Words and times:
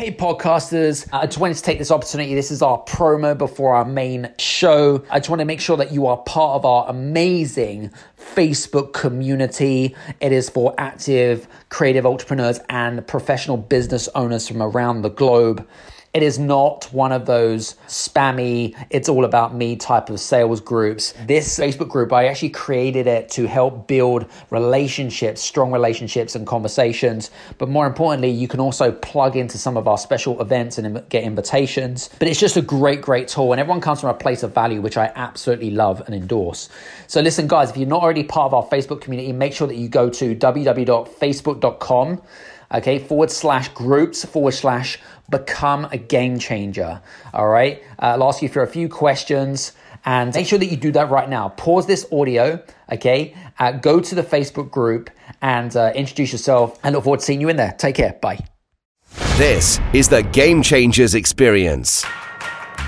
Hey, 0.00 0.10
podcasters. 0.10 1.06
Uh, 1.12 1.18
I 1.18 1.26
just 1.26 1.36
wanted 1.36 1.58
to 1.58 1.62
take 1.62 1.78
this 1.78 1.90
opportunity. 1.90 2.34
This 2.34 2.50
is 2.50 2.62
our 2.62 2.82
promo 2.84 3.36
before 3.36 3.74
our 3.74 3.84
main 3.84 4.32
show. 4.38 5.04
I 5.10 5.18
just 5.18 5.28
want 5.28 5.40
to 5.40 5.44
make 5.44 5.60
sure 5.60 5.76
that 5.76 5.92
you 5.92 6.06
are 6.06 6.16
part 6.16 6.56
of 6.56 6.64
our 6.64 6.88
amazing 6.88 7.90
Facebook 8.16 8.94
community. 8.94 9.94
It 10.20 10.32
is 10.32 10.48
for 10.48 10.74
active 10.78 11.46
creative 11.68 12.06
entrepreneurs 12.06 12.60
and 12.70 13.06
professional 13.06 13.58
business 13.58 14.08
owners 14.14 14.48
from 14.48 14.62
around 14.62 15.02
the 15.02 15.10
globe. 15.10 15.68
It 16.12 16.24
is 16.24 16.40
not 16.40 16.86
one 16.92 17.12
of 17.12 17.24
those 17.24 17.76
spammy, 17.86 18.74
it's 18.90 19.08
all 19.08 19.24
about 19.24 19.54
me 19.54 19.76
type 19.76 20.10
of 20.10 20.18
sales 20.18 20.60
groups. 20.60 21.14
This 21.24 21.56
Facebook 21.56 21.88
group, 21.88 22.12
I 22.12 22.26
actually 22.26 22.48
created 22.48 23.06
it 23.06 23.28
to 23.30 23.46
help 23.46 23.86
build 23.86 24.26
relationships, 24.50 25.40
strong 25.40 25.70
relationships 25.70 26.34
and 26.34 26.44
conversations. 26.44 27.30
But 27.58 27.68
more 27.68 27.86
importantly, 27.86 28.30
you 28.30 28.48
can 28.48 28.58
also 28.58 28.90
plug 28.90 29.36
into 29.36 29.56
some 29.56 29.76
of 29.76 29.86
our 29.86 29.96
special 29.96 30.40
events 30.40 30.78
and 30.78 31.08
get 31.10 31.22
invitations. 31.22 32.10
But 32.18 32.26
it's 32.26 32.40
just 32.40 32.56
a 32.56 32.62
great, 32.62 33.02
great 33.02 33.28
tool. 33.28 33.52
And 33.52 33.60
everyone 33.60 33.80
comes 33.80 34.00
from 34.00 34.10
a 34.10 34.14
place 34.14 34.42
of 34.42 34.52
value, 34.52 34.80
which 34.80 34.96
I 34.96 35.12
absolutely 35.14 35.70
love 35.70 36.02
and 36.06 36.14
endorse. 36.14 36.70
So 37.06 37.20
listen, 37.20 37.46
guys, 37.46 37.70
if 37.70 37.76
you're 37.76 37.86
not 37.86 38.02
already 38.02 38.24
part 38.24 38.52
of 38.52 38.54
our 38.54 38.64
Facebook 38.64 39.00
community, 39.00 39.32
make 39.32 39.52
sure 39.52 39.68
that 39.68 39.76
you 39.76 39.88
go 39.88 40.10
to 40.10 40.34
www.facebook.com 40.34 42.20
okay, 42.72 42.98
forward 42.98 43.30
slash 43.30 43.68
groups, 43.70 44.24
forward 44.24 44.52
slash 44.52 44.98
become 45.30 45.86
a 45.86 45.96
game 45.96 46.38
changer. 46.38 47.00
All 47.32 47.48
right. 47.48 47.82
Uh, 47.98 48.06
I'll 48.06 48.24
ask 48.24 48.42
you 48.42 48.48
for 48.48 48.62
a 48.62 48.66
few 48.66 48.88
questions 48.88 49.72
and 50.04 50.34
make 50.34 50.46
sure 50.46 50.58
that 50.58 50.66
you 50.66 50.76
do 50.76 50.92
that 50.92 51.10
right 51.10 51.28
now. 51.28 51.50
Pause 51.50 51.86
this 51.86 52.06
audio, 52.12 52.62
okay? 52.90 53.34
Uh, 53.58 53.72
go 53.72 54.00
to 54.00 54.14
the 54.14 54.22
Facebook 54.22 54.70
group 54.70 55.10
and 55.42 55.76
uh, 55.76 55.92
introduce 55.94 56.32
yourself 56.32 56.78
and 56.82 56.94
look 56.94 57.04
forward 57.04 57.20
to 57.20 57.26
seeing 57.26 57.40
you 57.40 57.48
in 57.48 57.56
there. 57.56 57.74
Take 57.78 57.96
care. 57.96 58.18
Bye. 58.20 58.44
This 59.36 59.80
is 59.92 60.08
the 60.08 60.22
Game 60.22 60.62
Changers 60.62 61.14
Experience. 61.14 62.04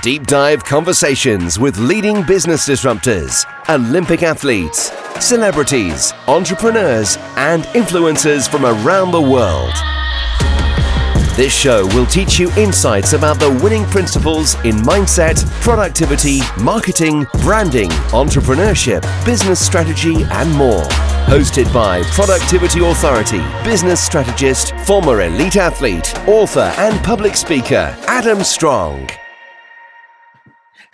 Deep 0.02 0.26
dive 0.26 0.64
conversations 0.64 1.58
with 1.58 1.78
leading 1.78 2.24
business 2.24 2.68
disruptors, 2.68 3.44
Olympic 3.68 4.22
athletes, 4.22 4.90
celebrities, 5.24 6.12
entrepreneurs, 6.26 7.16
and 7.36 7.62
influencers 7.74 8.50
from 8.50 8.64
around 8.64 9.12
the 9.12 9.20
world. 9.20 9.72
This 11.34 11.54
show 11.54 11.86
will 11.94 12.04
teach 12.04 12.38
you 12.38 12.52
insights 12.58 13.14
about 13.14 13.40
the 13.40 13.50
winning 13.62 13.86
principles 13.86 14.54
in 14.66 14.76
mindset, 14.76 15.42
productivity, 15.62 16.40
marketing, 16.60 17.26
branding, 17.40 17.88
entrepreneurship, 18.10 19.02
business 19.24 19.58
strategy, 19.58 20.24
and 20.24 20.52
more. 20.52 20.82
Hosted 21.32 21.72
by 21.72 22.02
Productivity 22.10 22.84
Authority, 22.84 23.42
business 23.64 23.98
strategist, 23.98 24.76
former 24.80 25.22
elite 25.22 25.56
athlete, 25.56 26.14
author, 26.28 26.70
and 26.76 27.02
public 27.02 27.34
speaker, 27.34 27.96
Adam 28.06 28.44
Strong. 28.44 29.08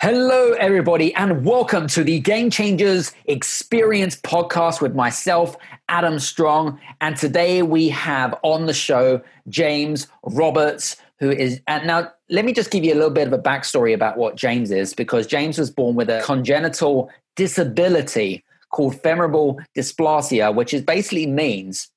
Hello, 0.01 0.53
everybody, 0.53 1.13
and 1.15 1.43
welcome 1.43 1.85
to 1.87 2.05
the 2.05 2.21
Game 2.21 2.49
Changers 2.49 3.11
Experience 3.25 4.15
podcast 4.15 4.79
with 4.79 4.95
myself, 4.95 5.57
Adam 5.89 6.19
Strong. 6.19 6.79
And 7.01 7.17
today 7.17 7.63
we 7.63 7.89
have 7.89 8.33
on 8.41 8.65
the 8.65 8.73
show 8.73 9.21
James 9.49 10.07
Roberts, 10.23 10.95
who 11.19 11.29
is. 11.29 11.59
And 11.67 11.85
now, 11.85 12.13
let 12.29 12.45
me 12.45 12.53
just 12.53 12.71
give 12.71 12.85
you 12.85 12.93
a 12.93 12.95
little 12.95 13.09
bit 13.09 13.27
of 13.27 13.33
a 13.33 13.37
backstory 13.39 13.93
about 13.93 14.15
what 14.15 14.37
James 14.37 14.71
is, 14.71 14.93
because 14.93 15.27
James 15.27 15.57
was 15.57 15.69
born 15.69 15.95
with 15.95 16.09
a 16.09 16.21
congenital 16.23 17.09
disability 17.35 18.45
called 18.69 19.01
femoral 19.01 19.59
dysplasia, 19.75 20.55
which 20.55 20.73
is 20.73 20.81
basically 20.81 21.25
means 21.25 21.91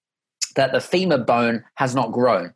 that 0.56 0.72
the 0.72 0.80
femur 0.80 1.18
bone 1.18 1.62
has 1.76 1.94
not 1.94 2.10
grown. 2.10 2.52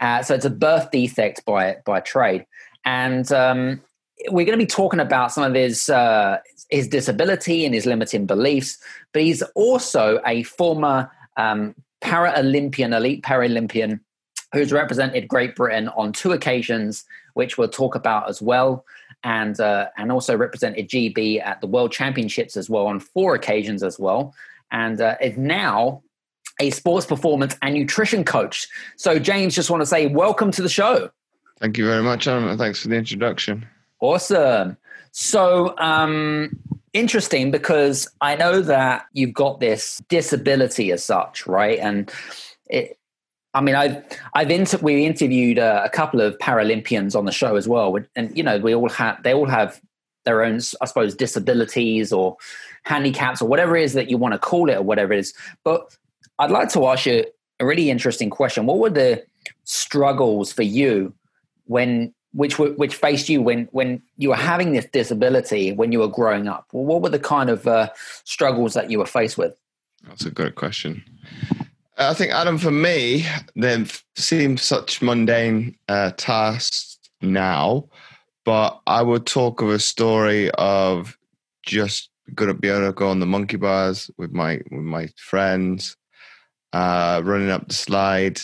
Uh, 0.00 0.24
so 0.24 0.34
it's 0.34 0.44
a 0.44 0.50
birth 0.50 0.90
defect 0.90 1.44
by 1.44 1.76
by 1.86 2.00
trade. 2.00 2.44
And 2.84 3.30
um, 3.30 3.80
we're 4.26 4.46
going 4.46 4.58
to 4.58 4.64
be 4.64 4.66
talking 4.66 5.00
about 5.00 5.32
some 5.32 5.44
of 5.44 5.54
his 5.54 5.88
uh, 5.88 6.38
his 6.70 6.88
disability 6.88 7.64
and 7.64 7.74
his 7.74 7.86
limiting 7.86 8.26
beliefs, 8.26 8.78
but 9.12 9.22
he's 9.22 9.42
also 9.54 10.20
a 10.26 10.42
former 10.42 11.10
um, 11.36 11.74
Paralympian, 12.02 12.96
elite 12.96 13.22
Paralympian, 13.22 14.00
who's 14.52 14.72
represented 14.72 15.28
Great 15.28 15.54
Britain 15.56 15.88
on 15.90 16.12
two 16.12 16.32
occasions, 16.32 17.04
which 17.34 17.56
we'll 17.56 17.68
talk 17.68 17.94
about 17.94 18.28
as 18.28 18.42
well, 18.42 18.84
and 19.24 19.58
uh, 19.60 19.88
and 19.96 20.12
also 20.12 20.36
represented 20.36 20.88
GB 20.88 21.42
at 21.42 21.60
the 21.60 21.66
World 21.66 21.92
Championships 21.92 22.56
as 22.56 22.68
well 22.68 22.86
on 22.86 23.00
four 23.00 23.34
occasions 23.34 23.82
as 23.82 23.98
well, 23.98 24.34
and 24.70 25.00
uh, 25.00 25.16
is 25.20 25.36
now 25.36 26.02
a 26.60 26.70
sports 26.70 27.06
performance 27.06 27.56
and 27.62 27.74
nutrition 27.74 28.24
coach. 28.24 28.66
So, 28.96 29.18
James, 29.18 29.54
just 29.54 29.70
want 29.70 29.80
to 29.80 29.86
say 29.86 30.06
welcome 30.06 30.50
to 30.52 30.62
the 30.62 30.68
show. 30.68 31.10
Thank 31.60 31.78
you 31.78 31.86
very 31.86 32.02
much, 32.02 32.26
Adam. 32.28 32.56
Thanks 32.58 32.82
for 32.82 32.88
the 32.88 32.96
introduction. 32.96 33.66
Awesome. 34.00 34.76
So, 35.12 35.76
um, 35.78 36.56
interesting 36.92 37.50
because 37.50 38.08
I 38.20 38.36
know 38.36 38.60
that 38.62 39.06
you've 39.12 39.34
got 39.34 39.60
this 39.60 40.00
disability 40.08 40.92
as 40.92 41.04
such, 41.04 41.46
right? 41.46 41.78
And 41.78 42.10
it, 42.66 42.98
I 43.54 43.60
mean, 43.60 43.74
I've 43.74 44.04
I've 44.34 44.50
inter- 44.50 44.78
we 44.78 45.04
interviewed 45.04 45.58
uh, 45.58 45.82
a 45.84 45.88
couple 45.88 46.20
of 46.20 46.38
Paralympians 46.38 47.16
on 47.16 47.24
the 47.24 47.32
show 47.32 47.56
as 47.56 47.66
well, 47.66 47.98
and 48.14 48.36
you 48.36 48.42
know, 48.42 48.58
we 48.58 48.74
all 48.74 48.88
have 48.90 49.22
they 49.22 49.34
all 49.34 49.46
have 49.46 49.80
their 50.24 50.44
own, 50.44 50.60
I 50.80 50.84
suppose, 50.84 51.14
disabilities 51.14 52.12
or 52.12 52.36
handicaps 52.84 53.40
or 53.40 53.48
whatever 53.48 53.76
it 53.76 53.84
is 53.84 53.94
that 53.94 54.10
you 54.10 54.18
want 54.18 54.32
to 54.34 54.38
call 54.38 54.68
it 54.68 54.76
or 54.76 54.82
whatever 54.82 55.12
it 55.14 55.20
is. 55.20 55.34
But 55.64 55.96
I'd 56.38 56.50
like 56.50 56.68
to 56.70 56.86
ask 56.86 57.06
you 57.06 57.24
a 57.60 57.66
really 57.66 57.90
interesting 57.90 58.30
question. 58.30 58.66
What 58.66 58.78
were 58.78 58.90
the 58.90 59.24
struggles 59.64 60.52
for 60.52 60.62
you 60.62 61.14
when 61.64 62.14
which 62.32 62.58
were, 62.58 62.70
which 62.72 62.94
faced 62.94 63.28
you 63.28 63.42
when 63.42 63.68
when 63.72 64.02
you 64.16 64.30
were 64.30 64.36
having 64.36 64.72
this 64.72 64.86
disability 64.86 65.72
when 65.72 65.92
you 65.92 66.00
were 66.00 66.08
growing 66.08 66.48
up? 66.48 66.68
Well, 66.72 66.84
what 66.84 67.02
were 67.02 67.08
the 67.08 67.18
kind 67.18 67.50
of 67.50 67.66
uh, 67.66 67.90
struggles 68.24 68.74
that 68.74 68.90
you 68.90 68.98
were 68.98 69.06
faced 69.06 69.38
with? 69.38 69.56
That's 70.06 70.26
a 70.26 70.30
great 70.30 70.54
question. 70.54 71.02
I 71.96 72.14
think 72.14 72.32
Adam, 72.32 72.58
for 72.58 72.70
me, 72.70 73.26
they 73.56 73.84
seem 74.16 74.56
such 74.56 75.02
mundane 75.02 75.76
uh, 75.88 76.12
tasks 76.16 76.98
now, 77.20 77.88
but 78.44 78.80
I 78.86 79.02
would 79.02 79.26
talk 79.26 79.60
of 79.60 79.70
a 79.70 79.80
story 79.80 80.50
of 80.52 81.18
just 81.66 82.10
going 82.34 82.48
to 82.48 82.54
be 82.54 82.68
able 82.68 82.86
to 82.86 82.92
go 82.92 83.08
on 83.08 83.18
the 83.18 83.26
monkey 83.26 83.56
bars 83.56 84.10
with 84.16 84.32
my 84.32 84.60
with 84.70 84.82
my 84.82 85.08
friends, 85.16 85.96
uh, 86.72 87.20
running 87.24 87.50
up 87.50 87.66
the 87.66 87.74
slide, 87.74 88.40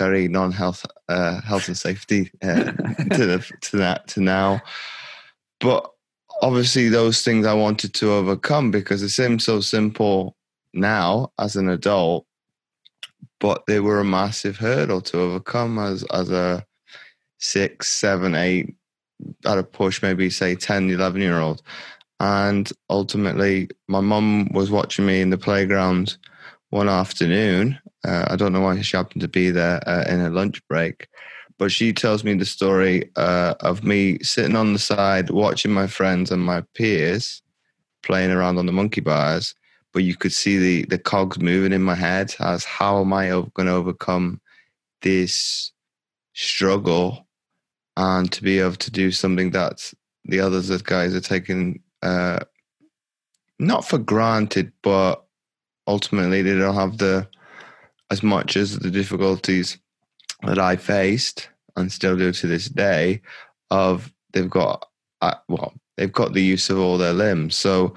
very 0.00 0.28
non-health 0.28 0.86
uh, 1.10 1.42
health 1.42 1.68
and 1.68 1.76
safety 1.76 2.30
uh, 2.42 2.64
to 3.16 3.26
the, 3.26 3.52
to 3.60 3.76
that 3.76 4.08
to 4.08 4.20
now. 4.20 4.62
But 5.60 5.90
obviously, 6.40 6.88
those 6.88 7.22
things 7.22 7.44
I 7.46 7.52
wanted 7.52 7.92
to 7.94 8.12
overcome 8.12 8.70
because 8.70 9.02
it 9.02 9.10
seems 9.10 9.44
so 9.44 9.60
simple 9.60 10.36
now 10.72 11.32
as 11.38 11.54
an 11.56 11.68
adult, 11.68 12.24
but 13.40 13.66
they 13.66 13.80
were 13.80 14.00
a 14.00 14.04
massive 14.04 14.56
hurdle 14.56 15.02
to 15.02 15.20
overcome 15.20 15.78
as 15.78 16.02
as 16.04 16.30
a 16.30 16.64
six, 17.38 17.88
seven, 17.88 18.34
eight, 18.34 18.74
at 19.44 19.58
a 19.58 19.62
push, 19.62 20.02
maybe 20.02 20.30
say 20.30 20.54
10, 20.54 20.88
11 20.90 21.20
year 21.20 21.40
old. 21.40 21.62
And 22.20 22.70
ultimately, 22.88 23.68
my 23.86 24.00
mum 24.00 24.48
was 24.52 24.70
watching 24.70 25.04
me 25.06 25.20
in 25.20 25.30
the 25.30 25.38
playground 25.38 26.16
one 26.70 26.88
afternoon 26.88 27.78
uh, 28.06 28.26
I 28.28 28.36
don't 28.36 28.52
know 28.52 28.60
why 28.60 28.80
she 28.80 28.96
happened 28.96 29.22
to 29.22 29.28
be 29.28 29.50
there 29.50 29.80
uh, 29.88 30.04
in 30.08 30.20
her 30.20 30.30
lunch 30.30 30.66
break, 30.68 31.08
but 31.58 31.70
she 31.70 31.92
tells 31.92 32.24
me 32.24 32.34
the 32.34 32.46
story 32.46 33.10
uh, 33.16 33.54
of 33.60 33.84
me 33.84 34.18
sitting 34.20 34.56
on 34.56 34.72
the 34.72 34.78
side 34.78 35.30
watching 35.30 35.72
my 35.72 35.86
friends 35.86 36.30
and 36.30 36.42
my 36.42 36.62
peers 36.74 37.42
playing 38.02 38.30
around 38.30 38.58
on 38.58 38.66
the 38.66 38.72
monkey 38.72 39.00
bars. 39.00 39.54
But 39.92 40.04
you 40.04 40.16
could 40.16 40.32
see 40.32 40.56
the 40.56 40.84
the 40.84 40.98
cogs 40.98 41.40
moving 41.40 41.72
in 41.72 41.82
my 41.82 41.96
head 41.96 42.34
as 42.38 42.64
how 42.64 43.00
am 43.00 43.12
I 43.12 43.28
going 43.28 43.66
to 43.66 43.72
overcome 43.72 44.40
this 45.02 45.72
struggle 46.32 47.26
and 47.96 48.30
to 48.32 48.42
be 48.42 48.60
able 48.60 48.76
to 48.76 48.90
do 48.90 49.10
something 49.10 49.50
that 49.50 49.92
the 50.24 50.40
others 50.40 50.68
that 50.68 50.84
guys 50.84 51.14
are 51.14 51.20
taking 51.20 51.82
uh, 52.02 52.40
not 53.58 53.84
for 53.84 53.98
granted, 53.98 54.72
but 54.82 55.24
ultimately 55.86 56.40
they 56.40 56.56
don't 56.56 56.74
have 56.74 56.98
the 56.98 57.28
as 58.10 58.22
much 58.22 58.56
as 58.56 58.78
the 58.78 58.90
difficulties 58.90 59.78
that 60.42 60.58
I 60.58 60.76
faced 60.76 61.48
and 61.76 61.92
still 61.92 62.16
do 62.16 62.32
to 62.32 62.46
this 62.46 62.66
day 62.66 63.20
of 63.70 64.12
they've 64.32 64.50
got 64.50 64.86
uh, 65.20 65.34
well 65.48 65.72
they've 65.96 66.12
got 66.12 66.32
the 66.32 66.42
use 66.42 66.70
of 66.70 66.78
all 66.78 66.98
their 66.98 67.12
limbs 67.12 67.56
so 67.56 67.94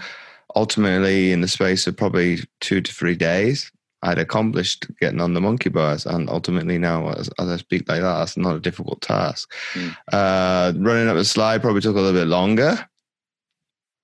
ultimately 0.55 1.31
in 1.31 1.41
the 1.41 1.47
space 1.47 1.87
of 1.87 1.97
probably 1.97 2.39
two 2.61 2.81
to 2.81 2.91
three 2.91 3.15
days 3.15 3.71
I'd 4.03 4.19
accomplished 4.19 4.85
getting 4.99 5.21
on 5.21 5.33
the 5.33 5.41
monkey 5.41 5.69
bars 5.69 6.05
and 6.05 6.29
ultimately 6.29 6.77
now 6.77 7.09
as, 7.13 7.29
as 7.39 7.49
I 7.49 7.57
speak 7.57 7.87
like 7.87 8.01
that 8.01 8.19
that's 8.19 8.37
not 8.37 8.55
a 8.55 8.59
difficult 8.59 9.01
task 9.01 9.51
mm. 9.73 9.95
uh, 10.11 10.73
running 10.77 11.07
up 11.07 11.15
the 11.15 11.25
slide 11.25 11.61
probably 11.61 11.81
took 11.81 11.95
a 11.95 12.01
little 12.01 12.19
bit 12.19 12.27
longer 12.27 12.87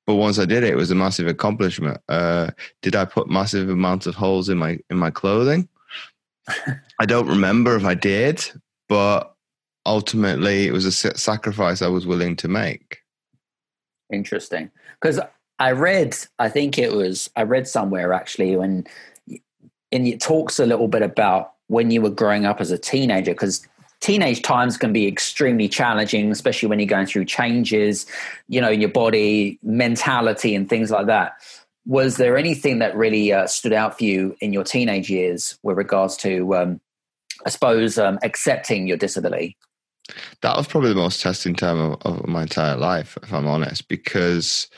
but 0.09 0.15
once 0.15 0.39
I 0.39 0.45
did 0.45 0.63
it, 0.63 0.71
it 0.71 0.75
was 0.75 0.89
a 0.89 0.95
massive 0.95 1.27
accomplishment. 1.27 2.01
Uh, 2.09 2.49
did 2.81 2.95
I 2.95 3.05
put 3.05 3.29
massive 3.29 3.69
amounts 3.69 4.07
of 4.07 4.15
holes 4.15 4.49
in 4.49 4.57
my 4.57 4.79
in 4.89 4.97
my 4.97 5.11
clothing? 5.11 5.69
I 6.99 7.05
don't 7.05 7.27
remember 7.27 7.75
if 7.75 7.85
I 7.85 7.93
did, 7.93 8.49
but 8.87 9.33
ultimately 9.85 10.67
it 10.67 10.71
was 10.71 10.85
a 10.85 10.91
sacrifice 10.91 11.81
I 11.81 11.87
was 11.87 12.05
willing 12.05 12.35
to 12.37 12.47
make. 12.47 12.99
Interesting. 14.11 14.71
Because 14.99 15.19
I 15.59 15.71
read, 15.71 16.15
I 16.39 16.49
think 16.49 16.77
it 16.77 16.93
was, 16.93 17.29
I 17.35 17.43
read 17.43 17.67
somewhere 17.67 18.13
actually 18.13 18.55
when, 18.55 18.85
and 19.91 20.07
it 20.07 20.21
talks 20.21 20.59
a 20.59 20.65
little 20.65 20.87
bit 20.87 21.01
about 21.01 21.53
when 21.67 21.91
you 21.91 22.01
were 22.01 22.09
growing 22.09 22.45
up 22.45 22.61
as 22.61 22.71
a 22.71 22.77
teenager, 22.77 23.31
because 23.31 23.67
teenage 23.99 24.41
times 24.41 24.77
can 24.77 24.93
be 24.93 25.07
extremely 25.07 25.67
challenging, 25.67 26.31
especially 26.31 26.69
when 26.69 26.79
you're 26.79 26.87
going 26.87 27.05
through 27.05 27.25
changes, 27.25 28.05
you 28.47 28.61
know, 28.61 28.71
in 28.71 28.79
your 28.79 28.89
body, 28.89 29.59
mentality, 29.61 30.55
and 30.55 30.69
things 30.69 30.89
like 30.89 31.05
that. 31.07 31.33
Was 31.89 32.17
there 32.17 32.37
anything 32.37 32.77
that 32.79 32.95
really 32.95 33.33
uh, 33.33 33.47
stood 33.47 33.73
out 33.73 33.97
for 33.97 34.03
you 34.03 34.35
in 34.41 34.53
your 34.53 34.63
teenage 34.63 35.09
years 35.09 35.57
with 35.63 35.75
regards 35.75 36.15
to, 36.17 36.55
um, 36.55 36.79
I 37.47 37.49
suppose, 37.49 37.97
um, 37.97 38.19
accepting 38.21 38.85
your 38.85 38.95
disability? 38.95 39.57
That 40.43 40.55
was 40.55 40.67
probably 40.67 40.89
the 40.89 41.01
most 41.01 41.19
testing 41.19 41.55
time 41.55 41.79
of, 41.79 41.97
of 42.03 42.27
my 42.27 42.43
entire 42.43 42.77
life, 42.77 43.17
if 43.23 43.33
I'm 43.33 43.47
honest, 43.47 43.87
because 43.87 44.69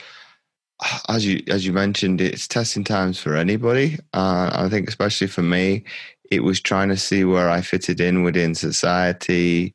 as 1.10 1.26
you 1.26 1.42
as 1.48 1.66
you 1.66 1.74
mentioned, 1.74 2.22
it's 2.22 2.48
testing 2.48 2.82
times 2.82 3.18
for 3.18 3.36
anybody. 3.36 3.98
Uh, 4.14 4.48
I 4.50 4.70
think, 4.70 4.88
especially 4.88 5.26
for 5.26 5.42
me, 5.42 5.84
it 6.30 6.44
was 6.44 6.62
trying 6.62 6.88
to 6.88 6.96
see 6.96 7.24
where 7.24 7.50
I 7.50 7.60
fitted 7.60 8.00
in 8.00 8.22
within 8.22 8.54
society, 8.54 9.74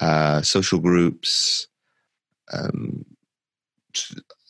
uh, 0.00 0.40
social 0.40 0.78
groups, 0.78 1.68
um, 2.50 3.04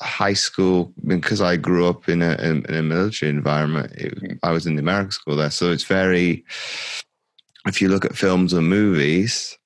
high 0.01 0.35
school. 0.35 0.93
Because 1.07 1.41
I 1.41 1.57
grew 1.57 1.87
up 1.87 2.09
in 2.09 2.23
a 2.23 2.33
in, 2.35 2.65
in 2.67 2.75
a 2.75 2.83
military 2.83 3.31
environment, 3.31 3.93
it, 3.93 4.15
mm. 4.21 4.39
I 4.43 4.53
was 4.53 4.67
in 4.67 4.77
the 4.77 4.83
American 4.83 5.13
school 5.13 5.37
there, 5.37 5.51
so 5.51 5.71
it's 5.71 5.85
very. 5.85 6.45
If 7.67 7.83
you 7.83 7.89
look 7.89 8.05
at 8.05 8.17
films 8.17 8.53
and 8.53 8.69
movies, 8.69 9.59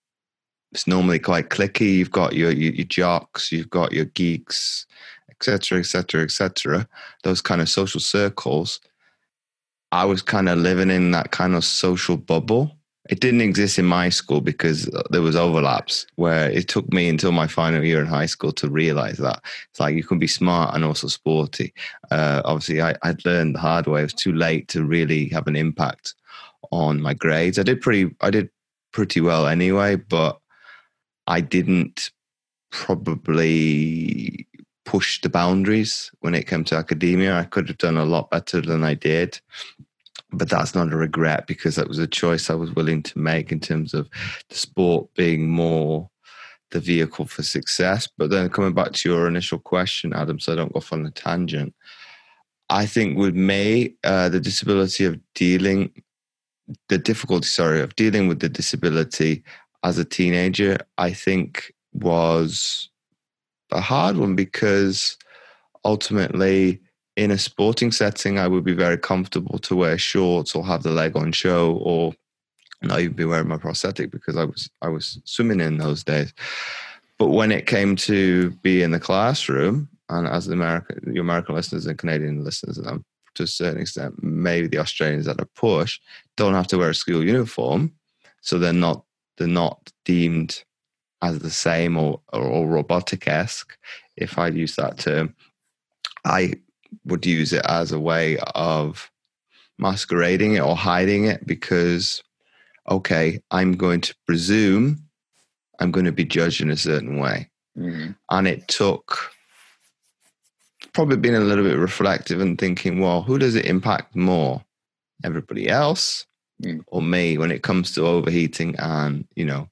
it's 0.73 0.87
normally 0.87 1.19
quite 1.19 1.51
cliquey. 1.51 1.95
You've 1.97 2.11
got 2.11 2.35
your, 2.35 2.51
your, 2.51 2.73
your 2.73 2.87
jocks, 2.87 3.53
you've 3.53 3.71
got 3.71 3.93
your 3.93 4.07
geeks, 4.07 4.87
etc., 5.31 5.79
etc., 5.79 6.23
etc. 6.23 6.89
Those 7.23 7.41
kind 7.41 7.61
of 7.61 7.69
social 7.69 8.01
circles. 8.01 8.81
I 9.93 10.07
was 10.07 10.23
kind 10.23 10.49
of 10.49 10.59
living 10.59 10.91
in 10.91 11.11
that 11.11 11.31
kind 11.31 11.55
of 11.55 11.65
social 11.65 12.17
bubble. 12.17 12.77
It 13.11 13.21
didn't 13.21 13.41
exist 13.41 13.79
in 13.79 13.85
my 13.85 14.11
school 14.11 14.41
because 14.41 14.89
there 15.11 15.23
was 15.23 15.35
overlaps 15.35 16.07
where 16.15 16.49
it 16.51 16.69
took 16.69 16.93
me 16.93 17.09
until 17.09 17.33
my 17.33 17.49
final 17.49 17.85
year 17.85 18.01
in 18.01 18.07
high 18.07 18.27
school 18.27 18.53
to 18.53 18.71
realize 18.71 19.19
that 19.19 19.41
it's 19.71 19.81
like 19.81 19.97
you 19.97 20.05
can 20.05 20.21
be 20.21 20.29
smart 20.29 20.75
and 20.75 20.85
also 20.85 21.09
sporty. 21.09 21.75
Uh, 22.13 22.43
obviously, 22.45 22.81
I, 22.81 22.95
I'd 23.03 23.25
learned 23.25 23.57
the 23.57 23.61
hard 23.61 23.89
way. 23.89 24.01
It 24.01 24.05
was 24.05 24.15
too 24.15 24.33
late 24.33 24.69
to 24.69 24.85
really 24.85 25.29
have 25.31 25.49
an 25.49 25.57
impact 25.57 26.15
on 26.71 27.03
my 27.03 27.13
grades. 27.13 27.59
I 27.59 27.65
did 27.65 27.81
pretty, 27.81 28.15
I 28.21 28.31
did 28.31 28.51
pretty 28.93 29.21
well 29.21 29.49
anyway, 29.49 29.97
but 29.97 30.39
I 31.27 31.41
didn't 31.41 32.11
probably 32.71 34.47
push 34.85 35.21
the 35.21 35.29
boundaries 35.29 36.11
when 36.21 36.35
it 36.35 36.47
came 36.47 36.65
to 36.65 36.77
academia. 36.77 37.37
I 37.37 37.45
could 37.45 37.69
have 37.69 37.79
done 37.79 37.97
a 37.97 38.05
lot 38.05 38.31
better 38.31 38.61
than 38.61 38.85
I 38.85 38.95
did. 38.95 39.41
But 40.33 40.49
that's 40.49 40.75
not 40.75 40.93
a 40.93 40.97
regret 40.97 41.47
because 41.47 41.77
that 41.77 41.89
was 41.89 41.99
a 41.99 42.07
choice 42.07 42.49
I 42.49 42.55
was 42.55 42.75
willing 42.75 43.03
to 43.03 43.19
make 43.19 43.53
in 43.53 43.61
terms 43.61 43.93
of 43.93 44.09
the 44.49 44.55
sport 44.55 45.13
being 45.15 45.51
more 45.51 46.09
the 46.71 46.81
vehicle 46.81 47.27
for 47.27 47.43
success. 47.43 48.09
But 48.19 48.31
then 48.31 48.49
coming 48.49 48.75
back 48.75 48.93
to 48.93 49.09
your 49.09 49.29
initial 49.29 49.59
question, 49.59 50.13
Adam, 50.13 50.41
so 50.41 50.53
I 50.53 50.57
don't 50.57 50.73
go 50.73 50.79
off 50.79 50.93
on 50.93 51.07
a 51.07 51.11
tangent. 51.11 51.75
I 52.71 52.87
think 52.87 53.19
with 53.19 53.35
me, 53.35 53.95
uh, 54.03 54.31
the 54.31 54.41
disability 54.41 55.05
of 55.05 55.21
dealing, 55.35 55.93
the 56.89 56.99
difficulty, 56.99 57.47
sorry, 57.47 57.81
of 57.81 57.95
dealing 57.97 58.29
with 58.29 58.41
the 58.41 58.49
disability 58.49 59.45
as 59.85 59.99
a 59.99 60.05
teenager, 60.05 60.79
I 60.97 61.13
think 61.13 61.73
was 61.93 62.89
a 63.71 63.81
hard 63.81 64.17
one 64.17 64.35
because 64.35 65.17
ultimately 65.85 66.81
in 67.17 67.31
a 67.31 67.39
sporting 67.39 67.93
setting 67.93 68.39
I 68.39 68.49
would 68.49 68.65
be 68.65 68.75
very 68.75 68.99
comfortable 68.99 69.59
to 69.61 69.77
wear 69.77 69.99
shorts 69.99 70.55
or 70.55 70.65
have 70.67 70.83
the 70.83 70.91
leg 70.91 71.17
on 71.17 71.33
show 71.33 71.75
or 71.83 72.15
not 72.83 73.01
even 73.01 73.15
be 73.15 73.25
wearing 73.25 73.49
my 73.49 73.59
prosthetic 73.59 74.11
because 74.11 74.37
I 74.37 74.45
was 74.45 74.71
I 74.81 74.89
was 74.89 75.21
swimming 75.25 75.61
in 75.61 75.79
those 75.79 76.03
days. 76.03 76.33
But 77.19 77.29
when 77.29 77.53
it 77.53 77.67
came 77.67 77.95
to 77.97 78.51
be 78.63 78.83
in 78.83 78.91
the 78.91 78.99
classroom, 78.99 79.89
and 80.09 80.27
as 80.27 80.47
the 80.47 80.55
American 80.55 81.15
your 81.15 81.23
American 81.23 81.55
listeners 81.55 81.87
and 81.87 81.99
Canadian 81.99 82.45
listeners, 82.45 82.79
and 82.79 83.05
to 83.35 83.45
a 83.45 83.47
certain 83.47 83.81
extent, 83.81 84.23
maybe 84.23 84.67
the 84.67 84.79
Australians 84.79 85.27
that 85.27 85.41
are 85.41 85.49
push 85.55 86.01
don't 86.37 86.55
have 86.55 86.67
to 86.69 86.79
wear 86.79 86.91
a 86.91 86.95
school 86.95 87.25
uniform, 87.25 87.93
so 88.41 88.59
they're 88.59 88.73
not 88.73 89.05
they're 89.39 89.47
not 89.47 89.93
deemed 90.05 90.65
as 91.23 91.39
the 91.39 91.51
same 91.51 91.97
or, 91.97 92.21
or, 92.33 92.43
or 92.43 92.67
robotic 92.67 93.29
esque, 93.29 93.79
if 94.17 94.39
I 94.39 94.49
use 94.49 94.75
that 94.77 94.99
term. 94.99 95.35
I 96.25 96.55
would 97.05 97.27
use 97.27 97.53
it 97.53 97.65
as 97.67 97.93
a 97.93 98.01
way 98.01 98.39
of 98.55 99.11
masquerading 99.79 100.55
it 100.55 100.61
or 100.61 100.77
hiding 100.77 101.25
it 101.25 101.47
because, 101.47 102.23
okay, 102.91 103.41
I'm 103.51 103.73
going 103.73 104.01
to 104.03 104.15
presume 104.27 105.03
I'm 105.83 105.91
going 105.91 106.07
to 106.07 106.13
be 106.13 106.25
judged 106.25 106.61
in 106.61 106.71
a 106.71 106.77
certain 106.77 107.19
way. 107.19 107.51
Mm-hmm. 107.77 108.13
And 108.31 108.49
it 108.49 108.69
took 108.69 109.33
probably 110.93 111.17
being 111.17 111.35
a 111.35 111.41
little 111.41 111.65
bit 111.65 111.79
reflective 111.79 112.41
and 112.41 112.59
thinking, 112.59 113.01
well, 113.01 113.23
who 113.23 113.39
does 113.39 113.57
it 113.57 113.67
impact 113.67 114.15
more? 114.15 114.63
Everybody 115.25 115.69
else 115.69 116.27
mm. 116.63 116.83
or 116.87 117.03
me 117.03 117.39
when 117.39 117.51
it 117.51 117.63
comes 117.63 117.93
to 117.93 118.07
overheating 118.07 118.77
and, 118.79 119.27
you 119.35 119.45
know, 119.45 119.69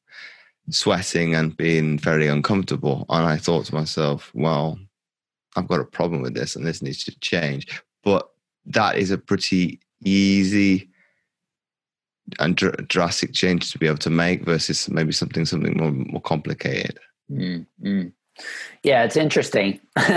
sweating 0.70 1.34
and 1.34 1.56
being 1.56 1.98
very 1.98 2.26
uncomfortable. 2.26 3.06
And 3.08 3.26
I 3.26 3.36
thought 3.36 3.66
to 3.66 3.74
myself, 3.74 4.30
well, 4.34 4.78
I've 5.56 5.68
got 5.68 5.80
a 5.80 5.84
problem 5.84 6.22
with 6.22 6.34
this 6.34 6.56
and 6.56 6.66
this 6.66 6.82
needs 6.82 7.04
to 7.04 7.18
change. 7.20 7.82
But 8.04 8.28
that 8.66 8.96
is 8.96 9.10
a 9.10 9.18
pretty 9.18 9.80
easy 10.04 10.88
and 12.38 12.56
dr- 12.56 12.88
drastic 12.88 13.32
change 13.32 13.72
to 13.72 13.78
be 13.78 13.86
able 13.86 13.98
to 13.98 14.10
make 14.10 14.44
versus 14.44 14.88
maybe 14.88 15.12
something 15.12 15.44
something 15.44 15.76
more 15.76 15.90
more 15.90 16.20
complicated. 16.20 16.98
Mm-hmm. 17.30 18.08
Yeah, 18.82 19.04
it's 19.04 19.16
interesting. 19.16 19.80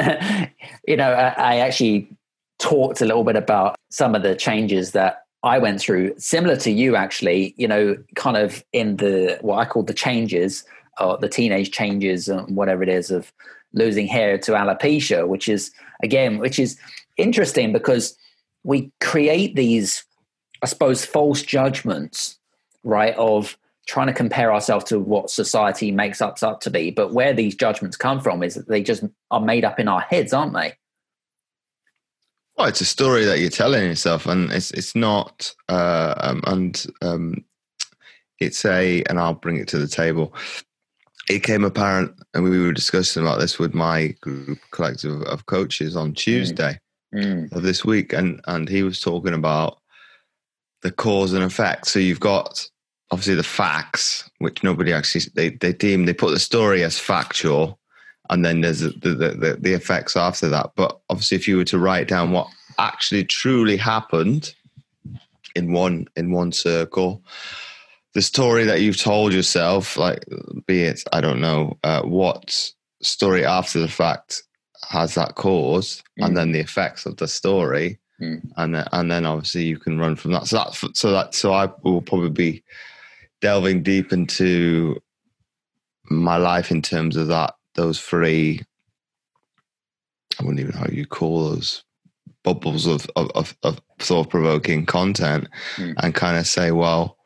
you 0.87 0.95
know, 0.95 1.11
I, 1.11 1.33
I 1.37 1.55
actually 1.57 2.07
talked 2.59 3.01
a 3.01 3.05
little 3.05 3.23
bit 3.23 3.35
about 3.35 3.75
some 3.89 4.15
of 4.15 4.23
the 4.23 4.35
changes 4.35 4.91
that 4.91 5.23
I 5.43 5.57
went 5.59 5.81
through, 5.81 6.13
similar 6.17 6.55
to 6.57 6.71
you 6.71 6.95
actually, 6.95 7.53
you 7.57 7.67
know, 7.67 7.97
kind 8.15 8.37
of 8.37 8.63
in 8.71 8.97
the 8.97 9.37
what 9.41 9.57
I 9.57 9.65
call 9.65 9.83
the 9.83 9.93
changes, 9.93 10.63
or 10.99 11.17
the 11.17 11.27
teenage 11.27 11.71
changes, 11.71 12.29
and 12.29 12.55
whatever 12.55 12.83
it 12.83 12.89
is 12.89 13.11
of 13.11 13.33
losing 13.73 14.07
hair 14.07 14.37
to 14.39 14.51
alopecia, 14.51 15.27
which 15.27 15.47
is 15.49 15.71
again, 16.03 16.37
which 16.39 16.59
is 16.59 16.77
interesting 17.17 17.73
because 17.73 18.17
we 18.63 18.91
create 19.01 19.55
these, 19.55 20.05
I 20.61 20.67
suppose, 20.67 21.05
false 21.05 21.41
judgments, 21.41 22.37
right? 22.83 23.15
Of 23.15 23.57
trying 23.87 24.07
to 24.07 24.13
compare 24.13 24.53
ourselves 24.53 24.85
to 24.85 24.99
what 24.99 25.29
society 25.29 25.91
makes 25.91 26.21
us 26.21 26.41
up 26.41 26.61
to 26.61 26.69
be. 26.69 26.91
But 26.91 27.13
where 27.13 27.33
these 27.33 27.55
judgments 27.55 27.97
come 27.97 28.21
from 28.21 28.41
is 28.43 28.55
that 28.55 28.67
they 28.67 28.81
just 28.81 29.03
are 29.29 29.41
made 29.41 29.65
up 29.65 29.79
in 29.79 29.87
our 29.87 30.01
heads, 30.01 30.33
aren't 30.33 30.53
they? 30.53 30.75
Well, 32.57 32.67
it's 32.67 32.81
a 32.81 32.85
story 32.85 33.25
that 33.25 33.39
you're 33.39 33.49
telling 33.49 33.83
yourself, 33.83 34.27
and 34.27 34.51
it's 34.51 34.69
it's 34.71 34.95
not, 34.95 35.53
uh, 35.69 36.13
um, 36.17 36.43
and 36.45 36.85
um, 37.01 37.43
it's 38.39 38.63
a, 38.63 39.03
and 39.09 39.19
I'll 39.19 39.33
bring 39.33 39.57
it 39.57 39.67
to 39.69 39.79
the 39.79 39.87
table. 39.87 40.35
It 41.29 41.43
came 41.43 41.63
apparent, 41.63 42.13
and 42.33 42.43
we 42.43 42.59
were 42.59 42.73
discussing 42.73 43.23
about 43.23 43.39
this 43.39 43.57
with 43.57 43.73
my 43.73 44.07
group 44.21 44.59
collective 44.71 45.21
of 45.23 45.45
coaches 45.45 45.95
on 45.95 46.13
Tuesday 46.13 46.79
mm. 47.15 47.49
Mm. 47.49 47.51
of 47.53 47.63
this 47.63 47.85
week, 47.85 48.11
and 48.13 48.41
and 48.47 48.67
he 48.67 48.83
was 48.83 48.99
talking 48.99 49.33
about 49.33 49.77
the 50.81 50.91
cause 50.91 51.33
and 51.33 51.43
effect. 51.43 51.87
So 51.87 51.99
you've 51.99 52.19
got 52.19 52.67
obviously 53.11 53.35
the 53.35 53.43
facts, 53.43 54.29
which 54.39 54.63
nobody 54.63 54.91
actually 54.91 55.25
they 55.35 55.49
they 55.49 55.71
deem 55.71 56.05
they 56.05 56.13
put 56.13 56.31
the 56.31 56.39
story 56.39 56.83
as 56.83 56.99
factual, 56.99 57.79
and 58.29 58.43
then 58.43 58.61
there's 58.61 58.81
the, 58.81 58.89
the, 58.89 59.29
the, 59.29 59.57
the 59.59 59.73
effects 59.73 60.15
after 60.17 60.49
that. 60.49 60.71
But 60.75 60.99
obviously, 61.09 61.37
if 61.37 61.47
you 61.47 61.57
were 61.57 61.65
to 61.65 61.79
write 61.79 62.07
down 62.07 62.31
what 62.31 62.47
actually 62.79 63.23
truly 63.23 63.77
happened 63.77 64.53
in 65.55 65.71
one 65.71 66.07
in 66.15 66.31
one 66.31 66.51
circle, 66.51 67.23
the 68.13 68.21
story 68.21 68.63
that 68.65 68.81
you've 68.81 68.99
told 68.99 69.33
yourself, 69.33 69.97
like 69.97 70.25
be 70.67 70.83
it 70.83 71.03
I 71.11 71.21
don't 71.21 71.41
know 71.41 71.77
uh, 71.83 72.03
what 72.03 72.71
story 73.01 73.45
after 73.45 73.79
the 73.79 73.87
fact 73.87 74.43
has 74.89 75.15
that 75.15 75.35
cause, 75.35 76.03
mm. 76.19 76.25
and 76.25 76.37
then 76.37 76.51
the 76.51 76.59
effects 76.59 77.05
of 77.05 77.17
the 77.17 77.27
story, 77.27 77.99
mm. 78.21 78.41
and 78.57 78.75
then, 78.75 78.87
and 78.91 79.11
then 79.11 79.25
obviously 79.25 79.65
you 79.65 79.77
can 79.77 79.99
run 79.99 80.15
from 80.15 80.31
that. 80.33 80.47
So 80.47 80.57
that 80.57 80.95
so 80.95 81.11
that 81.11 81.33
so 81.33 81.53
I 81.53 81.69
will 81.83 82.01
probably 82.01 82.29
be 82.29 82.63
delving 83.41 83.83
deep 83.83 84.13
into 84.13 85.01
my 86.09 86.37
life 86.37 86.71
in 86.71 86.81
terms 86.81 87.15
of 87.15 87.27
that 87.27 87.55
those 87.75 87.99
three 87.99 88.61
I 90.39 90.43
wouldn't 90.43 90.59
even 90.59 90.73
know 90.73 90.81
how 90.81 90.91
you 90.91 91.05
call 91.05 91.49
those 91.49 91.83
bubbles 92.43 92.85
of 92.85 93.09
of, 93.15 93.31
of, 93.31 93.57
of 93.63 93.81
thought 93.99 94.29
provoking 94.29 94.85
content 94.85 95.47
mm. 95.77 95.93
and 95.97 96.13
kind 96.13 96.37
of 96.37 96.45
say, 96.45 96.71
well, 96.71 97.17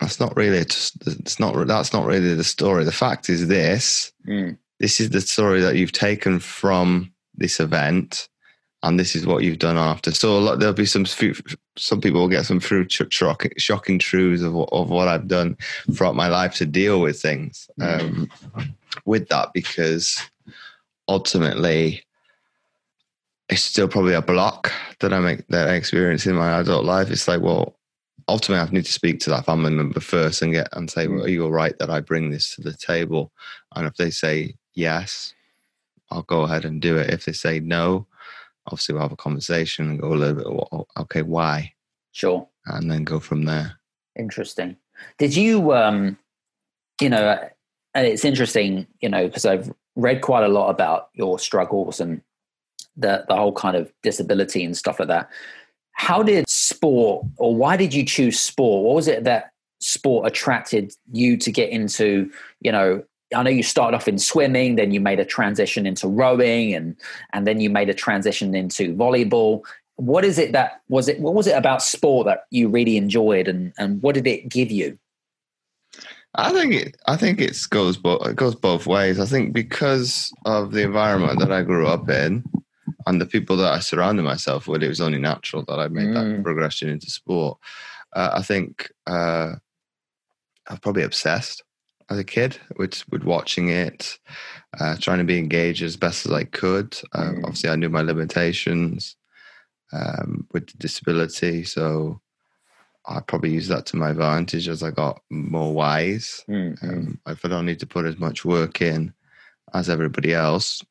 that's 0.00 0.20
not 0.20 0.36
really 0.36 0.58
it's 0.58 1.40
not 1.40 1.66
that's 1.66 1.92
not 1.92 2.04
really 2.04 2.34
the 2.34 2.44
story 2.44 2.84
the 2.84 2.92
fact 2.92 3.28
is 3.28 3.48
this 3.48 4.12
mm. 4.26 4.56
this 4.80 5.00
is 5.00 5.10
the 5.10 5.20
story 5.20 5.60
that 5.60 5.76
you've 5.76 5.92
taken 5.92 6.40
from 6.40 7.12
this 7.34 7.60
event 7.60 8.28
and 8.82 9.00
this 9.00 9.16
is 9.16 9.26
what 9.26 9.42
you've 9.42 9.58
done 9.58 9.78
after 9.78 10.12
so 10.12 10.38
lot, 10.38 10.58
there'll 10.58 10.74
be 10.74 10.86
some 10.86 11.06
some 11.76 12.00
people 12.00 12.20
will 12.20 12.28
get 12.28 12.44
some 12.44 12.60
through 12.60 12.86
shocking, 12.88 13.52
shocking 13.56 13.98
truths 13.98 14.42
of, 14.42 14.56
of 14.72 14.90
what 14.90 15.08
i've 15.08 15.28
done 15.28 15.56
throughout 15.92 16.16
my 16.16 16.28
life 16.28 16.54
to 16.54 16.66
deal 16.66 17.00
with 17.00 17.20
things 17.20 17.68
mm. 17.80 18.00
um, 18.00 18.30
with 19.04 19.28
that 19.28 19.50
because 19.54 20.20
ultimately 21.08 22.02
it's 23.48 23.62
still 23.62 23.88
probably 23.88 24.14
a 24.14 24.22
block 24.22 24.72
that 25.00 25.12
I 25.12 25.20
make 25.20 25.46
that 25.48 25.68
I 25.68 25.74
experience 25.74 26.26
in 26.26 26.34
my 26.34 26.60
adult 26.60 26.84
life. 26.84 27.10
It's 27.10 27.28
like, 27.28 27.40
well, 27.40 27.76
ultimately 28.28 28.66
I 28.66 28.70
need 28.70 28.84
to 28.86 28.92
speak 28.92 29.20
to 29.20 29.30
that 29.30 29.46
family 29.46 29.70
member 29.70 30.00
first 30.00 30.42
and 30.42 30.52
get 30.52 30.68
and 30.72 30.90
say, 30.90 31.06
well, 31.06 31.20
mm. 31.20 31.24
are 31.24 31.30
you 31.30 31.44
all 31.44 31.52
right 31.52 31.78
that 31.78 31.90
I 31.90 32.00
bring 32.00 32.30
this 32.30 32.54
to 32.54 32.62
the 32.62 32.74
table? 32.74 33.32
And 33.74 33.86
if 33.86 33.96
they 33.96 34.10
say 34.10 34.54
yes, 34.74 35.34
I'll 36.10 36.22
go 36.22 36.42
ahead 36.42 36.64
and 36.64 36.80
do 36.80 36.96
it. 36.96 37.10
If 37.10 37.24
they 37.24 37.32
say 37.32 37.60
no, 37.60 38.06
obviously 38.66 38.94
we'll 38.94 39.02
have 39.02 39.12
a 39.12 39.16
conversation 39.16 39.90
and 39.90 40.00
go 40.00 40.12
a 40.12 40.14
little 40.14 40.68
bit, 40.70 40.86
okay, 41.02 41.22
why? 41.22 41.72
Sure. 42.12 42.46
And 42.66 42.90
then 42.90 43.04
go 43.04 43.20
from 43.20 43.44
there. 43.44 43.78
Interesting. 44.18 44.76
Did 45.18 45.34
you, 45.34 45.72
um, 45.72 46.16
you 47.00 47.10
know, 47.10 47.38
and 47.94 48.06
it's 48.06 48.24
interesting, 48.24 48.86
you 49.00 49.08
know, 49.08 49.26
because 49.26 49.44
I've 49.44 49.72
read 49.96 50.20
quite 50.20 50.44
a 50.44 50.48
lot 50.48 50.70
about 50.70 51.10
your 51.14 51.38
struggles 51.38 52.00
and 52.00 52.20
the 52.96 53.24
the 53.28 53.36
whole 53.36 53.52
kind 53.52 53.76
of 53.76 53.92
disability 54.02 54.64
and 54.64 54.76
stuff 54.76 54.98
like 54.98 55.08
that. 55.08 55.28
How 55.92 56.22
did 56.22 56.48
sport, 56.74 57.26
or 57.36 57.54
why 57.54 57.76
did 57.76 57.94
you 57.94 58.04
choose 58.04 58.38
sport? 58.38 58.84
What 58.84 58.94
was 58.94 59.08
it 59.08 59.24
that 59.24 59.50
sport 59.80 60.26
attracted 60.26 60.92
you 61.12 61.36
to 61.38 61.50
get 61.50 61.70
into? 61.70 62.30
You 62.60 62.72
know, 62.72 63.02
I 63.34 63.42
know 63.42 63.50
you 63.50 63.62
started 63.62 63.96
off 63.96 64.08
in 64.08 64.18
swimming, 64.18 64.76
then 64.76 64.92
you 64.92 65.00
made 65.00 65.20
a 65.20 65.24
transition 65.24 65.86
into 65.86 66.08
rowing, 66.08 66.74
and 66.74 66.96
and 67.32 67.46
then 67.46 67.60
you 67.60 67.70
made 67.70 67.88
a 67.88 67.94
transition 67.94 68.54
into 68.54 68.94
volleyball. 68.94 69.62
What 69.96 70.24
is 70.24 70.38
it 70.38 70.52
that 70.52 70.80
was 70.88 71.08
it? 71.08 71.20
What 71.20 71.34
was 71.34 71.46
it 71.46 71.56
about 71.56 71.82
sport 71.82 72.26
that 72.26 72.44
you 72.50 72.68
really 72.68 72.96
enjoyed, 72.96 73.48
and 73.48 73.72
and 73.78 74.02
what 74.02 74.14
did 74.14 74.26
it 74.26 74.48
give 74.48 74.70
you? 74.70 74.98
I 76.36 76.52
think 76.52 76.74
it. 76.74 76.96
I 77.06 77.16
think 77.16 77.40
it 77.40 77.56
goes 77.70 77.96
both. 77.96 78.26
It 78.26 78.36
goes 78.36 78.54
both 78.54 78.86
ways. 78.86 79.20
I 79.20 79.26
think 79.26 79.52
because 79.52 80.32
of 80.44 80.72
the 80.72 80.82
environment 80.82 81.38
that 81.38 81.52
I 81.52 81.62
grew 81.62 81.86
up 81.86 82.08
in, 82.08 82.44
and 83.06 83.20
the 83.20 83.26
people 83.26 83.56
that 83.58 83.72
I 83.72 83.80
surrounded 83.80 84.22
myself 84.22 84.66
with, 84.66 84.82
it 84.82 84.88
was 84.88 85.00
only 85.00 85.18
natural 85.18 85.64
that 85.68 85.78
I 85.78 85.88
made 85.88 86.08
mm. 86.08 86.14
that 86.14 86.42
progression 86.42 86.88
into 86.88 87.10
sport. 87.10 87.58
Uh, 88.14 88.30
I 88.34 88.42
think 88.42 88.90
uh, 89.06 89.54
I've 90.68 90.80
probably 90.80 91.02
obsessed 91.02 91.62
as 92.10 92.18
a 92.18 92.24
kid 92.24 92.58
with 92.76 93.02
with 93.10 93.24
watching 93.24 93.68
it, 93.70 94.18
uh, 94.78 94.96
trying 95.00 95.18
to 95.18 95.24
be 95.24 95.38
engaged 95.38 95.82
as 95.82 95.96
best 95.96 96.26
as 96.26 96.32
I 96.32 96.44
could. 96.44 96.96
Um, 97.12 97.36
mm. 97.36 97.44
Obviously, 97.44 97.70
I 97.70 97.76
knew 97.76 97.88
my 97.88 98.02
limitations 98.02 99.16
um, 99.92 100.46
with 100.52 100.78
disability, 100.78 101.64
so 101.64 102.20
I 103.06 103.20
probably 103.20 103.50
used 103.52 103.70
that 103.70 103.86
to 103.86 103.96
my 103.96 104.10
advantage 104.10 104.68
as 104.68 104.82
I 104.82 104.90
got 104.90 105.20
more 105.30 105.74
wise. 105.74 106.44
Mm. 106.48 106.82
Um, 106.82 107.20
if 107.26 107.44
I 107.44 107.48
don't 107.48 107.66
need 107.66 107.80
to 107.80 107.86
put 107.86 108.06
as 108.06 108.18
much 108.18 108.44
work 108.44 108.80
in 108.80 109.12
as 109.74 109.90
everybody 109.90 110.32
else, 110.32 110.82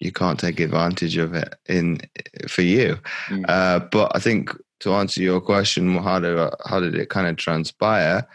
you 0.00 0.10
can't 0.10 0.40
take 0.40 0.58
advantage 0.60 1.16
of 1.18 1.34
it 1.34 1.54
in 1.68 2.00
for 2.48 2.62
you. 2.62 2.98
Mm. 3.28 3.44
Uh, 3.48 3.80
but 3.80 4.10
I 4.14 4.18
think 4.18 4.50
to 4.80 4.94
answer 4.94 5.22
your 5.22 5.40
question, 5.40 5.96
how 5.98 6.18
did 6.18 6.36
how 6.66 6.80
did 6.80 6.94
it 6.94 7.10
kind 7.10 7.26
of 7.26 7.36
transpire? 7.36 8.26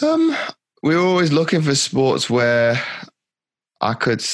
Um, 0.00 0.34
we 0.82 0.94
were 0.94 1.02
always 1.02 1.32
looking 1.32 1.60
for 1.60 1.74
sports 1.74 2.30
where 2.30 2.80
I 3.80 3.94
could 3.94 4.24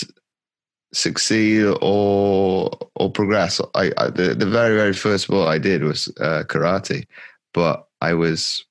succeed 0.92 1.64
or 1.80 2.70
or 2.94 3.10
progress. 3.10 3.60
I, 3.74 3.92
I 3.96 4.10
the, 4.10 4.34
the 4.34 4.46
very 4.46 4.76
very 4.76 4.92
first 4.92 5.24
sport 5.24 5.48
I 5.48 5.58
did 5.58 5.82
was 5.82 6.08
uh, 6.20 6.44
karate, 6.46 7.06
but 7.54 7.88
I 8.02 8.12
was 8.12 8.64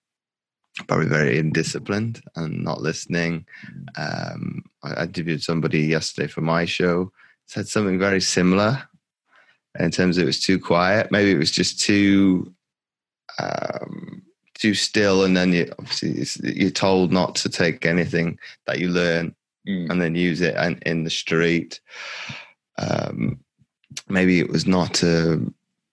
probably 0.88 1.08
very 1.08 1.42
indisciplined 1.42 2.22
and 2.36 2.64
not 2.64 2.82
listening. 2.82 3.46
Um, 3.96 4.64
I 4.84 5.04
interviewed 5.04 5.42
somebody 5.42 5.82
yesterday 5.82 6.28
for 6.28 6.42
my 6.42 6.66
show, 6.66 7.12
said 7.48 7.68
something 7.68 8.00
very 8.00 8.22
similar 8.22 8.88
in 9.80 9.92
terms 9.92 10.18
of 10.18 10.24
it 10.24 10.28
was 10.28 10.40
too 10.40 10.60
quiet. 10.60 11.12
Maybe 11.12 11.32
it 11.32 11.38
was 11.38 11.52
just 11.52 11.80
too 11.80 12.54
um, 13.40 14.22
too 14.56 14.74
still, 14.74 15.24
and 15.24 15.36
then 15.36 15.54
you 15.54 15.72
obviously 15.80 16.54
you're 16.54 16.72
told 16.72 17.12
not 17.12 17.36
to 17.36 17.50
take 17.50 17.86
anything 17.86 18.40
that 18.68 18.80
you 18.80 18.90
learn 18.90 19.36
mm. 19.68 19.90
and 19.90 20.02
then 20.02 20.16
use 20.16 20.42
it 20.42 20.56
in, 20.56 20.80
in 20.86 21.04
the 21.04 21.10
street. 21.10 21.80
Um, 22.78 23.40
maybe 24.10 24.40
it 24.40 24.50
was 24.50 24.66
not 24.66 25.04
uh, 25.04 25.38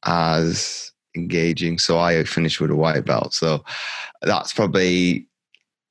as 0.04 0.91
engaging. 1.16 1.78
So 1.78 1.98
I 1.98 2.24
finished 2.24 2.60
with 2.60 2.70
a 2.70 2.76
white 2.76 3.04
belt. 3.04 3.34
So 3.34 3.64
that's 4.22 4.52
probably 4.52 5.26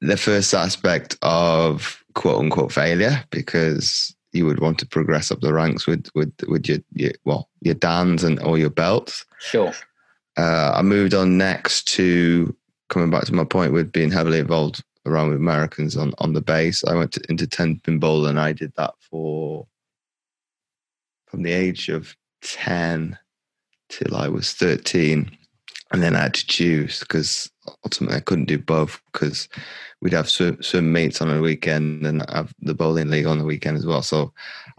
the 0.01 0.17
first 0.17 0.53
aspect 0.53 1.17
of 1.21 2.03
quote 2.13 2.39
unquote 2.39 2.71
failure 2.71 3.23
because 3.29 4.15
you 4.33 4.45
would 4.45 4.59
want 4.59 4.79
to 4.79 4.87
progress 4.87 5.31
up 5.31 5.41
the 5.41 5.53
ranks 5.53 5.85
with 5.85 6.07
with 6.15 6.33
with 6.47 6.67
your, 6.67 6.79
your 6.93 7.11
well 7.25 7.49
your 7.61 7.75
dans 7.75 8.23
and 8.23 8.41
or 8.41 8.57
your 8.57 8.69
belts. 8.69 9.25
Sure. 9.39 9.73
Uh, 10.37 10.73
I 10.75 10.81
moved 10.81 11.13
on 11.13 11.37
next 11.37 11.87
to 11.89 12.55
coming 12.89 13.09
back 13.09 13.25
to 13.25 13.33
my 13.33 13.43
point 13.43 13.73
with 13.73 13.91
being 13.91 14.11
heavily 14.11 14.39
involved 14.39 14.83
around 15.05 15.29
with 15.29 15.37
Americans 15.37 15.97
on 15.97 16.13
on 16.19 16.33
the 16.33 16.41
base. 16.41 16.83
I 16.83 16.95
went 16.95 17.13
to, 17.13 17.21
into 17.29 17.47
ten 17.47 17.79
pin 17.79 17.99
bowl 17.99 18.25
and 18.25 18.39
I 18.39 18.53
did 18.53 18.73
that 18.75 18.93
for 18.99 19.67
from 21.27 21.43
the 21.43 21.51
age 21.51 21.89
of 21.89 22.15
ten 22.41 23.17
till 23.91 24.15
I 24.15 24.27
was 24.27 24.53
13. 24.53 25.37
And 25.91 26.01
then 26.01 26.15
I 26.15 26.21
had 26.21 26.33
to 26.35 26.47
choose 26.47 27.01
because 27.01 27.51
ultimately 27.83 28.17
I 28.17 28.21
couldn't 28.21 28.45
do 28.45 28.57
both 28.57 29.01
because 29.11 29.49
we'd 30.01 30.13
have 30.13 30.29
swim, 30.29 30.61
swim 30.63 30.91
meets 30.91 31.21
on 31.21 31.29
a 31.29 31.41
weekend 31.41 32.05
and 32.05 32.27
have 32.29 32.53
the 32.61 32.73
bowling 32.73 33.09
league 33.09 33.25
on 33.25 33.37
the 33.37 33.45
weekend 33.45 33.77
as 33.77 33.85
well. 33.85 34.01
So 34.01 34.33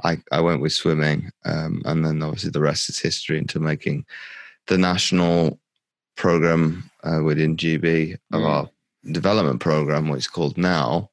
I, 0.05 0.19
I 0.33 0.41
went 0.41 0.63
with 0.63 0.73
swimming. 0.73 1.31
Um, 1.45 1.83
and 1.85 2.05
then 2.05 2.23
obviously 2.23 2.51
the 2.51 2.61
rest 2.61 2.89
is 2.89 2.99
history 2.99 3.39
into 3.39 3.61
making 3.61 4.07
the 4.67 4.79
national 4.79 5.61
program 6.17 6.91
uh, 7.05 7.21
within 7.23 7.57
GB 7.57 8.15
of 8.33 8.41
mm. 8.41 8.47
our 8.47 8.71
development 9.13 9.61
program, 9.61 10.09
what 10.09 10.17
it's 10.17 10.27
called 10.27 10.57
now, 10.57 11.11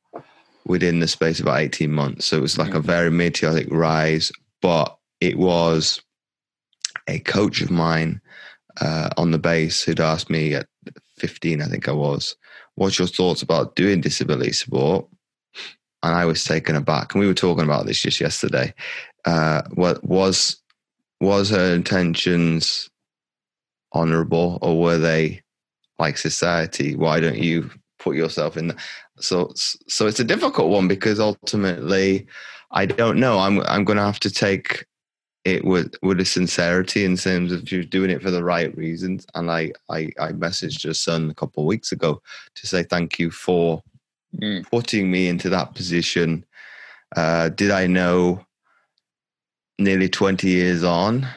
within 0.65 0.99
the 0.99 1.07
space 1.07 1.39
of 1.39 1.45
about 1.45 1.59
18 1.59 1.91
months. 1.91 2.25
So 2.25 2.37
it 2.37 2.41
was 2.41 2.57
like 2.57 2.71
mm. 2.71 2.77
a 2.77 2.81
very 2.81 3.11
meteoric 3.11 3.67
rise, 3.69 4.31
but 4.61 4.97
it 5.19 5.37
was 5.37 6.01
a 7.09 7.19
coach 7.19 7.61
of 7.61 7.71
mine 7.71 8.21
uh, 8.81 9.09
on 9.17 9.31
the 9.31 9.39
base 9.39 9.83
who'd 9.83 9.99
asked 9.99 10.29
me 10.29 10.53
at 10.53 10.67
15, 11.17 11.61
I 11.61 11.65
think 11.65 11.87
I 11.87 11.91
was, 11.91 12.35
what's 12.75 12.97
your 12.97 13.07
thoughts 13.07 13.41
about 13.41 13.75
doing 13.75 14.01
disability 14.01 14.53
support? 14.53 15.05
And 16.01 16.15
I 16.15 16.25
was 16.25 16.43
taken 16.43 16.75
aback. 16.75 17.13
And 17.13 17.19
we 17.19 17.27
were 17.27 17.33
talking 17.33 17.65
about 17.65 17.85
this 17.85 17.99
just 17.99 18.21
yesterday. 18.21 18.73
Uh, 19.25 19.63
what 19.73 20.03
was 20.03 20.61
was 21.19 21.49
her 21.49 21.75
intentions 21.75 22.89
honorable 23.91 24.57
or 24.61 24.79
were 24.79 24.97
they 24.97 25.41
like 25.97 26.17
society? 26.17 26.95
Why 26.95 27.19
don't 27.19 27.37
you 27.37 27.69
put 27.97 28.15
yourself 28.15 28.55
in? 28.55 28.67
The, 28.69 28.77
so 29.19 29.51
so 29.55 30.07
it's 30.07 30.21
a 30.21 30.23
difficult 30.23 30.69
one 30.69 30.87
because 30.87 31.19
ultimately, 31.19 32.25
I 32.71 32.85
don't 32.85 33.19
know. 33.19 33.39
I'm 33.39 33.59
I'm 33.61 33.83
going 33.83 33.97
to 33.97 34.03
have 34.03 34.21
to 34.21 34.31
take 34.31 34.85
it 35.45 35.63
with 35.63 35.95
with 36.01 36.19
a 36.19 36.25
sincerity 36.25 37.05
in 37.05 37.15
terms 37.15 37.51
of 37.51 37.71
you're 37.71 37.83
doing 37.83 38.09
it 38.09 38.21
for 38.21 38.31
the 38.31 38.43
right 38.43 38.75
reasons. 38.77 39.25
And 39.35 39.49
I 39.51 39.71
I, 39.89 40.09
I 40.19 40.31
messaged 40.31 40.83
your 40.83 40.93
son 40.93 41.29
a 41.29 41.33
couple 41.33 41.63
of 41.63 41.67
weeks 41.67 41.91
ago 41.91 42.21
to 42.55 42.67
say 42.67 42.83
thank 42.83 43.19
you 43.19 43.31
for 43.31 43.81
mm. 44.35 44.69
putting 44.69 45.09
me 45.11 45.27
into 45.27 45.49
that 45.49 45.75
position. 45.75 46.45
Uh, 47.15 47.49
did 47.49 47.71
I 47.71 47.87
know 47.87 48.45
nearly 49.79 50.09
20 50.09 50.47
years 50.47 50.83
on 50.83 51.27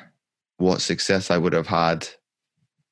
what 0.59 0.81
success 0.83 1.31
I 1.31 1.39
would 1.39 1.53
have 1.53 1.69
had 1.69 2.09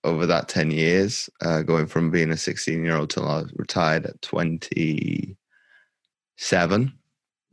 over 0.03 0.25
that 0.27 0.49
10 0.49 0.71
years, 0.71 1.29
uh, 1.43 1.61
going 1.63 1.87
from 1.87 2.11
being 2.11 2.31
a 2.31 2.37
16 2.37 2.83
year 2.83 2.97
old 2.97 3.11
till 3.11 3.29
I 3.29 3.43
was 3.43 3.53
retired 3.57 4.07
at 4.07 4.23
27? 4.23 5.37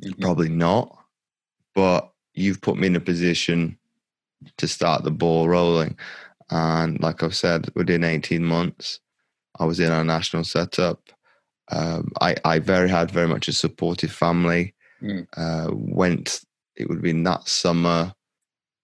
Mm-hmm. 0.03 0.21
Probably 0.21 0.49
not. 0.49 0.95
But 1.75 2.09
you've 2.37 2.61
put 2.61 2.77
me 2.77 2.87
in 2.87 2.95
a 2.95 3.01
position 3.01 3.77
to 4.57 4.67
start 4.67 5.03
the 5.03 5.11
ball 5.11 5.49
rolling. 5.49 5.97
And 6.49 6.99
like 7.01 7.23
I've 7.23 7.35
said, 7.35 7.69
within 7.75 8.03
18 8.03 8.43
months, 8.43 8.99
I 9.59 9.65
was 9.65 9.79
in 9.79 9.91
our 9.91 10.03
national 10.03 10.43
setup. 10.43 11.01
Um, 11.69 12.11
I, 12.21 12.35
I 12.45 12.59
very 12.59 12.89
had 12.89 13.11
very 13.11 13.27
much 13.27 13.47
a 13.47 13.53
supportive 13.53 14.11
family. 14.11 14.73
Mm. 15.01 15.27
Uh, 15.35 15.71
went, 15.73 16.41
it 16.75 16.87
would 16.87 16.97
have 16.97 17.03
been 17.03 17.23
that 17.23 17.47
summer 17.47 18.13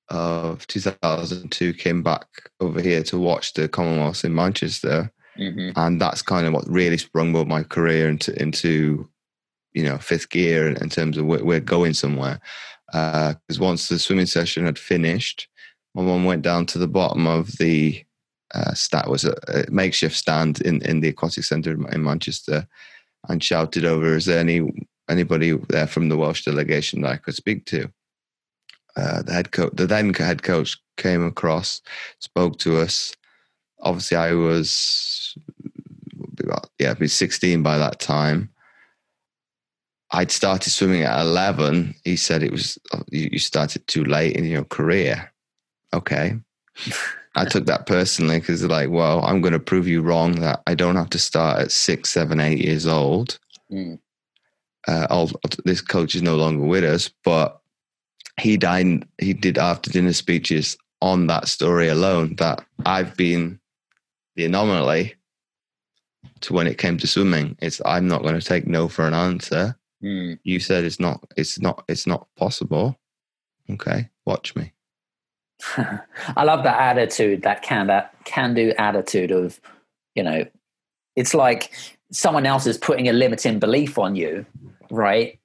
of 0.10 0.68
2002, 0.68 1.74
came 1.74 2.04
back 2.04 2.28
over 2.60 2.82
here 2.82 3.04
to 3.04 3.18
watch 3.18 3.54
the 3.54 3.68
Commonwealth 3.70 4.26
in 4.26 4.36
Manchester. 4.36 5.12
mm-hmm. 5.38 5.70
and 5.76 6.02
that's 6.02 6.22
kind 6.22 6.46
of 6.46 6.54
what 6.54 6.68
really 6.68 6.98
sprung 6.98 7.36
up 7.36 7.48
my 7.48 7.64
career 7.64 8.10
into 8.10 8.40
into 8.40 9.10
you 9.74 9.84
know 9.84 9.98
fifth 9.98 10.30
gear 10.30 10.68
in, 10.68 10.78
in 10.78 10.90
terms 10.90 11.18
of 11.18 11.26
we're, 11.26 11.44
we're 11.44 11.60
going 11.60 11.94
somewhere. 11.94 12.40
Because 12.94 13.60
uh, 13.60 13.64
once 13.64 13.88
the 13.88 13.98
swimming 13.98 14.28
session 14.28 14.66
had 14.66 14.78
finished, 14.78 15.48
my 15.96 16.04
mum 16.04 16.26
went 16.26 16.44
down 16.44 16.68
to 16.68 16.78
the 16.78 16.88
bottom 16.88 17.26
of 17.26 17.58
the 17.58 18.06
uh, 18.54 18.74
stat 18.76 19.10
was 19.10 19.26
a, 19.26 19.36
a, 19.48 19.66
makeshift 19.72 20.16
stand 20.16 20.62
in, 20.62 20.80
in 20.84 21.00
the 21.00 21.08
aquatic 21.08 21.44
centre 21.44 21.72
in 21.72 22.04
Manchester, 22.04 22.68
and 23.28 23.44
shouted 23.44 23.84
over, 23.84 24.16
"Is 24.16 24.26
there 24.26 24.40
any 24.40 24.88
anybody 25.10 25.58
there 25.70 25.88
from 25.88 26.10
the 26.10 26.18
Welsh 26.18 26.46
delegation 26.46 27.02
that 27.02 27.12
I 27.14 27.18
could 27.18 27.34
speak 27.34 27.66
to?" 27.66 27.92
Uh, 28.96 29.24
the 29.24 29.34
head 29.34 29.52
coach, 29.52 29.72
the 29.74 29.88
then 29.88 30.14
head 30.14 30.44
coach, 30.44 30.78
came 30.98 31.26
across, 31.26 31.82
spoke 32.20 32.60
to 32.60 32.78
us. 32.78 33.16
Obviously, 33.80 34.18
I 34.18 34.34
was 34.34 35.36
about, 36.40 36.70
yeah, 36.78 36.94
been 36.94 37.08
16 37.08 37.64
by 37.64 37.80
that 37.80 38.00
time. 38.00 38.53
I'd 40.14 40.32
started 40.32 40.70
swimming 40.70 41.02
at 41.02 41.20
11. 41.20 41.96
He 42.04 42.16
said 42.16 42.44
it 42.44 42.52
was 42.52 42.78
you 43.12 43.40
started 43.40 43.86
too 43.88 44.04
late 44.04 44.36
in 44.36 44.46
your 44.46 44.64
career. 44.64 45.32
Okay. 45.94 46.38
I 47.36 47.46
took 47.46 47.66
that 47.66 47.88
personally 47.88 48.40
because 48.40 48.64
like, 48.64 48.92
well, 48.92 49.26
I'm 49.26 49.42
going 49.42 49.54
to 49.54 49.60
prove 49.60 49.88
you 49.88 50.04
wrong 50.04 50.34
that 50.42 50.62
I 50.68 50.76
don't 50.76 50.96
have 50.96 51.10
to 51.12 51.20
start 51.20 51.62
at 51.62 51.72
six, 51.72 52.12
seven, 52.12 52.40
eight 52.40 52.60
years 52.60 52.86
old. 52.86 53.40
Mm. 53.72 53.98
Uh, 54.88 55.28
this 55.66 55.82
coach 55.82 56.14
is 56.14 56.22
no 56.22 56.36
longer 56.36 56.64
with 56.64 56.84
us, 56.84 57.10
but 57.24 57.60
he 58.40 58.56
died. 58.56 59.08
He 59.18 59.34
did 59.34 59.58
after 59.58 59.90
dinner 59.90 60.14
speeches 60.14 60.78
on 61.02 61.26
that 61.28 61.48
story 61.48 61.88
alone 61.88 62.36
that 62.36 62.64
I've 62.86 63.18
been 63.18 63.60
the 64.36 64.46
anomaly 64.46 65.16
to 66.42 66.54
when 66.54 66.68
it 66.68 66.78
came 66.78 66.98
to 67.00 67.08
swimming. 67.08 67.58
It's 67.62 67.82
I'm 67.84 68.08
not 68.08 68.22
going 68.22 68.40
to 68.40 68.46
take 68.46 68.68
no 68.68 68.88
for 68.88 69.08
an 69.08 69.14
answer. 69.16 69.76
Mm. 70.04 70.40
You 70.44 70.60
said 70.60 70.84
it's 70.84 71.00
not. 71.00 71.24
It's 71.38 71.60
not. 71.60 71.86
It's 71.88 72.06
not 72.06 72.28
possible. 72.36 73.00
Okay, 73.70 74.10
watch 74.26 74.56
me. 74.56 74.74
I 75.78 76.44
love 76.44 76.64
that 76.64 76.80
attitude, 76.80 77.44
that 77.44 77.62
can 77.62 77.88
that 77.88 78.14
can 78.26 78.54
do 78.54 78.74
attitude 78.78 79.32
of, 79.32 79.60
you 80.16 80.24
know, 80.24 80.46
it's 81.16 81.34
like 81.34 81.72
someone 82.12 82.46
else 82.46 82.68
is 82.68 82.78
putting 82.78 83.08
a 83.08 83.14
limiting 83.14 83.60
belief 83.60 83.98
on 83.98 84.16
you, 84.16 84.46
right? 84.92 85.40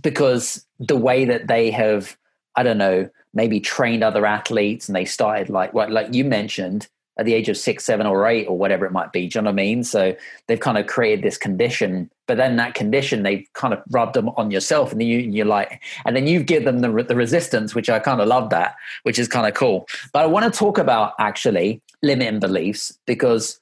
Because 0.00 0.66
the 0.78 0.96
way 0.96 1.24
that 1.24 1.46
they 1.46 1.70
have, 1.70 2.16
I 2.56 2.62
don't 2.62 2.78
know, 2.78 3.08
maybe 3.34 3.60
trained 3.60 4.02
other 4.02 4.26
athletes 4.26 4.88
and 4.88 4.96
they 4.96 5.04
started 5.04 5.48
like 5.48 5.72
what 5.72 5.90
like 5.90 6.12
you 6.12 6.24
mentioned, 6.24 6.88
at 7.22 7.26
the 7.26 7.34
age 7.34 7.48
of 7.48 7.56
six, 7.56 7.84
seven, 7.84 8.06
or 8.06 8.26
eight, 8.26 8.46
or 8.46 8.58
whatever 8.58 8.84
it 8.84 8.92
might 8.92 9.12
be. 9.12 9.28
Do 9.28 9.38
you 9.38 9.42
know 9.42 9.50
what 9.50 9.54
I 9.54 9.64
mean? 9.64 9.84
So 9.84 10.14
they've 10.46 10.60
kind 10.60 10.76
of 10.76 10.86
created 10.88 11.24
this 11.24 11.38
condition, 11.38 12.10
but 12.26 12.36
then 12.36 12.56
that 12.56 12.74
condition 12.74 13.22
they've 13.22 13.46
kind 13.54 13.72
of 13.72 13.80
rubbed 13.90 14.14
them 14.14 14.28
on 14.30 14.50
yourself, 14.50 14.92
and 14.92 15.00
then 15.00 15.08
you, 15.08 15.18
you're 15.18 15.46
like, 15.46 15.82
and 16.04 16.16
then 16.16 16.26
you 16.26 16.42
give 16.42 16.64
them 16.64 16.80
the, 16.80 16.90
the 17.04 17.16
resistance, 17.16 17.74
which 17.74 17.88
I 17.88 18.00
kind 18.00 18.20
of 18.20 18.26
love 18.26 18.50
that, 18.50 18.74
which 19.04 19.18
is 19.18 19.28
kind 19.28 19.46
of 19.46 19.54
cool. 19.54 19.86
But 20.12 20.24
I 20.24 20.26
want 20.26 20.52
to 20.52 20.58
talk 20.58 20.78
about 20.78 21.14
actually 21.18 21.80
limiting 22.02 22.40
beliefs 22.40 22.98
because 23.06 23.58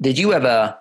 did 0.00 0.16
you 0.16 0.32
ever 0.32 0.78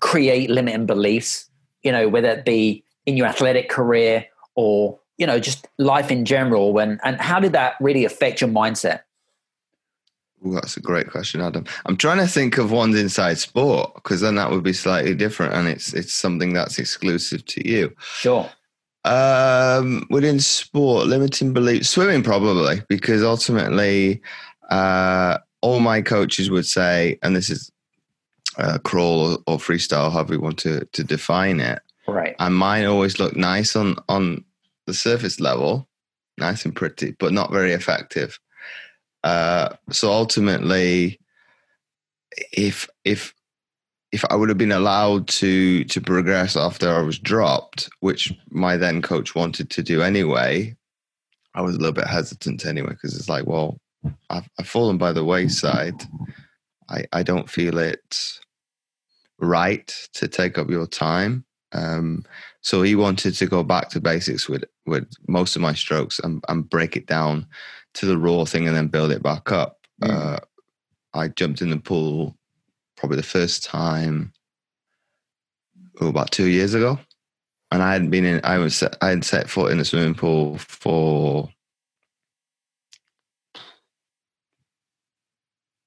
create 0.00 0.48
limiting 0.48 0.86
beliefs? 0.86 1.50
You 1.82 1.92
know, 1.92 2.08
whether 2.08 2.28
it 2.28 2.44
be 2.44 2.84
in 3.04 3.16
your 3.16 3.26
athletic 3.26 3.68
career 3.68 4.26
or 4.54 4.98
you 5.18 5.26
know 5.26 5.38
just 5.38 5.68
life 5.78 6.10
in 6.10 6.24
general 6.24 6.72
when 6.72 6.98
and 7.04 7.20
how 7.20 7.38
did 7.38 7.52
that 7.52 7.74
really 7.80 8.04
affect 8.04 8.40
your 8.40 8.50
mindset 8.50 9.00
Ooh, 10.46 10.54
that's 10.54 10.76
a 10.76 10.80
great 10.80 11.10
question, 11.10 11.40
Adam. 11.40 11.64
I'm 11.86 11.96
trying 11.96 12.18
to 12.18 12.26
think 12.26 12.58
of 12.58 12.70
ones 12.70 12.98
inside 12.98 13.38
sport 13.38 13.94
because 13.94 14.20
then 14.20 14.34
that 14.34 14.50
would 14.50 14.62
be 14.62 14.72
slightly 14.72 15.14
different, 15.14 15.54
and 15.54 15.68
it's 15.68 15.94
it's 15.94 16.12
something 16.12 16.52
that's 16.52 16.78
exclusive 16.78 17.44
to 17.46 17.66
you. 17.66 17.94
Sure. 18.16 18.50
Um, 19.04 20.06
within 20.10 20.40
sport, 20.40 21.06
limiting 21.06 21.52
belief, 21.52 21.86
swimming 21.86 22.22
probably 22.22 22.82
because 22.88 23.22
ultimately, 23.22 24.22
uh, 24.70 25.38
all 25.60 25.80
my 25.80 26.02
coaches 26.02 26.50
would 26.50 26.66
say, 26.66 27.18
and 27.22 27.34
this 27.34 27.50
is 27.50 27.70
uh, 28.56 28.78
crawl 28.78 29.42
or, 29.46 29.58
freestyle, 29.58 30.12
however 30.12 30.34
you 30.34 30.40
want 30.40 30.58
to 30.58 30.84
to 30.92 31.04
define 31.04 31.60
it. 31.60 31.80
Right. 32.06 32.36
And 32.38 32.54
mine 32.54 32.84
always 32.84 33.18
look 33.18 33.34
nice 33.34 33.76
on 33.76 33.96
on 34.08 34.44
the 34.86 34.94
surface 34.94 35.40
level, 35.40 35.88
nice 36.36 36.66
and 36.66 36.74
pretty, 36.74 37.16
but 37.18 37.32
not 37.32 37.50
very 37.50 37.72
effective. 37.72 38.38
Uh, 39.24 39.70
so 39.90 40.12
ultimately, 40.12 41.18
if 42.52 42.88
if 43.04 43.34
if 44.12 44.24
I 44.30 44.36
would 44.36 44.50
have 44.50 44.58
been 44.58 44.70
allowed 44.70 45.26
to 45.28 45.84
to 45.84 46.00
progress 46.00 46.56
after 46.56 46.88
I 46.88 47.00
was 47.00 47.18
dropped, 47.18 47.88
which 48.00 48.32
my 48.50 48.76
then 48.76 49.00
coach 49.02 49.34
wanted 49.34 49.70
to 49.70 49.82
do 49.82 50.02
anyway, 50.02 50.76
I 51.54 51.62
was 51.62 51.74
a 51.74 51.78
little 51.78 51.94
bit 51.94 52.06
hesitant 52.06 52.66
anyway 52.66 52.90
because 52.90 53.16
it's 53.16 53.28
like, 53.28 53.46
well, 53.46 53.80
I've, 54.28 54.48
I've 54.60 54.68
fallen 54.68 54.98
by 54.98 55.12
the 55.12 55.24
wayside. 55.24 56.02
I 56.90 57.06
I 57.12 57.22
don't 57.22 57.48
feel 57.48 57.78
it 57.78 58.38
right 59.38 59.88
to 60.12 60.28
take 60.28 60.58
up 60.58 60.68
your 60.68 60.86
time. 60.86 61.46
Um, 61.72 62.24
so 62.60 62.82
he 62.82 62.94
wanted 62.94 63.34
to 63.34 63.46
go 63.46 63.64
back 63.64 63.88
to 63.90 64.00
basics 64.00 64.50
with 64.50 64.64
with 64.84 65.10
most 65.26 65.56
of 65.56 65.62
my 65.62 65.72
strokes 65.72 66.20
and, 66.20 66.44
and 66.48 66.68
break 66.68 66.94
it 66.94 67.06
down 67.06 67.46
to 67.94 68.06
the 68.06 68.18
raw 68.18 68.44
thing 68.44 68.66
and 68.66 68.76
then 68.76 68.88
build 68.88 69.10
it 69.10 69.22
back 69.22 69.50
up. 69.52 69.78
Mm. 70.02 70.10
Uh, 70.10 70.40
I 71.14 71.28
jumped 71.28 71.62
in 71.62 71.70
the 71.70 71.78
pool 71.78 72.36
probably 72.96 73.16
the 73.16 73.22
first 73.22 73.64
time 73.64 74.32
oh, 76.00 76.08
about 76.08 76.30
two 76.30 76.46
years 76.46 76.74
ago, 76.74 76.98
and 77.70 77.82
I 77.82 77.92
hadn't 77.92 78.10
been 78.10 78.24
in. 78.24 78.40
I 78.44 78.58
was 78.58 78.82
I 79.00 79.08
had 79.10 79.24
set 79.24 79.48
foot 79.48 79.72
in 79.72 79.80
a 79.80 79.84
swimming 79.84 80.14
pool 80.14 80.58
for 80.58 81.48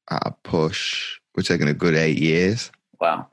a 0.10 0.32
push. 0.44 1.20
We're 1.36 1.44
taking 1.44 1.68
a 1.68 1.74
good 1.74 1.96
eight 1.96 2.18
years. 2.18 2.72
Wow. 3.00 3.28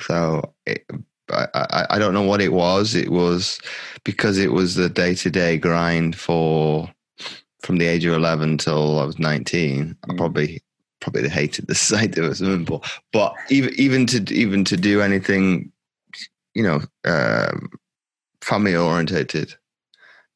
So 0.00 0.54
it, 0.66 0.84
I, 1.30 1.86
I 1.90 1.98
don't 1.98 2.14
know 2.14 2.22
what 2.22 2.40
it 2.40 2.52
was. 2.52 2.94
It 2.94 3.10
was 3.10 3.60
because 4.04 4.38
it 4.38 4.52
was 4.52 4.74
the 4.74 4.88
day 4.88 5.14
to 5.16 5.30
day 5.30 5.58
grind 5.58 6.16
for 6.16 6.90
from 7.60 7.78
the 7.78 7.86
age 7.86 8.04
of 8.04 8.14
11 8.14 8.58
till 8.58 8.98
I 8.98 9.04
was 9.04 9.18
19, 9.18 9.84
mm. 9.86 9.96
I 10.08 10.16
probably 10.16 10.62
probably 11.00 11.28
hated 11.28 11.66
the 11.66 11.74
sight 11.90 12.18
of 12.18 12.24
a 12.24 12.34
swimming 12.34 12.66
pool. 12.66 12.84
But 13.12 13.34
even 13.50 13.74
even 13.76 14.06
to 14.06 14.34
even 14.34 14.64
to 14.64 14.76
do 14.76 15.00
anything, 15.00 15.72
you 16.54 16.62
know, 16.62 16.80
um, 17.04 17.70
family 18.42 18.74
orientated. 18.74 19.54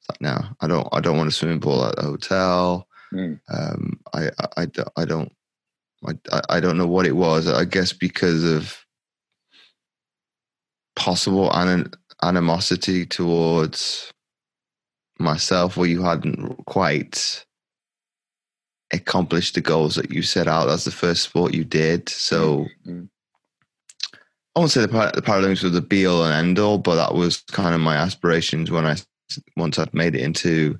Like 0.08 0.20
now, 0.20 0.56
I 0.60 0.66
don't 0.66 0.88
I 0.92 1.00
don't 1.00 1.16
want 1.16 1.28
a 1.28 1.32
swimming 1.32 1.60
pool 1.60 1.84
at 1.84 1.96
the 1.96 2.02
hotel. 2.02 2.88
Mm. 3.12 3.40
Um, 3.52 4.00
I, 4.14 4.30
I, 4.38 4.46
I, 4.56 4.66
I 4.96 5.04
don't 5.04 5.32
I, 6.06 6.40
I 6.48 6.60
don't 6.60 6.76
know 6.76 6.86
what 6.86 7.06
it 7.06 7.16
was. 7.16 7.46
I 7.48 7.64
guess 7.64 7.92
because 7.92 8.44
of 8.44 8.84
possible 10.96 11.54
anim- 11.54 11.92
animosity 12.22 13.06
towards 13.06 14.12
myself 15.22 15.76
where 15.76 15.88
you 15.88 16.02
hadn't 16.02 16.64
quite 16.66 17.44
accomplished 18.92 19.54
the 19.54 19.60
goals 19.60 19.94
that 19.94 20.10
you 20.10 20.22
set 20.22 20.46
out. 20.46 20.66
That's 20.66 20.84
the 20.84 20.90
first 20.90 21.22
sport 21.22 21.54
you 21.54 21.64
did. 21.64 22.08
So 22.08 22.66
mm-hmm. 22.86 23.04
I 24.54 24.58
won't 24.58 24.70
say 24.70 24.82
the, 24.82 24.88
the 25.14 25.22
Paralympics 25.22 25.62
were 25.62 25.70
the 25.70 25.80
be 25.80 26.06
all 26.06 26.24
and 26.24 26.34
end 26.34 26.58
all, 26.58 26.78
but 26.78 26.96
that 26.96 27.14
was 27.14 27.40
kind 27.52 27.74
of 27.74 27.80
my 27.80 27.96
aspirations 27.96 28.70
when 28.70 28.86
I 28.86 28.96
once 29.56 29.78
I'd 29.78 29.94
made 29.94 30.14
it 30.14 30.20
into 30.20 30.78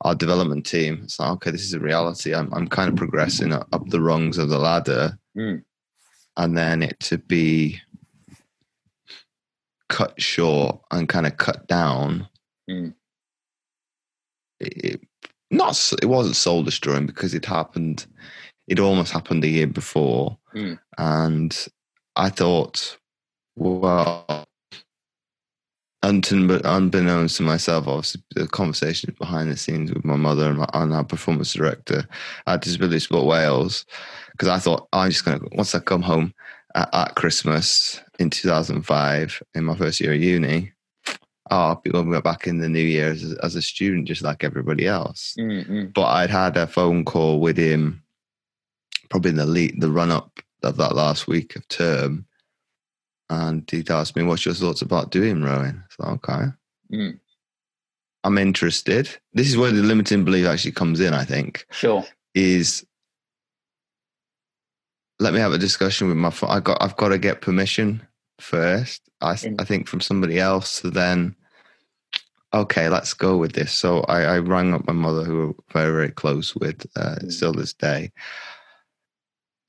our 0.00 0.14
development 0.14 0.66
team. 0.66 1.02
It's 1.04 1.20
like, 1.20 1.30
okay, 1.30 1.50
this 1.52 1.62
is 1.62 1.74
a 1.74 1.78
reality. 1.78 2.34
I'm, 2.34 2.52
I'm 2.52 2.66
kind 2.66 2.88
of 2.88 2.96
progressing 2.96 3.52
up, 3.52 3.68
up 3.72 3.88
the 3.88 4.00
rungs 4.00 4.38
of 4.38 4.48
the 4.48 4.58
ladder. 4.58 5.16
Mm. 5.36 5.62
And 6.36 6.58
then 6.58 6.82
it 6.82 6.98
to 7.00 7.18
be 7.18 7.80
cut 9.88 10.20
short 10.20 10.80
and 10.90 11.08
kind 11.08 11.26
of 11.26 11.36
cut 11.36 11.68
down 11.68 12.28
mm 12.68 12.92
it, 14.62 15.00
not 15.50 15.92
it 16.00 16.06
wasn't 16.06 16.36
soul 16.36 16.62
destroying 16.62 17.06
because 17.06 17.34
it 17.34 17.44
happened. 17.44 18.06
It 18.68 18.78
almost 18.78 19.12
happened 19.12 19.44
a 19.44 19.48
year 19.48 19.66
before, 19.66 20.38
mm. 20.54 20.78
and 20.96 21.68
I 22.16 22.28
thought, 22.28 22.96
well, 23.56 24.46
unbeknownst 26.02 27.36
to 27.36 27.42
myself, 27.42 27.86
obviously, 27.86 28.22
the 28.34 28.46
conversations 28.48 29.16
behind 29.18 29.50
the 29.50 29.56
scenes 29.56 29.92
with 29.92 30.04
my 30.04 30.16
mother 30.16 30.48
and, 30.48 30.58
my, 30.58 30.68
and 30.74 30.92
our 30.92 31.04
performance 31.04 31.52
director 31.52 32.06
at 32.46 32.62
Disability 32.62 32.98
Sport 32.98 33.26
Wales, 33.26 33.86
because 34.32 34.48
I 34.48 34.58
thought 34.58 34.88
I'm 34.92 35.10
just 35.10 35.24
going 35.24 35.40
to 35.40 35.48
once 35.52 35.74
I 35.74 35.80
come 35.80 36.02
home 36.02 36.34
at, 36.74 36.88
at 36.92 37.14
Christmas 37.14 38.00
in 38.18 38.30
2005 38.30 39.42
in 39.54 39.64
my 39.64 39.76
first 39.76 40.00
year 40.00 40.12
of 40.12 40.20
uni, 40.20 40.71
oh, 41.50 41.80
when 41.90 42.06
we 42.08 42.14
got 42.14 42.24
back 42.24 42.46
in 42.46 42.58
the 42.58 42.68
new 42.68 42.82
year 42.82 43.10
as, 43.10 43.32
as 43.42 43.54
a 43.56 43.62
student, 43.62 44.08
just 44.08 44.22
like 44.22 44.44
everybody 44.44 44.86
else. 44.86 45.34
Mm-hmm. 45.38 45.86
But 45.94 46.06
I'd 46.06 46.30
had 46.30 46.56
a 46.56 46.66
phone 46.66 47.04
call 47.04 47.40
with 47.40 47.56
him 47.56 48.02
probably 49.10 49.30
in 49.30 49.36
the 49.36 49.46
lead, 49.46 49.80
the 49.80 49.90
run 49.90 50.10
up 50.10 50.40
of 50.62 50.76
that 50.76 50.94
last 50.94 51.26
week 51.26 51.56
of 51.56 51.66
term, 51.68 52.24
and 53.28 53.68
he'd 53.70 53.90
asked 53.90 54.14
me, 54.16 54.22
"What's 54.22 54.44
your 54.44 54.54
thoughts 54.54 54.82
about 54.82 55.10
doing 55.10 55.42
rowing?" 55.42 55.82
So 55.90 56.04
okay, 56.04 56.46
Mm. 56.92 57.18
I'm 58.24 58.38
interested. 58.38 59.08
This 59.32 59.48
is 59.48 59.56
where 59.56 59.72
the 59.72 59.82
limiting 59.82 60.24
belief 60.24 60.46
actually 60.46 60.72
comes 60.72 61.00
in. 61.00 61.12
I 61.14 61.24
think 61.24 61.66
Sure. 61.72 62.04
is 62.34 62.86
let 65.18 65.34
me 65.34 65.40
have 65.40 65.52
a 65.52 65.58
discussion 65.58 66.08
with 66.08 66.16
my. 66.16 66.32
I 66.48 66.60
got. 66.60 66.80
I've 66.82 66.96
got 66.96 67.08
to 67.08 67.18
get 67.18 67.40
permission 67.40 68.06
first. 68.42 69.02
I, 69.20 69.36
In- 69.42 69.56
I 69.60 69.64
think 69.64 69.88
from 69.88 70.00
somebody 70.00 70.38
else. 70.38 70.68
So 70.68 70.90
then, 70.90 71.34
okay, 72.52 72.88
let's 72.88 73.14
go 73.14 73.36
with 73.36 73.52
this. 73.52 73.72
So 73.72 74.00
I, 74.02 74.22
I 74.22 74.38
rang 74.38 74.74
up 74.74 74.86
my 74.86 74.92
mother, 74.92 75.24
who 75.24 75.36
we're 75.38 75.54
very 75.82 75.92
very 75.92 76.10
close 76.10 76.54
with, 76.56 76.86
uh, 76.96 77.16
Mm. 77.22 77.32
still 77.32 77.52
this 77.52 77.72
day, 77.72 78.10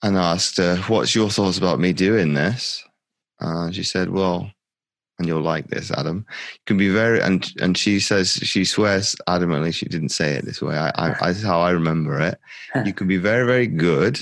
and 0.02 0.18
asked 0.18 0.58
her, 0.58 0.78
"What's 0.88 1.16
your 1.16 1.30
thoughts 1.30 1.58
about 1.58 1.80
me 1.80 1.94
doing 1.94 2.34
this?" 2.34 2.84
And 3.40 3.74
she 3.76 3.84
said, 3.84 4.10
"Well." 4.10 4.52
And 5.20 5.28
you'll 5.28 5.42
like 5.44 5.68
this, 5.68 5.92
Adam. 5.92 6.26
You 6.54 6.60
can 6.66 6.78
be 6.78 6.90
very 6.90 7.22
and 7.22 7.48
and 7.62 7.78
she 7.78 8.00
says 8.00 8.32
she 8.34 8.66
swears 8.66 9.16
adamantly 9.30 9.72
she 9.72 9.86
didn't 9.86 10.10
say 10.10 10.32
it 10.34 10.44
this 10.44 10.60
way. 10.60 10.76
I, 10.76 10.90
I, 10.96 11.16
I 11.22 11.28
this 11.30 11.38
is 11.38 11.44
how 11.44 11.62
I 11.62 11.70
remember 11.70 12.20
it. 12.20 12.40
You 12.84 12.94
can 12.94 13.08
be 13.08 13.18
very 13.18 13.46
very 13.46 13.68
good, 13.68 14.20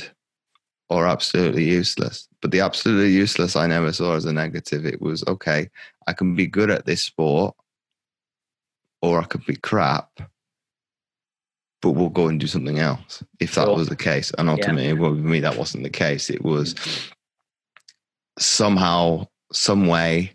or 0.91 1.07
absolutely 1.07 1.63
useless. 1.63 2.27
But 2.41 2.51
the 2.51 2.59
absolutely 2.59 3.13
useless 3.13 3.55
I 3.55 3.65
never 3.65 3.93
saw 3.93 4.15
as 4.15 4.25
a 4.25 4.33
negative. 4.33 4.85
It 4.85 5.01
was 5.01 5.23
okay. 5.25 5.69
I 6.05 6.11
can 6.11 6.35
be 6.35 6.45
good 6.45 6.69
at 6.69 6.85
this 6.85 7.01
sport, 7.01 7.55
or 9.01 9.19
I 9.21 9.23
could 9.23 9.45
be 9.45 9.55
crap. 9.55 10.09
But 11.81 11.91
we'll 11.91 12.09
go 12.09 12.27
and 12.27 12.39
do 12.39 12.45
something 12.45 12.77
else 12.79 13.23
if 13.39 13.55
that 13.55 13.65
Sure. 13.67 13.75
was 13.77 13.87
the 13.87 13.95
case. 13.95 14.31
And 14.37 14.49
ultimately, 14.49 14.91
well, 14.93 15.11
with 15.11 15.23
me, 15.23 15.39
that 15.39 15.57
wasn't 15.57 15.83
the 15.83 15.89
case. 15.89 16.29
It 16.29 16.43
was 16.43 16.75
somehow, 18.37 19.27
some 19.53 19.87
way, 19.87 20.33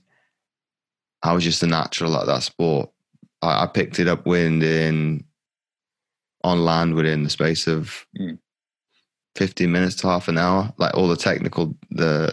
I 1.23 1.35
was 1.35 1.45
just 1.45 1.63
a 1.63 1.67
natural 1.67 2.17
at 2.17 2.27
that 2.27 2.43
sport. 2.43 2.91
I, 3.43 3.65
I 3.65 3.67
picked 3.67 3.99
it 3.99 4.09
up 4.09 4.27
within 4.27 5.23
on 6.43 6.65
land 6.65 6.95
within 6.95 7.25
the 7.25 7.31
space 7.31 7.67
of 7.67 8.07
Mm. 8.19 8.39
15 9.37 9.71
minutes 9.71 9.95
to 9.97 10.09
half 10.09 10.29
an 10.29 10.39
hour. 10.39 10.73
Like 10.79 10.95
all 10.95 11.09
the 11.09 11.17
technical, 11.17 11.77
the, 11.91 12.33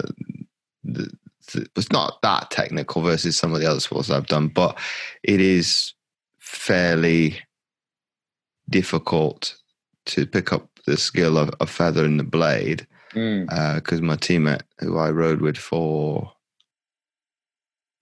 the, 0.83 1.11
the 1.53 1.67
it's 1.75 1.91
not 1.91 2.21
that 2.21 2.49
technical 2.51 3.01
versus 3.01 3.37
some 3.37 3.53
of 3.53 3.59
the 3.59 3.69
other 3.69 3.79
sports 3.79 4.09
I've 4.09 4.27
done, 4.27 4.47
but 4.47 4.77
it 5.23 5.41
is 5.41 5.93
fairly 6.39 7.39
difficult 8.69 9.55
to 10.05 10.25
pick 10.25 10.51
up 10.53 10.69
the 10.85 10.97
skill 10.97 11.37
of 11.37 11.51
a 11.59 11.65
feathering 11.67 12.17
the 12.17 12.23
blade 12.23 12.87
Mm. 13.13 13.75
because 13.75 14.01
my 14.01 14.15
teammate 14.15 14.63
who 14.79 14.97
I 14.97 15.11
rowed 15.11 15.39
with 15.39 15.55
for 15.55 16.33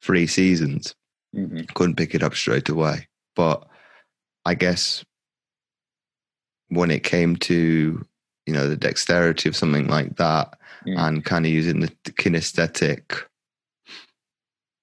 three 0.01 0.25
seasons 0.25 0.95
Mhm. 1.35 1.67
couldn't 1.73 1.97
pick 1.97 2.15
it 2.15 2.23
up 2.23 2.33
straight 2.33 2.69
away. 2.69 3.09
But 3.35 3.67
I 4.45 4.55
guess 4.55 5.03
when 6.69 6.91
it 6.91 7.03
came 7.03 7.35
to 7.37 8.05
you 8.45 8.53
know 8.53 8.67
the 8.67 8.77
dexterity 8.77 9.47
of 9.49 9.55
something 9.55 9.87
like 9.87 10.15
that 10.17 10.57
Mm. 10.85 10.97
and 10.97 11.25
kind 11.25 11.45
of 11.45 11.51
using 11.51 11.81
the 11.81 11.89
kinesthetic 12.13 13.23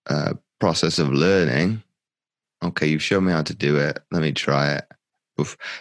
uh, 0.09 0.35
process 0.61 0.99
of 0.99 1.13
learning, 1.13 1.83
okay, 2.63 2.87
you've 2.87 3.03
shown 3.03 3.25
me 3.25 3.33
how 3.33 3.43
to 3.43 3.55
do 3.55 3.77
it. 3.77 3.99
Let 4.13 4.23
me 4.23 4.33
try 4.33 4.75
it. 4.75 4.85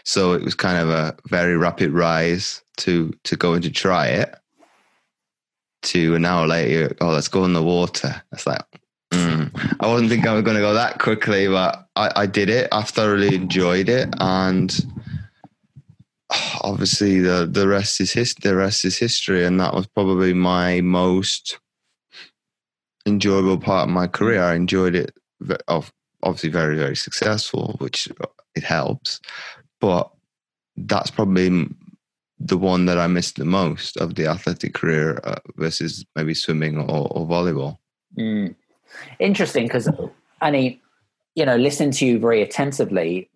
So 0.04 0.34
it 0.34 0.44
was 0.44 0.56
kind 0.56 0.78
of 0.78 0.90
a 0.90 1.16
very 1.28 1.58
rapid 1.58 1.92
rise 1.92 2.64
to 2.78 3.12
to 3.24 3.36
go 3.36 3.54
and 3.54 3.64
to 3.64 3.72
try 3.72 4.08
it. 4.08 4.36
To 5.84 6.16
an 6.16 6.26
hour 6.26 6.48
later, 6.48 6.96
oh, 7.02 7.10
let's 7.10 7.28
go 7.28 7.46
in 7.46 7.54
the 7.54 7.64
water. 7.64 8.22
It's 8.32 8.48
like, 8.48 8.62
mm. 9.12 9.76
I 9.80 9.88
wasn't 9.88 10.10
thinking 10.10 10.28
I 10.28 10.34
was 10.34 10.44
going 10.44 10.58
to 10.58 10.62
go 10.62 10.74
that 10.74 11.00
quickly, 11.00 11.48
but 11.48 11.88
I, 11.96 12.12
I 12.16 12.26
did 12.26 12.50
it. 12.50 12.68
I 12.72 12.82
thoroughly 12.82 13.36
enjoyed 13.36 13.88
it, 13.88 14.14
and 14.20 14.76
obviously 16.62 17.20
the 17.20 17.48
the 17.50 17.68
rest 17.68 18.02
is 18.02 18.12
his, 18.12 18.34
the 18.36 18.56
rest 18.56 18.86
is 18.86 18.98
history, 18.98 19.46
and 19.46 19.60
that 19.60 19.74
was 19.74 19.88
probably 19.88 20.34
my 20.34 20.82
most 20.82 21.60
enjoyable 23.06 23.58
part 23.58 23.88
of 23.88 23.94
my 23.94 24.08
career. 24.08 24.44
I 24.44 24.56
enjoyed 24.56 24.96
it. 24.96 25.14
Obviously, 26.24 26.50
very 26.50 26.78
very 26.78 26.96
successful, 26.96 27.76
which 27.80 28.08
it 28.56 28.64
helps, 28.64 29.20
but 29.80 30.12
that's 30.76 31.12
probably 31.12 31.68
the 32.40 32.58
one 32.58 32.86
that 32.86 33.00
I 33.00 33.08
missed 33.08 33.38
the 33.38 33.46
most 33.46 33.98
of 33.98 34.16
the 34.16 34.28
athletic 34.28 34.74
career 34.74 35.20
uh, 35.24 35.40
versus 35.56 36.06
maybe 36.16 36.34
swimming 36.34 36.78
or, 36.78 37.08
or 37.12 37.28
volleyball. 37.28 37.78
Mm. 38.18 38.56
Interesting 39.20 39.66
because, 39.66 39.90
Annie, 40.42 40.82
you 41.36 41.46
know, 41.46 41.56
listening 41.56 41.92
to 41.92 42.06
you 42.06 42.20
very 42.20 42.42
attentively, 42.42 43.30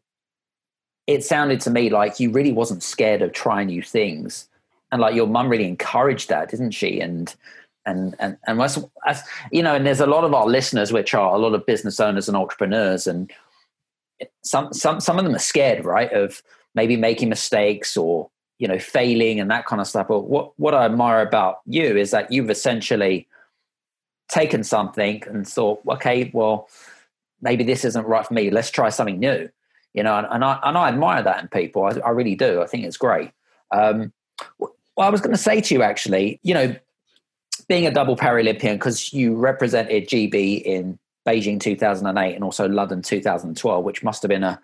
it 1.07 1.23
sounded 1.23 1.59
to 1.61 1.71
me 1.71 1.89
like 1.89 2.19
you 2.19 2.31
really 2.31 2.51
wasn't 2.51 2.83
scared 2.83 3.21
of 3.21 3.33
trying 3.33 3.67
new 3.67 3.81
things, 3.81 4.47
and 4.91 5.01
like 5.01 5.15
your 5.15 5.27
mum 5.27 5.49
really 5.49 5.67
encouraged 5.67 6.29
that, 6.29 6.49
didn't 6.49 6.71
she? 6.71 6.99
And 6.99 7.33
and 7.85 8.15
and 8.19 8.37
and 8.47 8.61
as, 8.61 9.23
you 9.51 9.63
know, 9.63 9.75
and 9.75 9.85
there's 9.85 9.99
a 9.99 10.07
lot 10.07 10.23
of 10.23 10.33
our 10.33 10.45
listeners 10.45 10.93
which 10.93 11.13
are 11.13 11.33
a 11.33 11.37
lot 11.37 11.53
of 11.53 11.65
business 11.65 11.99
owners 11.99 12.27
and 12.27 12.37
entrepreneurs, 12.37 13.07
and 13.07 13.31
some 14.43 14.73
some 14.73 14.99
some 14.99 15.17
of 15.17 15.25
them 15.25 15.35
are 15.35 15.39
scared, 15.39 15.85
right, 15.85 16.11
of 16.13 16.41
maybe 16.75 16.95
making 16.95 17.29
mistakes 17.29 17.97
or 17.97 18.29
you 18.59 18.67
know 18.67 18.79
failing 18.79 19.39
and 19.39 19.49
that 19.49 19.65
kind 19.65 19.81
of 19.81 19.87
stuff. 19.87 20.07
But 20.07 20.21
what 20.21 20.57
what 20.59 20.73
I 20.75 20.85
admire 20.85 21.21
about 21.21 21.59
you 21.65 21.97
is 21.97 22.11
that 22.11 22.31
you've 22.31 22.49
essentially 22.49 23.27
taken 24.29 24.63
something 24.63 25.23
and 25.27 25.47
thought, 25.47 25.81
okay, 25.87 26.31
well, 26.33 26.69
maybe 27.41 27.63
this 27.63 27.83
isn't 27.83 28.05
right 28.05 28.25
for 28.25 28.33
me. 28.33 28.49
Let's 28.49 28.71
try 28.71 28.89
something 28.89 29.19
new. 29.19 29.49
You 29.93 30.03
know, 30.03 30.17
and, 30.17 30.27
and 30.29 30.43
I 30.43 30.59
and 30.63 30.77
I 30.77 30.87
admire 30.87 31.21
that 31.23 31.41
in 31.41 31.47
people. 31.49 31.83
I, 31.83 31.99
I 32.05 32.09
really 32.11 32.35
do. 32.35 32.61
I 32.61 32.67
think 32.67 32.85
it's 32.85 32.97
great. 32.97 33.31
Um, 33.71 34.13
well, 34.59 35.07
I 35.07 35.09
was 35.09 35.21
going 35.21 35.35
to 35.35 35.41
say 35.41 35.61
to 35.61 35.73
you 35.73 35.83
actually, 35.83 36.39
you 36.43 36.53
know, 36.53 36.75
being 37.67 37.87
a 37.87 37.91
double 37.91 38.15
Paralympian 38.15 38.73
because 38.73 39.13
you 39.13 39.35
represented 39.35 40.07
GB 40.07 40.61
in 40.63 40.99
Beijing 41.27 41.59
2008 41.59 42.35
and 42.35 42.43
also 42.43 42.67
London 42.67 43.01
2012, 43.01 43.83
which 43.83 44.03
must 44.03 44.21
have 44.21 44.29
been 44.29 44.43
a 44.43 44.59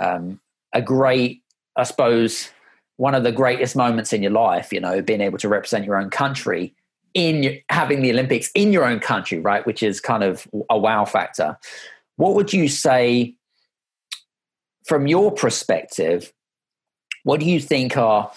um, 0.00 0.40
a 0.72 0.82
great, 0.82 1.42
I 1.76 1.84
suppose, 1.84 2.50
one 2.96 3.14
of 3.14 3.22
the 3.22 3.32
greatest 3.32 3.76
moments 3.76 4.12
in 4.12 4.22
your 4.22 4.32
life. 4.32 4.72
You 4.72 4.80
know, 4.80 5.00
being 5.00 5.20
able 5.20 5.38
to 5.38 5.48
represent 5.48 5.84
your 5.84 5.96
own 5.96 6.10
country 6.10 6.74
in 7.14 7.58
having 7.70 8.02
the 8.02 8.10
Olympics 8.10 8.50
in 8.54 8.74
your 8.74 8.84
own 8.84 9.00
country, 9.00 9.38
right? 9.38 9.66
Which 9.66 9.82
is 9.82 10.00
kind 10.00 10.22
of 10.22 10.46
a 10.68 10.76
wow 10.76 11.06
factor. 11.06 11.58
What 12.16 12.34
would 12.34 12.52
you 12.52 12.68
say, 12.68 13.34
from 14.86 15.06
your 15.06 15.32
perspective? 15.32 16.32
What 17.24 17.40
do 17.40 17.46
you 17.46 17.60
think 17.60 17.96
are 17.96 18.30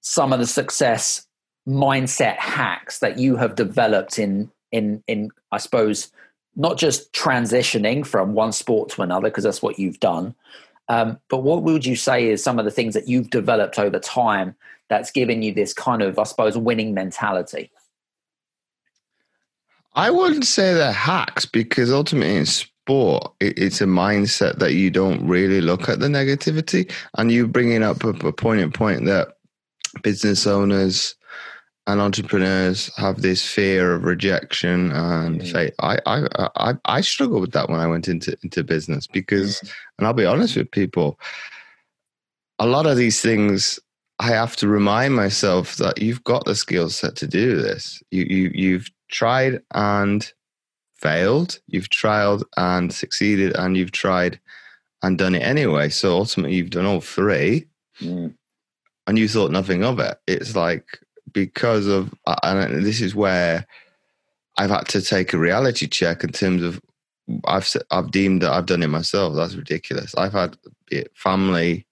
some 0.00 0.32
of 0.32 0.38
the 0.38 0.46
success 0.46 1.26
mindset 1.68 2.36
hacks 2.36 3.00
that 3.00 3.18
you 3.18 3.36
have 3.36 3.56
developed 3.56 4.18
in 4.18 4.50
in 4.70 5.02
in 5.08 5.30
I 5.50 5.58
suppose 5.58 6.12
not 6.54 6.78
just 6.78 7.12
transitioning 7.12 8.06
from 8.06 8.34
one 8.34 8.52
sport 8.52 8.88
to 8.90 9.02
another 9.02 9.28
because 9.28 9.44
that's 9.44 9.60
what 9.60 9.78
you've 9.78 10.00
done, 10.00 10.34
um, 10.88 11.18
but 11.28 11.42
what 11.42 11.64
would 11.64 11.84
you 11.84 11.96
say 11.96 12.28
is 12.28 12.42
some 12.42 12.58
of 12.58 12.64
the 12.64 12.70
things 12.70 12.94
that 12.94 13.08
you've 13.08 13.30
developed 13.30 13.78
over 13.78 13.98
time 13.98 14.54
that's 14.88 15.10
given 15.10 15.42
you 15.42 15.52
this 15.52 15.74
kind 15.74 16.02
of 16.02 16.18
I 16.18 16.22
suppose 16.22 16.56
winning 16.56 16.94
mentality? 16.94 17.70
I 19.92 20.10
wouldn't 20.10 20.46
say 20.46 20.74
they're 20.74 20.92
hacks 20.92 21.46
because 21.46 21.90
ultimately 21.90 22.36
in 22.36 22.46
sport, 22.86 23.32
it, 23.40 23.58
it's 23.58 23.80
a 23.80 23.84
mindset 23.86 24.58
that 24.58 24.74
you 24.74 24.90
don't 24.90 25.26
really 25.26 25.60
look 25.60 25.88
at 25.88 25.98
the 25.98 26.06
negativity. 26.06 26.90
And 27.18 27.32
you 27.32 27.48
bringing 27.48 27.82
up 27.82 28.04
a, 28.04 28.10
a 28.10 28.32
poignant 28.32 28.74
point 28.74 29.06
that 29.06 29.36
business 30.02 30.46
owners 30.46 31.16
and 31.88 32.00
entrepreneurs 32.00 32.94
have 32.96 33.22
this 33.22 33.44
fear 33.46 33.94
of 33.94 34.04
rejection 34.04 34.92
and 34.92 35.40
Mm. 35.40 35.74
I, 35.80 35.98
I 36.06 36.48
I 36.56 36.74
I 36.84 37.00
struggled 37.00 37.40
with 37.40 37.52
that 37.52 37.68
when 37.68 37.80
I 37.80 37.86
went 37.86 38.08
into 38.08 38.36
into 38.42 38.64
business 38.64 39.06
because, 39.06 39.60
and 39.98 40.06
I'll 40.06 40.12
be 40.12 40.26
honest 40.26 40.56
with 40.56 40.70
people, 40.70 41.18
a 42.58 42.66
lot 42.66 42.86
of 42.86 42.96
these 42.96 43.20
things 43.20 43.78
I 44.18 44.28
have 44.28 44.56
to 44.56 44.68
remind 44.68 45.14
myself 45.14 45.76
that 45.76 46.00
you've 46.02 46.24
got 46.24 46.44
the 46.44 46.54
skill 46.54 46.88
set 46.90 47.16
to 47.16 47.26
do 47.26 47.56
this. 47.56 48.02
You 48.10 48.24
you 48.24 48.50
you've 48.54 48.90
tried 49.10 49.62
and 49.72 50.32
failed. 50.98 51.58
You've 51.66 51.88
tried 51.90 52.40
and 52.56 52.92
succeeded, 52.92 53.54
and 53.56 53.76
you've 53.76 53.92
tried 53.92 54.40
and 55.02 55.18
done 55.18 55.34
it 55.34 55.42
anyway. 55.42 55.88
So 55.90 56.14
ultimately, 56.16 56.56
you've 56.56 56.70
done 56.70 56.86
all 56.86 57.00
three 57.00 57.66
Mm. 58.02 58.34
and 59.06 59.18
you 59.18 59.26
thought 59.28 59.50
nothing 59.50 59.82
of 59.84 59.98
it. 60.00 60.18
It's 60.26 60.54
like 60.54 60.84
because 61.32 61.86
of, 61.86 62.12
and 62.42 62.84
this 62.84 63.00
is 63.00 63.14
where 63.14 63.66
I've 64.58 64.70
had 64.70 64.88
to 64.88 65.00
take 65.02 65.32
a 65.32 65.38
reality 65.38 65.86
check 65.86 66.22
in 66.24 66.32
terms 66.32 66.62
of 66.62 66.80
I've 67.46 67.66
I've 67.90 68.10
deemed 68.10 68.42
that 68.42 68.52
I've 68.52 68.66
done 68.66 68.82
it 68.82 68.86
myself. 68.88 69.34
That's 69.34 69.54
ridiculous. 69.54 70.14
I've 70.14 70.32
had 70.32 70.56
family, 71.14 71.86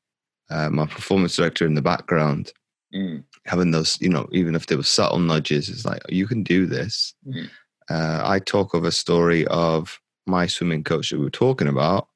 uh, 0.50 0.70
my 0.70 0.86
performance 0.86 1.36
director 1.36 1.66
in 1.66 1.74
the 1.74 1.82
background, 1.82 2.52
Mm. 2.94 3.24
having 3.44 3.70
those, 3.72 3.98
you 4.00 4.08
know, 4.08 4.28
even 4.30 4.54
if 4.54 4.66
there 4.66 4.76
were 4.78 4.84
subtle 4.84 5.18
nudges, 5.18 5.68
it's 5.68 5.84
like 5.84 6.02
you 6.08 6.26
can 6.28 6.42
do 6.44 6.64
this. 6.66 7.14
Mhm. 7.26 7.50
Uh, 7.90 8.22
I 8.24 8.38
talk 8.38 8.74
of 8.74 8.84
a 8.84 8.92
story 8.92 9.46
of 9.48 10.00
my 10.26 10.46
swimming 10.46 10.84
coach 10.84 11.10
that 11.10 11.18
we 11.18 11.24
were 11.24 11.30
talking 11.30 11.68
about. 11.68 12.08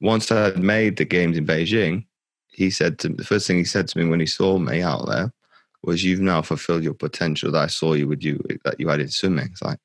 Once 0.00 0.30
I 0.30 0.44
had 0.44 0.58
made 0.58 0.96
the 0.96 1.04
games 1.04 1.36
in 1.36 1.46
Beijing, 1.46 2.06
he 2.48 2.70
said 2.70 2.98
to 3.00 3.08
the 3.08 3.24
first 3.24 3.46
thing 3.46 3.56
he 3.56 3.64
said 3.64 3.88
to 3.88 3.98
me 3.98 4.04
when 4.04 4.20
he 4.20 4.26
saw 4.26 4.58
me 4.58 4.82
out 4.82 5.06
there 5.08 5.32
was, 5.82 6.04
"You've 6.04 6.20
now 6.20 6.42
fulfilled 6.42 6.84
your 6.84 6.94
potential 6.94 7.50
that 7.52 7.64
I 7.64 7.66
saw 7.66 7.94
you 7.94 8.06
with 8.06 8.22
you 8.22 8.42
that 8.64 8.78
you 8.78 8.88
had 8.88 9.00
in 9.00 9.08
swimming." 9.08 9.48
It's 9.50 9.62
like, 9.62 9.78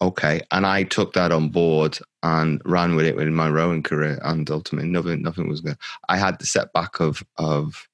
okay, 0.00 0.40
and 0.50 0.66
I 0.66 0.84
took 0.84 1.12
that 1.12 1.32
on 1.32 1.48
board 1.48 1.98
and 2.22 2.62
ran 2.64 2.96
with 2.96 3.06
it 3.06 3.18
in 3.18 3.34
my 3.34 3.48
rowing 3.48 3.82
career, 3.82 4.20
and 4.22 4.48
ultimately 4.50 4.88
nothing, 4.88 5.22
nothing 5.22 5.48
was 5.48 5.60
good. 5.60 5.76
I 6.08 6.16
had 6.16 6.38
the 6.38 6.46
setback 6.46 7.00
of 7.00 7.22
of 7.36 7.88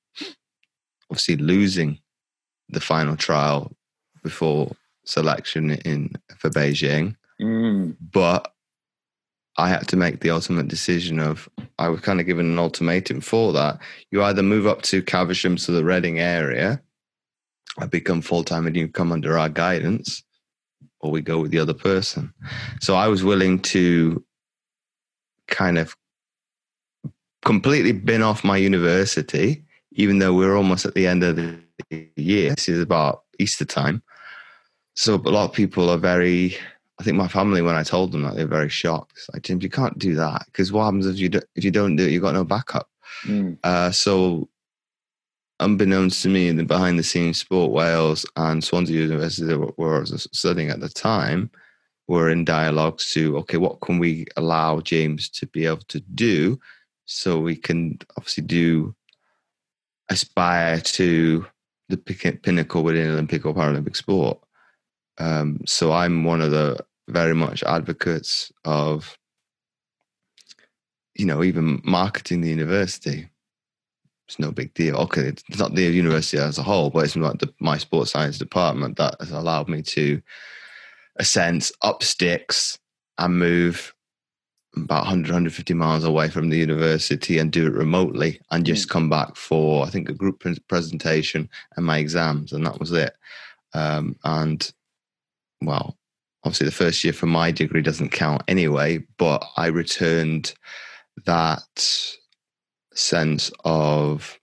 obviously 1.10 1.36
losing 1.36 1.98
the 2.68 2.80
final 2.80 3.16
trial 3.16 3.72
before 4.22 4.74
selection 5.06 5.72
in 5.72 6.12
for 6.38 6.50
Beijing, 6.50 7.16
Mm. 7.40 7.96
but 8.12 8.52
I 9.58 9.68
had 9.68 9.88
to 9.88 9.96
make 9.96 10.20
the 10.20 10.30
ultimate 10.30 10.68
decision 10.68 11.18
of 11.20 11.48
I 11.78 11.88
was 11.88 12.00
kind 12.00 12.20
of 12.20 12.26
given 12.26 12.46
an 12.46 12.58
ultimatum 12.58 13.20
for 13.20 13.52
that. 13.54 13.78
You 14.10 14.22
either 14.22 14.42
move 14.42 14.66
up 14.66 14.82
to 14.82 15.02
Caversham 15.02 15.56
to 15.56 15.72
the 15.72 15.84
Reading 15.84 16.18
area, 16.18 16.82
I 17.78 17.86
become 17.86 18.20
full 18.22 18.44
time 18.44 18.66
and 18.66 18.76
you 18.76 18.88
come 18.88 19.12
under 19.12 19.38
our 19.38 19.48
guidance, 19.48 20.22
or 21.00 21.10
we 21.10 21.20
go 21.22 21.38
with 21.40 21.50
the 21.50 21.58
other 21.58 21.74
person. 21.74 22.32
So 22.80 22.94
I 22.96 23.08
was 23.08 23.22
willing 23.24 23.60
to 23.62 24.22
kind 25.48 25.78
of 25.78 25.94
completely 27.44 27.92
bin 27.92 28.22
off 28.22 28.44
my 28.44 28.56
university, 28.56 29.64
even 29.92 30.18
though 30.18 30.34
we're 30.34 30.56
almost 30.56 30.84
at 30.84 30.94
the 30.94 31.06
end 31.06 31.22
of 31.22 31.36
the 31.36 31.58
year. 32.16 32.54
This 32.54 32.68
is 32.68 32.80
about 32.82 33.22
Easter 33.38 33.64
time. 33.64 34.02
So 34.96 35.14
a 35.14 35.30
lot 35.30 35.44
of 35.44 35.52
people 35.52 35.90
are 35.90 35.98
very 35.98 36.56
I 36.98 37.02
think 37.02 37.16
my 37.16 37.28
family, 37.28 37.60
when 37.60 37.74
I 37.74 37.82
told 37.82 38.12
them 38.12 38.22
that, 38.22 38.36
they're 38.36 38.46
very 38.46 38.70
shocked. 38.70 39.12
It's 39.16 39.28
like, 39.32 39.42
James, 39.42 39.62
you 39.62 39.68
can't 39.68 39.98
do 39.98 40.14
that 40.14 40.46
because 40.46 40.72
what 40.72 40.84
happens 40.84 41.06
if 41.06 41.18
you 41.18 41.28
do, 41.28 41.40
if 41.54 41.62
you 41.62 41.70
don't 41.70 41.96
do 41.96 42.04
it? 42.06 42.10
You've 42.10 42.22
got 42.22 42.34
no 42.34 42.44
backup. 42.44 42.88
Mm. 43.24 43.58
Uh, 43.62 43.90
so, 43.90 44.48
unbeknownst 45.60 46.22
to 46.22 46.30
me, 46.30 46.48
in 46.48 46.56
the 46.56 46.64
behind 46.64 46.98
the 46.98 47.02
scenes, 47.02 47.38
Sport 47.38 47.70
Wales 47.70 48.24
and 48.36 48.64
Swansea 48.64 48.98
University, 48.98 49.52
where 49.52 49.96
I 49.96 50.00
was 50.00 50.26
studying 50.32 50.70
at 50.70 50.80
the 50.80 50.88
time, 50.88 51.50
were 52.08 52.30
in 52.30 52.44
dialogues 52.46 53.12
to 53.12 53.36
okay, 53.38 53.58
what 53.58 53.80
can 53.80 53.98
we 53.98 54.26
allow 54.36 54.80
James 54.80 55.28
to 55.30 55.46
be 55.46 55.66
able 55.66 55.84
to 55.88 56.00
do 56.00 56.58
so 57.04 57.38
we 57.38 57.56
can 57.56 57.98
obviously 58.16 58.44
do 58.44 58.94
aspire 60.08 60.80
to 60.80 61.46
the 61.88 61.96
pinnacle 61.96 62.82
within 62.82 63.10
Olympic 63.10 63.44
or 63.44 63.54
Paralympic 63.54 63.96
sport. 63.96 64.38
Um, 65.18 65.60
so 65.66 65.92
I'm 65.92 66.24
one 66.24 66.40
of 66.40 66.50
the 66.50 66.78
very 67.08 67.34
much 67.34 67.62
advocates 67.62 68.52
of, 68.64 69.18
you 71.14 71.24
know, 71.24 71.42
even 71.42 71.80
marketing 71.84 72.40
the 72.40 72.50
university. 72.50 73.28
It's 74.28 74.38
no 74.38 74.50
big 74.50 74.74
deal. 74.74 74.96
Okay, 74.96 75.32
it's 75.48 75.58
not 75.58 75.74
the 75.74 75.82
university 75.82 76.38
as 76.38 76.58
a 76.58 76.62
whole, 76.62 76.90
but 76.90 77.04
it's 77.04 77.16
not 77.16 77.38
the, 77.38 77.52
my 77.60 77.78
sports 77.78 78.10
science 78.10 78.38
department 78.38 78.96
that 78.96 79.14
has 79.20 79.30
allowed 79.30 79.68
me 79.68 79.82
to, 79.82 80.20
a 81.16 81.24
sense, 81.24 81.72
up 81.82 82.02
sticks 82.02 82.78
and 83.18 83.38
move 83.38 83.94
about 84.76 85.04
100, 85.04 85.28
150 85.28 85.74
miles 85.74 86.04
away 86.04 86.28
from 86.28 86.50
the 86.50 86.58
university 86.58 87.38
and 87.38 87.50
do 87.50 87.66
it 87.66 87.72
remotely 87.72 88.40
and 88.50 88.66
just 88.66 88.90
come 88.90 89.08
back 89.08 89.34
for, 89.36 89.86
I 89.86 89.90
think, 89.90 90.08
a 90.08 90.14
group 90.14 90.44
presentation 90.68 91.48
and 91.76 91.86
my 91.86 91.98
exams. 91.98 92.52
And 92.52 92.66
that 92.66 92.78
was 92.78 92.92
it. 92.92 93.16
Um, 93.72 94.16
and 94.24 94.70
well, 95.62 95.96
obviously 96.44 96.66
the 96.66 96.72
first 96.72 97.02
year 97.04 97.12
for 97.12 97.26
my 97.26 97.50
degree 97.50 97.82
doesn't 97.82 98.10
count 98.10 98.42
anyway, 98.48 99.04
but 99.18 99.44
I 99.56 99.66
returned 99.66 100.54
that 101.24 102.06
sense 102.94 103.50
of 103.64 104.38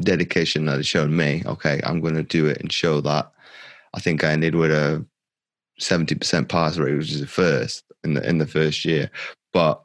dedication 0.00 0.66
that 0.66 0.78
it 0.78 0.86
showed 0.86 1.10
me, 1.10 1.42
okay, 1.46 1.80
I'm 1.84 2.00
going 2.00 2.14
to 2.14 2.22
do 2.22 2.46
it 2.46 2.60
and 2.60 2.72
show 2.72 3.00
that. 3.00 3.32
I 3.94 4.00
think 4.00 4.24
I 4.24 4.32
ended 4.32 4.54
with 4.54 4.70
a 4.70 5.04
70% 5.80 6.48
pass 6.48 6.76
rate, 6.76 6.96
which 6.96 7.12
is 7.12 7.20
the 7.20 7.26
first 7.26 7.84
in 8.04 8.14
the 8.14 8.28
in 8.28 8.38
the 8.38 8.46
first 8.46 8.84
year. 8.84 9.10
But 9.52 9.82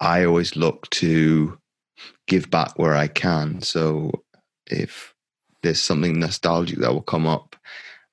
I 0.00 0.24
always 0.24 0.56
look 0.56 0.88
to 0.90 1.58
give 2.26 2.50
back 2.50 2.78
where 2.78 2.94
I 2.94 3.08
can. 3.08 3.62
So 3.62 4.10
if 4.66 5.14
there's 5.62 5.80
something 5.80 6.18
nostalgic 6.18 6.78
that 6.78 6.92
will 6.92 7.02
come 7.02 7.26
up 7.26 7.56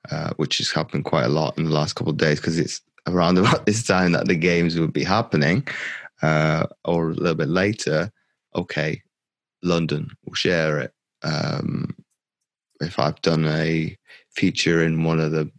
uh, 0.10 0.32
which 0.38 0.58
has 0.58 0.72
happened 0.72 1.06
quite 1.06 1.26
a 1.26 1.30
lot 1.30 1.58
in 1.58 1.66
the 1.66 1.72
last 1.72 1.94
couple 1.94 2.12
of 2.12 2.18
days 2.18 2.40
because 2.40 2.58
it's 2.58 2.82
around 3.08 3.38
about 3.38 3.66
this 3.66 3.84
time 3.84 4.12
that 4.14 4.28
the 4.28 4.36
games 4.36 4.80
would 4.80 4.94
be 4.94 5.04
happening 5.04 5.68
uh, 6.22 6.66
or 6.86 7.10
a 7.10 7.14
little 7.14 7.36
bit 7.36 7.50
later. 7.50 8.12
Okay, 8.56 9.02
London 9.64 10.10
will 10.26 10.34
share 10.34 10.80
it. 10.80 10.94
Um, 11.24 11.96
if 12.80 12.98
I've 12.98 13.22
done 13.22 13.46
a 13.46 13.96
feature 14.32 14.84
in 14.84 15.04
one 15.04 15.20
of 15.20 15.32
the 15.32 15.52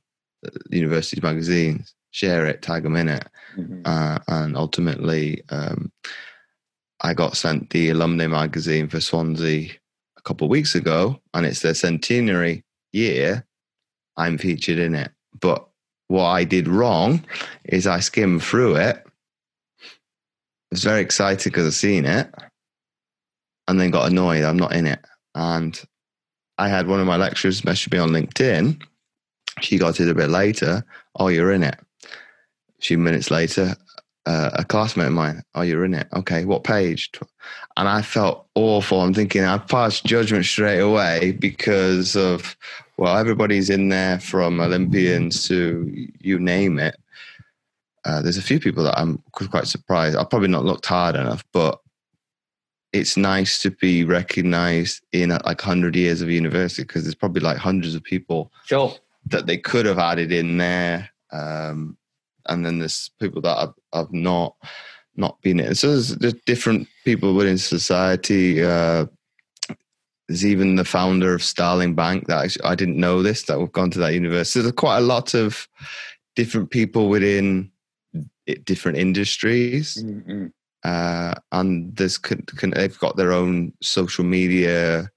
uh, 0.46 0.50
university's 0.70 1.22
magazines, 1.22 1.94
share 2.10 2.46
it, 2.46 2.62
tag 2.62 2.82
them 2.82 2.96
in 2.96 3.08
it. 3.08 3.26
Mhm. 3.56 3.82
Uh, 3.84 4.18
and 4.28 4.56
ultimately, 4.56 5.42
um, 5.50 5.92
I 7.00 7.14
got 7.14 7.36
sent 7.36 7.70
the 7.70 7.90
alumni 7.90 8.26
magazine 8.26 8.88
for 8.88 9.00
Swansea 9.00 9.70
a 10.16 10.22
couple 10.22 10.46
of 10.46 10.50
weeks 10.50 10.74
ago, 10.74 11.20
and 11.34 11.44
it's 11.46 11.60
their 11.60 11.74
centenary 11.74 12.64
year. 12.92 13.46
I'm 14.16 14.38
featured 14.38 14.78
in 14.78 14.94
it. 14.94 15.10
But 15.40 15.66
what 16.08 16.26
I 16.26 16.44
did 16.44 16.68
wrong 16.68 17.24
is 17.64 17.86
I 17.86 18.00
skimmed 18.00 18.42
through 18.42 18.76
it. 18.76 19.02
I 19.82 19.88
was 20.70 20.84
very 20.84 21.00
excited 21.00 21.52
because 21.52 21.66
I've 21.66 21.74
seen 21.74 22.04
it, 22.04 22.32
and 23.68 23.80
then 23.80 23.90
got 23.90 24.10
annoyed 24.10 24.44
I'm 24.44 24.56
not 24.56 24.74
in 24.74 24.86
it. 24.86 25.00
And 25.34 25.80
I 26.58 26.68
had 26.68 26.86
one 26.86 27.00
of 27.00 27.06
my 27.06 27.16
lecturers 27.16 27.64
message 27.64 27.92
me 27.92 27.98
on 27.98 28.10
LinkedIn. 28.10 28.82
She 29.60 29.78
got 29.78 30.00
it 30.00 30.08
a 30.08 30.14
bit 30.14 30.30
later. 30.30 30.84
Oh, 31.16 31.28
you're 31.28 31.52
in 31.52 31.62
it. 31.62 31.78
A 32.04 32.82
few 32.82 32.98
minutes 32.98 33.30
later, 33.30 33.76
uh, 34.26 34.50
a 34.54 34.64
classmate 34.64 35.08
of 35.08 35.12
mine. 35.12 35.42
Oh, 35.54 35.62
you're 35.62 35.84
in 35.84 35.94
it. 35.94 36.08
Okay, 36.14 36.44
what 36.44 36.64
page? 36.64 37.10
And 37.76 37.88
I 37.88 38.02
felt 38.02 38.46
awful. 38.54 39.00
I'm 39.00 39.14
thinking 39.14 39.44
I 39.44 39.58
passed 39.58 40.04
judgment 40.04 40.44
straight 40.44 40.80
away 40.80 41.32
because 41.32 42.16
of 42.16 42.56
well, 43.02 43.16
everybody's 43.16 43.68
in 43.68 43.88
there 43.88 44.20
from 44.20 44.60
Olympians 44.60 45.48
to 45.48 46.08
you 46.20 46.38
name 46.38 46.78
it. 46.78 46.94
Uh, 48.04 48.22
there's 48.22 48.36
a 48.36 48.42
few 48.42 48.60
people 48.60 48.84
that 48.84 48.96
I'm 48.96 49.20
quite 49.32 49.66
surprised. 49.66 50.16
I've 50.16 50.30
probably 50.30 50.46
not 50.46 50.64
looked 50.64 50.86
hard 50.86 51.16
enough, 51.16 51.44
but 51.52 51.80
it's 52.92 53.16
nice 53.16 53.60
to 53.62 53.72
be 53.72 54.04
recognized 54.04 55.02
in 55.10 55.32
uh, 55.32 55.40
like 55.44 55.58
100 55.58 55.96
years 55.96 56.22
of 56.22 56.30
university 56.30 56.84
because 56.84 57.02
there's 57.02 57.16
probably 57.16 57.40
like 57.40 57.56
hundreds 57.56 57.96
of 57.96 58.04
people 58.04 58.52
Sure. 58.66 58.94
that 59.26 59.46
they 59.46 59.58
could 59.58 59.84
have 59.86 59.98
added 59.98 60.30
in 60.30 60.58
there. 60.58 61.10
Um, 61.32 61.96
and 62.46 62.64
then 62.64 62.78
there's 62.78 63.10
people 63.18 63.42
that 63.42 63.58
have, 63.58 63.74
have 63.92 64.12
not 64.12 64.54
not 65.16 65.42
been 65.42 65.58
in. 65.58 65.74
So 65.74 65.88
there's, 65.88 66.14
there's 66.18 66.34
different 66.46 66.86
people 67.04 67.34
within 67.34 67.58
society. 67.58 68.64
Uh, 68.64 69.06
there's 70.32 70.46
even 70.46 70.76
the 70.76 70.84
founder 70.84 71.34
of 71.34 71.42
Starling 71.42 71.94
Bank 71.94 72.26
that 72.26 72.42
actually, 72.42 72.64
I 72.64 72.74
didn't 72.74 72.96
know 72.96 73.22
this 73.22 73.42
that 73.42 73.58
we've 73.60 73.70
gone 73.70 73.90
to 73.90 73.98
that 73.98 74.14
university. 74.14 74.62
There's 74.62 74.72
quite 74.72 74.96
a 74.96 75.02
lot 75.02 75.34
of 75.34 75.68
different 76.36 76.70
people 76.70 77.10
within 77.10 77.70
it, 78.46 78.64
different 78.64 78.96
industries 78.96 80.02
Mhm. 80.02 80.50
uh, 80.84 81.34
and 81.52 81.94
there's 81.94 82.16
can, 82.16 82.40
can, 82.46 82.70
they've 82.70 82.98
got 82.98 83.18
their 83.18 83.32
own 83.32 83.74
social 83.82 84.24
media. 84.24 85.10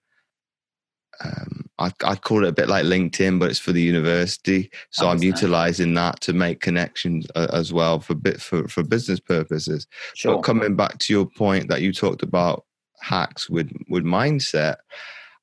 Um, 1.24 1.70
I, 1.80 1.94
I'd 2.04 2.22
call 2.22 2.44
it 2.44 2.50
a 2.50 2.52
bit 2.52 2.68
like 2.68 2.84
LinkedIn, 2.84 3.40
but 3.40 3.50
it's 3.50 3.60
for 3.60 3.72
the 3.72 3.82
university. 3.82 4.70
So 4.90 5.08
I'm 5.08 5.24
utilizing 5.24 5.94
that 5.94 6.20
to 6.22 6.34
make 6.34 6.60
connections 6.60 7.26
uh, 7.36 7.48
as 7.54 7.72
well 7.72 8.02
for 8.02 8.16
bit 8.16 8.42
for, 8.42 8.68
for 8.68 8.84
business 8.84 9.22
purposes. 9.22 9.88
Sure. 10.14 10.36
But 10.36 10.42
coming 10.42 10.76
back 10.76 10.98
to 11.00 11.14
your 11.14 11.26
point 11.26 11.70
that 11.70 11.82
you 11.82 11.94
talked 11.94 12.22
about 12.22 12.65
hacks 13.02 13.50
with 13.50 13.72
with 13.90 14.04
mindset, 14.04 14.78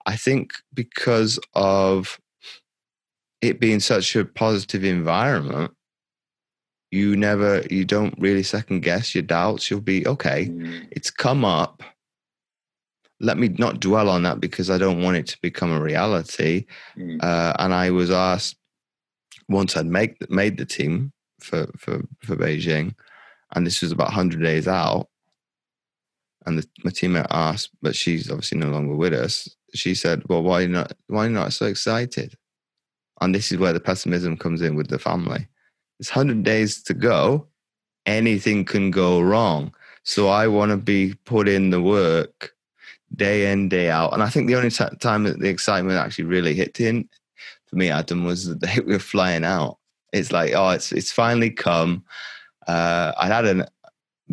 I 0.06 0.16
think 0.16 0.54
because 0.74 1.38
of 1.54 2.18
it 3.40 3.60
being 3.60 3.80
such 3.80 4.14
a 4.16 4.24
positive 4.24 4.84
environment, 4.84 5.72
you 6.90 7.16
never 7.16 7.62
you 7.70 7.84
don't 7.84 8.14
really 8.18 8.42
second 8.42 8.80
guess 8.80 9.14
your 9.14 9.22
doubts. 9.22 9.70
You'll 9.70 9.80
be 9.80 10.06
okay. 10.06 10.46
Mm. 10.46 10.88
It's 10.90 11.10
come 11.10 11.44
up. 11.44 11.82
Let 13.20 13.38
me 13.38 13.48
not 13.48 13.80
dwell 13.80 14.08
on 14.08 14.24
that 14.24 14.40
because 14.40 14.68
I 14.68 14.78
don't 14.78 15.02
want 15.02 15.16
it 15.16 15.26
to 15.28 15.38
become 15.42 15.72
a 15.72 15.80
reality. 15.80 16.66
Mm. 16.98 17.22
Uh, 17.22 17.54
and 17.58 17.72
I 17.72 17.90
was 17.90 18.10
asked 18.10 18.56
once 19.48 19.76
I'd 19.76 19.86
make 19.86 20.28
made 20.30 20.58
the 20.58 20.66
team 20.66 21.12
for 21.40 21.66
for 21.76 22.02
for 22.22 22.36
Beijing, 22.36 22.94
and 23.54 23.66
this 23.66 23.80
was 23.82 23.92
about 23.92 24.08
100 24.08 24.42
days 24.42 24.68
out. 24.68 25.08
And 26.46 26.59
the, 26.59 26.66
my 26.85 26.90
teammate 26.90 27.26
asked, 27.31 27.70
but 27.83 27.94
she's 27.94 28.31
obviously 28.31 28.59
no 28.59 28.68
longer 28.68 28.94
with 28.94 29.12
us. 29.12 29.48
she 29.74 29.94
said, 29.94 30.22
"Well, 30.28 30.42
why 30.42 30.66
not? 30.66 30.92
Why 31.07 31.28
not 31.28 31.52
so 31.52 31.66
excited?" 31.66 32.35
And 33.20 33.35
this 33.35 33.52
is 33.52 33.59
where 33.59 33.72
the 33.72 33.81
pessimism 33.81 34.37
comes 34.37 34.62
in 34.62 34.74
with 34.74 34.88
the 34.88 34.98
family. 34.98 35.46
It's 36.00 36.11
hundred 36.11 36.42
days 36.42 36.83
to 36.85 36.94
go. 36.94 37.46
Anything 38.07 38.64
can 38.64 38.90
go 38.90 39.20
wrong. 39.20 39.72
So 40.02 40.28
I 40.28 40.48
want 40.48 40.70
to 40.72 40.76
be 40.76 41.14
put 41.24 41.48
in 41.48 41.70
the 41.70 41.81
work 41.81 42.52
day 43.14 43.52
in 43.52 43.68
day 43.68 43.90
out. 43.90 44.12
And 44.12 44.22
I 44.22 44.28
think 44.28 44.48
the 44.48 44.57
only 44.57 44.70
t- 44.70 44.85
time 44.98 45.22
that 45.24 45.38
the 45.38 45.48
excitement 45.48 45.98
actually 45.98 46.24
really 46.24 46.55
hit 46.55 46.81
in 46.81 47.09
for 47.72 47.76
me, 47.76 47.90
Adam, 47.90 48.24
was 48.24 48.46
the 48.46 48.55
day 48.55 48.81
we 48.87 48.92
were 48.92 48.98
flying 48.98 49.44
out. 49.44 49.78
It's 50.12 50.31
like, 50.31 50.52
oh, 50.55 50.70
it's 50.70 50.92
it's 50.92 51.11
finally 51.11 51.50
come. 51.50 52.05
Uh, 52.68 53.12
I 53.18 53.26
had 53.26 53.46
a 53.46 53.66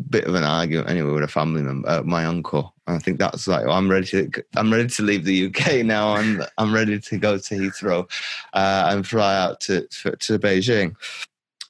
bit 0.10 0.26
of 0.26 0.36
an 0.36 0.44
argument 0.44 0.90
anyway 0.90 1.12
with 1.12 1.24
a 1.24 1.28
family 1.28 1.62
member, 1.62 1.88
uh, 1.88 2.04
my 2.04 2.26
uncle. 2.26 2.74
And 2.88 2.96
I 2.96 3.00
think 3.00 3.20
that's 3.20 3.48
like, 3.48 3.66
I'm 3.68 3.90
ready 3.90 4.08
to 4.08 4.44
I'm 4.56 4.72
ready 4.72 4.90
to 4.90 5.04
leave 5.04 5.26
the 5.26 5.48
UK 5.48 5.86
now. 5.86 6.16
I'm 6.16 6.42
I'm 6.58 6.74
ready 6.74 7.00
to 7.00 7.18
go 7.18 7.38
to 7.38 7.56
Heathrow 7.56 8.10
uh, 8.54 8.90
and 8.92 9.08
fly 9.08 9.36
out 9.36 9.60
to 9.62 9.82
to 9.88 10.40
Beijing 10.40 10.96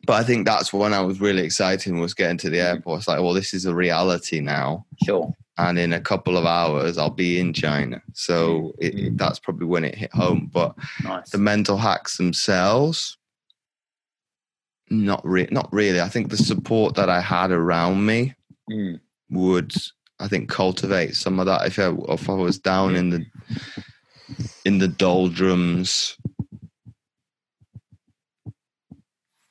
but 0.06 0.14
I 0.14 0.24
think 0.24 0.48
that's 0.48 0.74
when 0.74 0.94
I 0.94 1.02
was 1.02 1.22
really 1.22 1.44
excited 1.44 1.94
was 1.94 2.16
getting 2.16 2.38
to 2.40 2.50
the 2.50 2.58
mm-hmm. 2.58 2.78
airport. 2.78 3.00
It's 3.00 3.08
like, 3.08 3.20
well, 3.20 3.34
this 3.34 3.54
is 3.54 3.66
a 3.66 3.76
reality 3.76 4.40
now. 4.40 4.86
Sure. 5.04 5.32
And 5.60 5.78
in 5.78 5.94
a 5.94 6.00
couple 6.00 6.38
of 6.38 6.46
hours, 6.46 6.98
I'll 6.98 7.12
be 7.12 7.40
in 7.40 7.54
China. 7.54 8.02
So 8.14 8.74
it, 8.80 8.98
it, 8.98 9.18
that's 9.18 9.40
probably 9.40 9.68
when 9.68 9.84
it 9.84 9.94
hit 9.94 10.12
home. 10.14 10.50
But 10.52 10.74
nice. 11.04 11.30
the 11.30 11.38
mental 11.38 11.78
hacks 11.78 12.18
themselves, 12.18 13.19
not 14.90 15.22
re- 15.26 15.48
not 15.52 15.72
really. 15.72 16.02
I 16.02 16.10
think 16.10 16.30
the 16.30 16.38
support 16.38 16.96
that 16.96 17.10
I 17.10 17.22
had 17.22 17.52
around 17.52 18.06
me 18.06 18.34
mm. 18.70 19.00
would, 19.30 19.74
I 20.20 20.28
think, 20.28 20.50
cultivate 20.50 21.16
some 21.16 21.40
of 21.40 21.46
that. 21.46 21.68
If 21.68 21.80
I, 21.80 21.94
if 22.14 22.30
I 22.30 22.34
was 22.34 22.60
down 22.60 22.96
in 22.96 23.10
the 23.10 23.26
in 24.66 24.78
the 24.78 24.88
doldrums, 24.88 26.18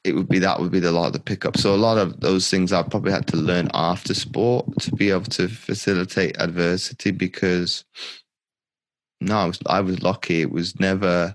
it 0.05 0.15
would 0.15 0.29
be 0.29 0.39
that 0.39 0.61
would 0.61 0.73
be 0.73 0.81
the 0.81 0.93
lot 0.93 1.09
of 1.09 1.13
the 1.13 1.21
pickup. 1.21 1.57
So 1.57 1.75
a 1.75 1.77
lot 1.77 1.99
of 1.99 2.21
those 2.21 2.49
things 2.51 2.73
I 2.73 2.83
probably 2.83 3.13
had 3.13 3.27
to 3.29 3.37
learn 3.37 3.69
after 3.75 4.15
sport 4.15 4.67
to 4.81 4.93
be 4.95 5.11
able 5.11 5.25
to 5.25 5.49
facilitate 5.49 6.41
adversity 6.41 7.11
because 7.11 7.85
no, 9.21 9.37
I 9.37 9.45
was 9.47 9.59
I 9.67 9.81
was 9.81 10.03
lucky. 10.03 10.41
It 10.41 10.51
was 10.51 10.79
never 10.81 11.35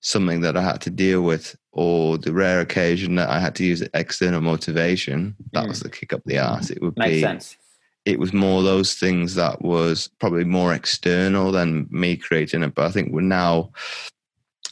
something 0.00 0.40
that 0.40 0.56
I 0.56 0.62
had 0.62 0.80
to 0.82 0.90
deal 0.90 1.22
with, 1.22 1.56
or 1.72 2.18
the 2.18 2.32
rare 2.32 2.60
occasion 2.60 3.14
that 3.16 3.30
I 3.30 3.38
had 3.38 3.54
to 3.56 3.64
use 3.64 3.82
external 3.94 4.40
motivation. 4.40 5.36
That 5.52 5.64
mm. 5.64 5.68
was 5.68 5.80
the 5.80 5.90
kick 5.90 6.12
up 6.12 6.22
the 6.24 6.38
ass. 6.38 6.70
It 6.70 6.82
would 6.82 6.96
Makes 6.96 7.10
be. 7.10 7.20
Sense. 7.20 7.56
It 8.04 8.18
was 8.18 8.32
more 8.32 8.62
those 8.62 8.94
things 8.94 9.34
that 9.34 9.62
was 9.62 10.08
probably 10.18 10.44
more 10.44 10.72
external 10.72 11.52
than 11.52 11.86
me 11.90 12.16
creating 12.16 12.62
it. 12.62 12.74
But 12.74 12.86
I 12.86 12.90
think 12.90 13.12
now 13.12 13.70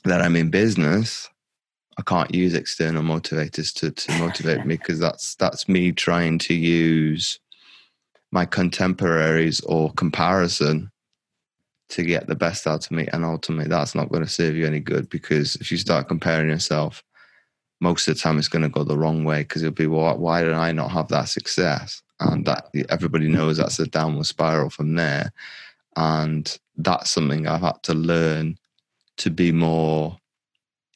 that 0.05 0.23
I'm 0.23 0.35
in 0.35 0.51
business, 0.51 1.29
I 1.99 2.03
can't 2.03 2.35
use 2.35 2.55
external 2.55 3.03
motivators 3.03 3.73
to, 3.75 3.91
to 3.91 4.19
motivate 4.19 4.65
me 4.65 4.77
because 4.79 4.99
that's 4.99 5.35
that's 5.35 5.69
me 5.69 5.93
trying 5.93 6.39
to 6.41 6.55
use 6.55 7.39
my 8.33 8.45
contemporaries 8.45 9.61
or 9.61 9.93
comparison 9.93 10.91
to 11.91 12.03
get 12.03 12.27
the 12.27 12.35
best 12.35 12.67
out 12.67 12.85
of 12.85 12.91
me. 12.91 13.09
And 13.13 13.25
ultimately 13.25 13.69
that's 13.69 13.95
not 13.95 14.11
going 14.11 14.25
to 14.25 14.31
serve 14.31 14.57
you 14.57 14.67
any 14.67 14.81
good 14.81 15.09
because 15.09 15.57
if 15.57 15.71
you 15.71 15.79
start 15.79 16.09
comparing 16.09 16.51
yourself, 16.51 17.03
most 17.81 18.09
of 18.09 18.15
the 18.15 18.21
time 18.21 18.39
it's 18.39 18.49
going 18.49 18.63
to 18.63 18.69
go 18.69 18.85
the 18.85 18.99
wrong 18.99 19.25
way 19.25 19.43
because 19.43 19.63
it'll 19.63 19.75
be, 19.75 19.87
well, 19.87 20.19
why 20.19 20.43
did 20.43 20.53
I 20.53 20.73
not 20.73 20.91
have 20.91 21.09
that 21.09 21.29
success? 21.29 22.03
And 22.21 22.45
that 22.47 22.69
everybody 22.89 23.29
knows 23.29 23.57
that's 23.57 23.79
a 23.79 23.87
downward 23.87 24.27
spiral 24.27 24.71
from 24.71 24.95
there. 24.95 25.33
And 25.97 26.59
that's 26.77 27.11
something 27.11 27.47
I've 27.47 27.61
had 27.61 27.83
to 27.85 27.95
learn 27.95 28.59
to 29.19 29.31
be 29.31 29.53
more 29.53 30.19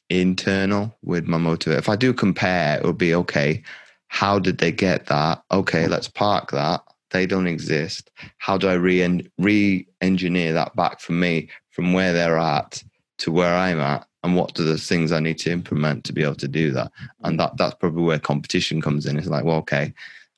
internal 0.09 0.95
with 1.03 1.25
my 1.25 1.37
motivator. 1.37 1.77
If 1.77 1.89
I 1.89 1.95
do 1.95 2.13
compare, 2.13 2.77
it 2.77 2.85
would 2.85 2.97
be 2.97 3.15
okay. 3.15 3.63
How 4.07 4.37
did 4.37 4.59
they 4.59 4.71
get 4.71 5.07
that? 5.07 5.43
Okay, 5.51 5.87
let's 5.87 6.07
park 6.07 6.51
that. 6.51 6.82
They 7.13 7.25
don't 7.25 7.47
exist. 7.47 8.11
How 8.39 8.57
do 8.57 8.67
I 8.67 8.73
re 8.73 9.87
engineer 10.01 10.53
that 10.53 10.75
back 10.75 10.99
for 10.99 11.13
me 11.13 11.49
from 11.69 11.93
where 11.93 12.11
they're 12.11 12.37
at 12.37 12.83
to 13.19 13.31
where 13.31 13.55
I'm 13.55 13.79
at? 13.79 14.05
And 14.23 14.35
what 14.35 14.59
are 14.59 14.63
the 14.63 14.77
things 14.77 15.11
I 15.11 15.19
need 15.19 15.37
to 15.39 15.51
implement 15.51 16.05
to 16.05 16.13
be 16.13 16.23
able 16.23 16.35
to 16.35 16.47
do 16.47 16.71
that? 16.71 16.91
And 17.23 17.39
that 17.39 17.57
that's 17.57 17.75
probably 17.75 18.03
where 18.03 18.19
competition 18.19 18.81
comes 18.81 19.05
in. 19.05 19.17
It's 19.17 19.27
like, 19.27 19.45
well, 19.45 19.57
okay, 19.57 19.93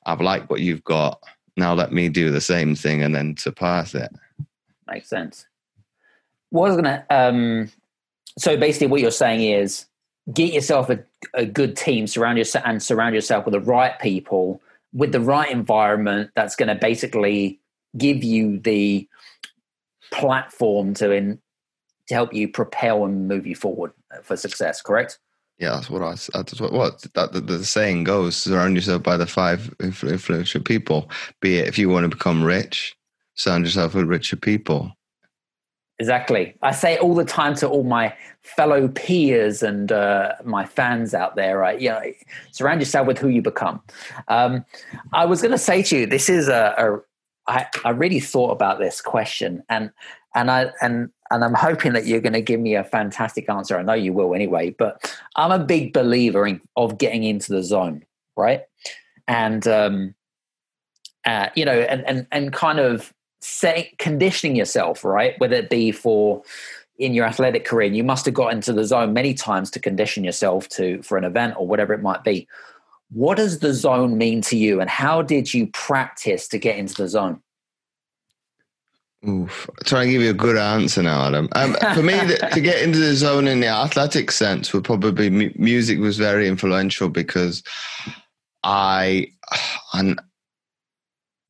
I've 0.06 0.20
liked 0.20 0.50
what 0.50 0.60
you've 0.60 0.84
got. 0.84 1.20
Now 1.56 1.74
let 1.74 1.92
me 1.92 2.08
do 2.08 2.30
the 2.30 2.40
same 2.40 2.74
thing 2.76 3.02
and 3.02 3.14
then 3.14 3.36
surpass 3.36 3.94
it. 3.94 4.12
Makes 4.86 5.08
sense. 5.08 5.46
What 6.50 6.66
I 6.66 6.68
was 6.68 6.76
gonna 6.76 7.06
um 7.10 7.70
so 8.38 8.56
basically, 8.56 8.88
what 8.88 9.00
you're 9.00 9.10
saying 9.10 9.40
is 9.40 9.86
get 10.32 10.52
yourself 10.52 10.90
a, 10.90 11.02
a 11.34 11.46
good 11.46 11.76
team, 11.76 12.06
surround 12.06 12.38
yourself 12.38 12.64
and 12.66 12.82
surround 12.82 13.14
yourself 13.14 13.46
with 13.46 13.52
the 13.52 13.60
right 13.60 13.98
people, 13.98 14.60
with 14.96 15.12
the 15.12 15.20
right 15.20 15.50
environment. 15.50 16.30
That's 16.34 16.56
going 16.56 16.68
to 16.68 16.74
basically 16.74 17.60
give 17.96 18.24
you 18.24 18.58
the 18.58 19.06
platform 20.12 20.94
to 20.94 21.12
in 21.12 21.38
to 22.08 22.14
help 22.14 22.32
you 22.32 22.48
propel 22.48 23.04
and 23.04 23.28
move 23.28 23.46
you 23.46 23.54
forward 23.54 23.92
uh, 24.12 24.22
for 24.22 24.36
success. 24.36 24.80
Correct? 24.80 25.18
Yeah, 25.58 25.70
that's 25.70 25.90
what 25.90 26.02
I. 26.02 26.10
That's 26.32 26.60
what, 26.60 26.72
what 26.72 27.06
that 27.14 27.32
the, 27.32 27.40
the, 27.40 27.64
saying 27.64 28.04
goes: 28.04 28.36
surround 28.36 28.74
yourself 28.74 29.02
by 29.02 29.16
the 29.16 29.26
five 29.26 29.74
influential 29.80 30.62
people. 30.62 31.10
Be 31.40 31.58
it 31.58 31.68
if 31.68 31.78
you 31.78 31.88
want 31.88 32.04
to 32.04 32.16
become 32.16 32.42
rich, 32.42 32.96
surround 33.34 33.64
yourself 33.64 33.94
with 33.94 34.06
richer 34.06 34.36
people. 34.36 34.92
Exactly. 35.98 36.54
I 36.60 36.72
say 36.72 36.98
all 36.98 37.14
the 37.14 37.24
time 37.24 37.54
to 37.56 37.68
all 37.68 37.82
my 37.82 38.14
fellow 38.42 38.88
peers 38.88 39.62
and 39.62 39.90
uh, 39.90 40.34
my 40.44 40.66
fans 40.66 41.14
out 41.14 41.36
there, 41.36 41.56
right? 41.58 41.80
You 41.80 41.88
know, 41.90 42.02
surround 42.52 42.80
yourself 42.80 43.06
with 43.06 43.18
who 43.18 43.28
you 43.28 43.40
become. 43.40 43.80
Um, 44.28 44.64
I 45.14 45.24
was 45.24 45.40
going 45.40 45.52
to 45.52 45.58
say 45.58 45.82
to 45.84 46.00
you, 46.00 46.06
this 46.06 46.28
is 46.28 46.48
a, 46.48 46.74
a 46.76 47.00
I, 47.50 47.66
I 47.84 47.90
really 47.90 48.20
thought 48.20 48.50
about 48.50 48.78
this 48.78 49.00
question 49.00 49.62
and, 49.70 49.90
and 50.34 50.50
I, 50.50 50.70
and, 50.82 51.08
and 51.30 51.42
I'm 51.44 51.54
hoping 51.54 51.94
that 51.94 52.04
you're 52.04 52.20
going 52.20 52.34
to 52.34 52.42
give 52.42 52.60
me 52.60 52.74
a 52.74 52.84
fantastic 52.84 53.48
answer. 53.48 53.78
I 53.78 53.82
know 53.82 53.94
you 53.94 54.12
will 54.12 54.34
anyway, 54.34 54.70
but 54.70 55.10
I'm 55.36 55.50
a 55.50 55.64
big 55.64 55.94
believer 55.94 56.46
in, 56.46 56.60
of 56.76 56.98
getting 56.98 57.24
into 57.24 57.52
the 57.52 57.62
zone, 57.62 58.04
right? 58.36 58.64
And, 59.26 59.66
um, 59.66 60.14
uh, 61.24 61.48
you 61.54 61.64
know, 61.64 61.80
and, 61.80 62.06
and, 62.06 62.26
and 62.32 62.52
kind 62.52 62.80
of 62.80 63.14
setting 63.40 63.86
conditioning 63.98 64.56
yourself 64.56 65.04
right 65.04 65.34
whether 65.38 65.56
it 65.56 65.70
be 65.70 65.92
for 65.92 66.42
in 66.98 67.12
your 67.12 67.26
athletic 67.26 67.64
career 67.64 67.90
you 67.90 68.02
must 68.02 68.24
have 68.24 68.34
got 68.34 68.52
into 68.52 68.72
the 68.72 68.84
zone 68.84 69.12
many 69.12 69.34
times 69.34 69.70
to 69.70 69.78
condition 69.78 70.24
yourself 70.24 70.68
to 70.68 71.02
for 71.02 71.18
an 71.18 71.24
event 71.24 71.54
or 71.58 71.66
whatever 71.66 71.92
it 71.92 72.02
might 72.02 72.24
be 72.24 72.48
what 73.10 73.36
does 73.36 73.60
the 73.60 73.72
zone 73.72 74.18
mean 74.18 74.40
to 74.40 74.56
you 74.56 74.80
and 74.80 74.90
how 74.90 75.22
did 75.22 75.52
you 75.52 75.66
practice 75.68 76.48
to 76.48 76.58
get 76.58 76.78
into 76.78 76.94
the 76.94 77.08
zone 77.08 77.40
Oof. 79.26 79.68
Try 79.84 80.02
and 80.02 80.10
give 80.10 80.22
you 80.22 80.30
a 80.30 80.34
good 80.34 80.56
answer 80.56 81.02
now, 81.02 81.26
Adam. 81.26 81.48
Um, 81.56 81.74
for 81.94 82.02
me, 82.02 82.12
the, 82.12 82.48
to 82.52 82.60
get 82.60 82.82
into 82.82 82.98
the 82.98 83.14
zone 83.14 83.48
in 83.48 83.60
the 83.60 83.66
athletic 83.66 84.30
sense 84.30 84.72
would 84.72 84.84
probably 84.84 85.30
be 85.30 85.52
music 85.56 85.98
was 85.98 86.16
very 86.16 86.46
influential 86.46 87.08
because 87.08 87.62
I, 88.62 89.32
and 89.94 90.20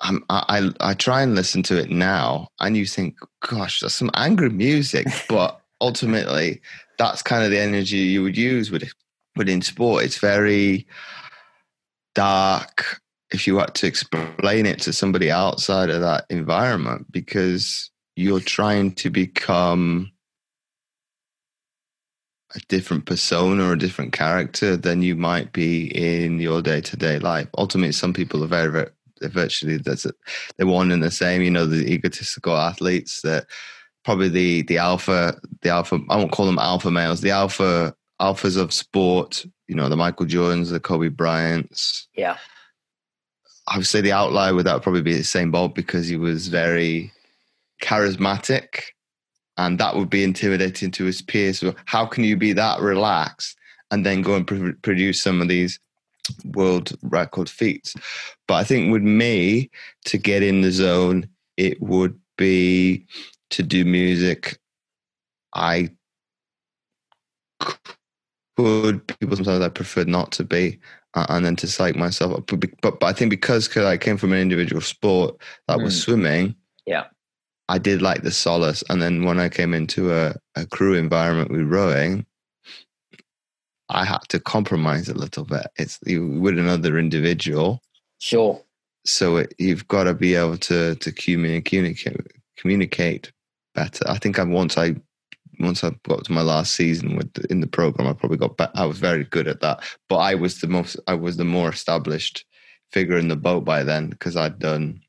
I'm, 0.01 0.25
I 0.29 0.71
I 0.81 0.95
try 0.95 1.23
and 1.23 1.35
listen 1.35 1.63
to 1.65 1.79
it 1.79 1.91
now, 1.91 2.49
and 2.61 2.77
you 2.77 2.87
think, 2.87 3.17
"Gosh, 3.41 3.81
that's 3.81 3.95
some 3.95 4.11
angry 4.15 4.51
music," 4.51 5.07
but 5.29 5.61
ultimately, 5.81 6.61
that's 6.99 7.23
kind 7.23 7.45
of 7.45 7.51
the 7.51 7.59
energy 7.59 7.99
you 7.99 8.23
would 8.23 8.37
use 8.37 8.71
with 8.71 8.91
within 9.37 9.63
sport. 9.63 10.05
It's 10.05 10.19
very 10.19 10.87
dark 12.15 13.01
if 13.31 13.47
you 13.47 13.59
had 13.59 13.75
to 13.75 13.87
explain 13.87 14.67
it 14.67 14.81
to 14.81 14.93
somebody 14.93 15.31
outside 15.31 15.91
of 15.91 16.01
that 16.01 16.25
environment 16.31 17.11
because 17.11 17.91
you're 18.15 18.41
trying 18.41 18.93
to 18.95 19.11
become 19.11 20.11
a 22.55 22.61
different 22.69 23.05
persona 23.05 23.65
or 23.65 23.73
a 23.73 23.79
different 23.79 24.13
character 24.13 24.77
than 24.77 25.03
you 25.03 25.15
might 25.15 25.53
be 25.53 25.87
in 25.95 26.41
your 26.41 26.63
day 26.63 26.81
to 26.81 26.97
day 26.97 27.19
life. 27.19 27.49
Ultimately, 27.59 27.93
some 27.93 28.15
people 28.15 28.43
are 28.43 28.49
very, 28.49 28.71
very 28.71 28.91
virtually 29.23 29.79
that's 29.79 30.07
they're 30.57 30.67
one 30.67 30.91
and 30.91 31.03
the 31.03 31.11
same. 31.11 31.43
You 31.43 31.51
know, 31.51 31.67
the 31.67 31.87
egotistical 31.93 32.57
athletes 32.57 33.23
that 33.23 33.47
probably 34.05 34.29
the 34.29 34.63
the 34.63 34.79
alpha 34.79 35.39
the 35.63 35.71
alpha 35.71 36.01
I 36.09 36.17
won't 36.17 36.33
call 36.33 36.47
them 36.47 36.59
alpha 36.59 36.91
males, 36.91 37.21
the 37.21 37.31
alpha 37.31 37.95
alphas 38.21 38.57
of 38.57 38.73
sport. 38.73 39.45
You 39.69 39.75
know, 39.75 39.89
the 39.89 39.97
Michael 39.97 40.27
Jordans, 40.27 40.71
the 40.71 40.81
Kobe 40.81 41.09
Bryants. 41.09 42.09
Yeah. 42.15 42.37
I 43.69 43.79
would 43.79 43.87
say 43.87 44.01
the 44.01 44.13
outlier 44.13 44.55
would 44.55 44.67
that 44.67 44.83
probably 44.83 45.03
be 45.03 45.15
the 45.15 45.21
Usain 45.21 45.51
Bolt 45.51 45.75
because 45.75 46.07
he 46.07 46.17
was 46.17 46.47
very 46.47 47.13
charismatic 47.83 48.83
and 49.57 49.79
that 49.79 49.97
would 49.97 50.11
be 50.11 50.23
intimidating 50.23 50.91
to 50.93 51.05
his 51.05 51.23
peers. 51.23 51.59
So 51.59 51.75
how 51.87 52.07
can 52.07 52.25
you 52.25 52.37
be 52.37 52.53
that 52.53 52.81
relaxed 52.81 53.57
and 53.91 54.05
then 54.05 54.23
go 54.23 54.37
and 54.37 54.47
pr- 54.47 54.79
produce 54.83 55.21
some 55.21 55.41
of 55.41 55.49
these 55.49 55.79
world 56.45 56.93
record 57.03 57.49
feats. 57.49 57.95
But 58.47 58.55
I 58.55 58.65
think 58.65 58.93
with 58.93 59.03
me 59.03 59.71
to 60.07 60.19
get 60.19 60.43
in 60.43 60.61
the 60.61 60.73
zone, 60.73 61.29
it 61.57 61.81
would 61.81 62.19
be 62.37 63.07
to 63.51 63.63
do 63.63 63.85
music. 63.85 64.59
I 65.55 65.91
could 68.57 69.07
people 69.07 69.37
sometimes 69.37 69.63
I 69.63 69.69
prefer 69.69 70.05
not 70.05 70.33
to 70.33 70.45
be, 70.45 70.79
uh, 71.15 71.27
and 71.29 71.45
then 71.45 71.57
to 71.57 71.67
psych 71.67 71.97
myself 71.97 72.35
up. 72.39 72.47
But, 72.47 72.61
but, 72.83 73.01
but 73.01 73.07
I 73.07 73.13
think 73.13 73.31
because 73.31 73.75
I 73.77 73.97
came 73.97 74.17
from 74.17 74.33
an 74.33 74.39
individual 74.39 74.83
sport 74.83 75.37
that 75.69 75.79
mm. 75.79 75.85
was 75.85 76.01
swimming, 76.01 76.55
yeah, 76.87 77.05
I 77.69 77.79
did 77.79 78.03
like 78.03 78.23
the 78.23 78.31
solace. 78.31 78.83
And 78.89 79.03
then 79.03 79.25
when 79.25 79.41
I 79.41 79.49
came 79.49 79.75
into 79.75 80.13
a, 80.13 80.35
a 80.55 80.67
crew 80.67 80.95
environment 80.95 81.51
with 81.51 81.63
rowing, 81.63 82.27
I 83.89 84.05
had 84.05 84.23
to 84.31 84.41
compromise 84.41 85.09
a 85.09 85.15
little 85.15 85.45
bit. 85.45 85.67
It's 85.77 85.99
with 86.07 86.59
another 86.59 86.99
individual, 86.99 87.83
sure. 88.19 88.63
So 89.05 89.37
it, 89.37 89.55
you've 89.59 89.87
got 89.87 90.05
to 90.05 90.15
be 90.15 90.35
able 90.35 90.59
to 90.59 90.97
to 90.97 91.13
communicate 91.13 92.17
communicate 92.57 93.33
better. 93.75 94.05
I 94.09 94.19
think 94.19 94.39
I 94.39 94.45
once 94.45 94.77
I 94.77 94.97
once 95.59 95.85
I 95.85 95.91
got 96.07 96.25
to 96.25 96.33
my 96.33 96.43
last 96.43 96.75
season 96.75 97.17
with 97.17 97.33
in 97.51 97.61
the 97.61 97.67
program, 97.67 98.09
I 98.09 98.13
probably 98.13 98.39
got 98.39 98.57
back. 98.57 98.71
I 98.75 98.87
was 98.87 98.99
very 98.99 99.25
good 99.25 99.49
at 99.49 99.61
that, 99.61 99.83
but 100.09 100.17
I 100.17 100.35
was 100.35 100.61
the 100.61 100.67
most, 100.67 100.99
I 101.07 101.15
was 101.15 101.37
the 101.37 101.45
more 101.45 101.71
established 101.71 102.45
figure 102.93 103.17
in 103.17 103.29
the 103.29 103.37
boat 103.37 103.65
by 103.65 103.83
then 103.83 104.09
because 104.09 104.37
I'd 104.37 104.59
done 104.59 105.01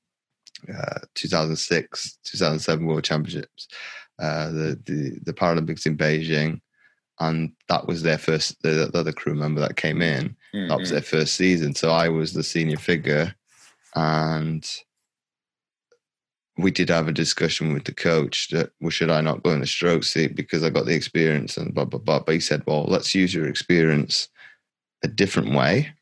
uh, 0.73 0.99
2006, 1.15 2.17
2007 2.23 2.85
World 2.85 3.03
Championships, 3.03 3.67
uh, 4.19 4.49
the, 4.49 4.79
the 4.85 5.19
the 5.23 5.33
Paralympics 5.33 5.85
in 5.85 5.97
Beijing, 5.97 6.61
and 7.19 7.51
that 7.69 7.87
was 7.87 8.03
their 8.03 8.17
first. 8.17 8.61
The, 8.61 8.89
the 8.91 8.99
other 8.99 9.11
crew 9.11 9.35
member 9.35 9.61
that 9.61 9.75
came 9.75 10.01
in, 10.01 10.35
mm-hmm. 10.53 10.67
that 10.67 10.77
was 10.77 10.89
mm-hmm. 10.89 10.95
their 10.95 11.03
first 11.03 11.35
season. 11.35 11.75
So 11.75 11.91
I 11.91 12.09
was 12.09 12.33
the 12.33 12.43
senior 12.43 12.77
figure, 12.77 13.33
and 13.95 14.69
we 16.57 16.71
did 16.71 16.89
have 16.89 17.07
a 17.07 17.13
discussion 17.13 17.73
with 17.73 17.85
the 17.85 17.93
coach 17.93 18.49
that 18.49 18.71
well, 18.81 18.89
should 18.89 19.11
I 19.11 19.21
not 19.21 19.43
go 19.43 19.51
in 19.51 19.59
the 19.59 19.67
stroke 19.67 20.03
seat 20.03 20.35
because 20.35 20.63
I 20.63 20.69
got 20.69 20.85
the 20.85 20.95
experience 20.95 21.57
and 21.57 21.73
blah 21.73 21.85
blah 21.85 21.99
blah. 21.99 22.19
But 22.19 22.33
he 22.33 22.39
said, 22.39 22.63
well, 22.65 22.85
let's 22.85 23.13
use 23.15 23.33
your 23.33 23.47
experience 23.47 24.29
a 25.03 25.07
different 25.07 25.53
way 25.53 25.93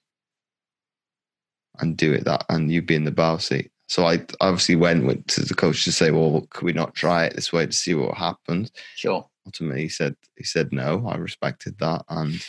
and 1.79 1.97
do 1.97 2.13
it 2.13 2.25
that, 2.25 2.45
and 2.49 2.71
you'd 2.71 2.87
be 2.87 2.95
in 2.95 3.03
the 3.03 3.11
bow 3.11 3.37
seat. 3.37 3.71
So 3.87 4.07
I 4.07 4.25
obviously 4.41 4.75
went, 4.75 5.05
went 5.05 5.27
to 5.29 5.41
the 5.41 5.53
coach 5.53 5.83
to 5.83 5.91
say, 5.91 6.11
well, 6.11 6.47
could 6.49 6.63
we 6.63 6.73
not 6.73 6.95
try 6.95 7.25
it 7.25 7.35
this 7.35 7.53
way 7.53 7.65
to 7.65 7.71
see 7.71 7.93
what 7.93 8.17
happens? 8.17 8.71
Sure. 8.95 9.27
Ultimately, 9.45 9.83
he 9.83 9.89
said 9.89 10.15
he 10.37 10.43
said 10.43 10.71
no. 10.71 11.07
I 11.07 11.15
respected 11.17 11.77
that 11.79 12.03
and 12.09 12.45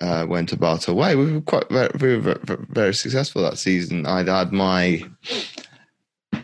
uh, 0.00 0.26
went 0.28 0.52
about 0.52 0.88
our 0.88 0.94
way. 0.94 1.14
We 1.14 1.32
were 1.32 1.40
quite 1.40 1.68
very, 1.68 2.18
very, 2.18 2.38
very, 2.70 2.94
successful 2.94 3.42
that 3.42 3.58
season. 3.58 4.06
I'd 4.06 4.28
had 4.28 4.52
my 4.52 5.08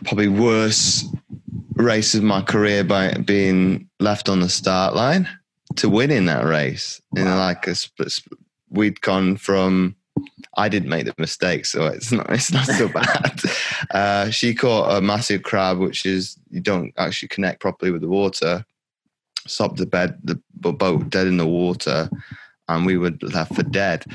probably 0.05 0.27
worst 0.27 1.13
race 1.73 2.13
of 2.13 2.23
my 2.23 2.41
career 2.41 2.83
by 2.83 3.13
being 3.13 3.89
left 3.99 4.29
on 4.29 4.39
the 4.39 4.49
start 4.49 4.95
line 4.95 5.27
to 5.77 5.89
winning 5.89 6.25
that 6.25 6.45
race. 6.45 7.01
Wow. 7.11 7.21
In 7.21 7.37
like 7.37 7.67
a 7.67 7.75
split, 7.75 8.19
we'd 8.69 9.01
gone 9.01 9.37
from. 9.37 9.95
I 10.57 10.67
didn't 10.67 10.89
make 10.89 11.05
the 11.05 11.15
mistake, 11.17 11.65
so 11.65 11.85
it's 11.85 12.11
not 12.11 12.29
it's 12.29 12.51
not 12.51 12.65
so 12.65 12.87
bad. 12.93 13.41
Uh, 13.91 14.29
she 14.29 14.53
caught 14.53 14.97
a 14.97 15.01
massive 15.01 15.43
crab, 15.43 15.79
which 15.79 16.05
is 16.05 16.37
you 16.49 16.59
don't 16.59 16.93
actually 16.97 17.29
connect 17.29 17.61
properly 17.61 17.91
with 17.91 18.01
the 18.01 18.09
water. 18.09 18.65
Stopped 19.47 19.77
the 19.77 19.85
bed, 19.85 20.17
the 20.23 20.39
boat 20.71 21.09
dead 21.09 21.27
in 21.27 21.37
the 21.37 21.47
water, 21.47 22.09
and 22.67 22.85
we 22.85 22.97
were 22.97 23.13
left 23.21 23.55
for 23.55 23.63
dead. 23.63 24.05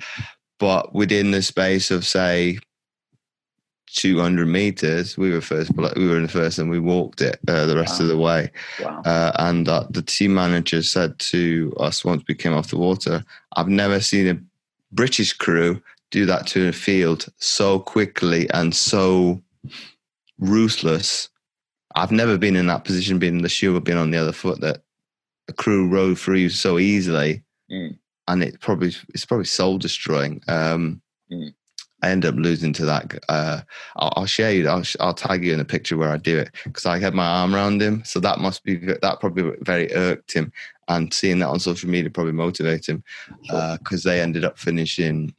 But 0.58 0.94
within 0.94 1.30
the 1.30 1.42
space 1.42 1.90
of 1.90 2.06
say 2.06 2.58
200 3.94 4.46
meters. 4.46 5.16
We 5.16 5.30
were 5.30 5.40
first, 5.40 5.70
we 5.76 6.08
were 6.08 6.16
in 6.16 6.24
the 6.24 6.28
first, 6.28 6.58
and 6.58 6.68
we 6.68 6.80
walked 6.80 7.20
it 7.20 7.38
uh, 7.48 7.66
the 7.66 7.76
rest 7.76 8.00
wow. 8.00 8.04
of 8.04 8.08
the 8.08 8.18
way. 8.18 8.50
Wow. 8.80 9.02
Uh, 9.04 9.32
and 9.36 9.68
uh, 9.68 9.86
the 9.90 10.02
team 10.02 10.34
manager 10.34 10.82
said 10.82 11.18
to 11.20 11.74
us 11.78 12.04
once 12.04 12.24
we 12.28 12.34
came 12.34 12.52
off 12.52 12.70
the 12.70 12.78
water, 12.78 13.24
"I've 13.56 13.68
never 13.68 14.00
seen 14.00 14.28
a 14.28 14.38
British 14.92 15.32
crew 15.32 15.80
do 16.10 16.26
that 16.26 16.46
to 16.48 16.68
a 16.68 16.72
field 16.72 17.26
so 17.38 17.78
quickly 17.78 18.48
and 18.50 18.74
so 18.74 19.42
ruthless. 20.38 21.28
I've 21.96 22.12
never 22.12 22.36
been 22.36 22.56
in 22.56 22.66
that 22.66 22.84
position, 22.84 23.18
being 23.18 23.42
the 23.42 23.48
shoe 23.48 23.78
being 23.80 23.98
on 23.98 24.10
the 24.10 24.18
other 24.18 24.32
foot 24.32 24.60
that 24.60 24.82
a 25.48 25.52
crew 25.52 25.88
rode 25.88 26.18
through 26.18 26.48
so 26.50 26.78
easily." 26.78 27.42
Mm. 27.70 27.98
And 28.26 28.42
it 28.42 28.60
probably 28.60 28.94
it's 29.10 29.26
probably 29.26 29.46
soul 29.46 29.78
destroying. 29.78 30.42
Um, 30.48 31.02
mm 31.30 31.52
I 32.04 32.10
end 32.10 32.26
up 32.26 32.34
losing 32.34 32.74
to 32.74 32.84
that. 32.84 33.18
Uh, 33.30 33.62
I'll, 33.96 34.12
I'll, 34.16 34.26
share 34.26 34.52
you. 34.52 34.68
I'll, 34.68 34.82
I'll 35.00 35.14
tag 35.14 35.42
you 35.42 35.54
in 35.54 35.60
a 35.60 35.64
picture 35.64 35.96
where 35.96 36.10
I 36.10 36.18
do 36.18 36.38
it 36.38 36.50
because 36.64 36.84
I 36.84 36.98
had 36.98 37.14
my 37.14 37.24
arm 37.24 37.54
around 37.54 37.80
him. 37.80 38.04
So 38.04 38.20
that 38.20 38.40
must 38.40 38.62
be 38.62 38.76
that 38.76 39.20
probably 39.20 39.56
very 39.62 39.90
irked 39.94 40.34
him, 40.34 40.52
and 40.88 41.14
seeing 41.14 41.38
that 41.38 41.48
on 41.48 41.60
social 41.60 41.88
media 41.88 42.10
probably 42.10 42.34
motivated 42.34 42.96
him 42.96 43.04
because 43.78 44.04
uh, 44.04 44.10
they 44.10 44.20
ended 44.20 44.44
up 44.44 44.58
finishing 44.58 45.34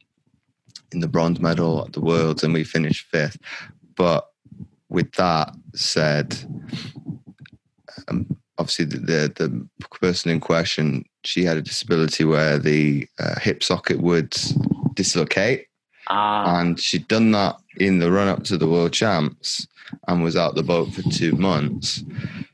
in 0.90 0.98
the 0.98 1.06
bronze 1.06 1.38
medal 1.38 1.84
at 1.84 1.92
the 1.92 2.00
Worlds, 2.00 2.42
and 2.42 2.52
we 2.52 2.64
finished 2.64 3.06
fifth. 3.06 3.38
But 3.94 4.26
with 4.88 5.12
that 5.12 5.54
said, 5.76 6.36
um, 8.08 8.26
obviously 8.58 8.84
the, 8.84 8.98
the, 8.98 9.28
the 9.38 9.68
person 10.00 10.30
in 10.30 10.40
question 10.40 11.04
she 11.24 11.44
had 11.44 11.56
a 11.56 11.62
disability 11.62 12.24
where 12.24 12.58
the 12.58 13.06
uh, 13.18 13.38
hip 13.40 13.62
socket 13.62 14.00
would 14.00 14.34
dislocate 14.94 15.66
Ah. 16.08 16.60
And 16.60 16.78
she'd 16.78 17.08
done 17.08 17.32
that 17.32 17.56
in 17.78 17.98
the 17.98 18.10
run 18.10 18.28
up 18.28 18.44
to 18.44 18.56
the 18.56 18.68
world 18.68 18.92
champs 18.92 19.66
and 20.08 20.22
was 20.22 20.36
out 20.36 20.54
the 20.54 20.62
boat 20.62 20.92
for 20.92 21.02
two 21.10 21.32
months. 21.32 22.04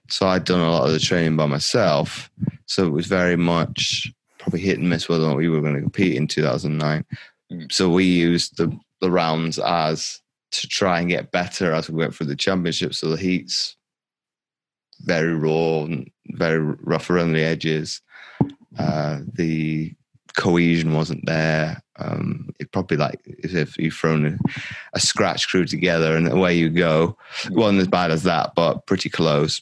So 0.08 0.26
I'd 0.26 0.44
done 0.44 0.60
a 0.60 0.70
lot 0.70 0.86
of 0.86 0.92
the 0.92 1.00
training 1.00 1.36
by 1.36 1.46
myself. 1.46 2.30
So 2.66 2.86
it 2.86 2.90
was 2.92 3.06
very 3.06 3.36
much 3.36 4.12
probably 4.38 4.60
hit 4.60 4.78
and 4.78 4.88
miss 4.88 5.08
whether 5.08 5.24
or 5.24 5.28
not 5.28 5.36
we 5.36 5.48
were 5.48 5.60
going 5.60 5.74
to 5.74 5.80
compete 5.80 6.16
in 6.16 6.26
2009. 6.26 7.04
Mm. 7.50 7.72
So 7.72 7.88
we 7.88 8.04
used 8.04 8.56
the, 8.56 8.76
the 9.00 9.10
rounds 9.10 9.58
as 9.58 10.20
to 10.52 10.68
try 10.68 11.00
and 11.00 11.08
get 11.08 11.30
better 11.30 11.72
as 11.72 11.88
we 11.88 11.96
went 11.96 12.14
through 12.14 12.26
the 12.26 12.36
championship. 12.36 12.94
So 12.94 13.08
the 13.08 13.16
heats 13.16 13.76
very 15.04 15.34
raw 15.34 15.86
very 16.28 16.58
rough 16.58 17.10
around 17.10 17.32
the 17.32 17.42
edges. 17.42 18.00
Uh, 18.78 19.20
the 19.34 19.92
cohesion 20.36 20.94
wasn't 20.94 21.24
there. 21.26 21.82
Um, 21.96 22.48
it 22.58 22.72
probably 22.72 22.96
like 22.96 23.20
if 23.26 23.76
you've 23.76 23.94
thrown 23.94 24.26
a, 24.26 24.38
a, 24.94 25.00
scratch 25.00 25.48
crew 25.48 25.66
together 25.66 26.16
and 26.16 26.26
away 26.26 26.54
you 26.54 26.70
go. 26.70 27.16
It 27.44 27.52
wasn't 27.52 27.82
as 27.82 27.88
bad 27.88 28.10
as 28.10 28.22
that, 28.22 28.54
but 28.56 28.86
pretty 28.86 29.10
close. 29.10 29.60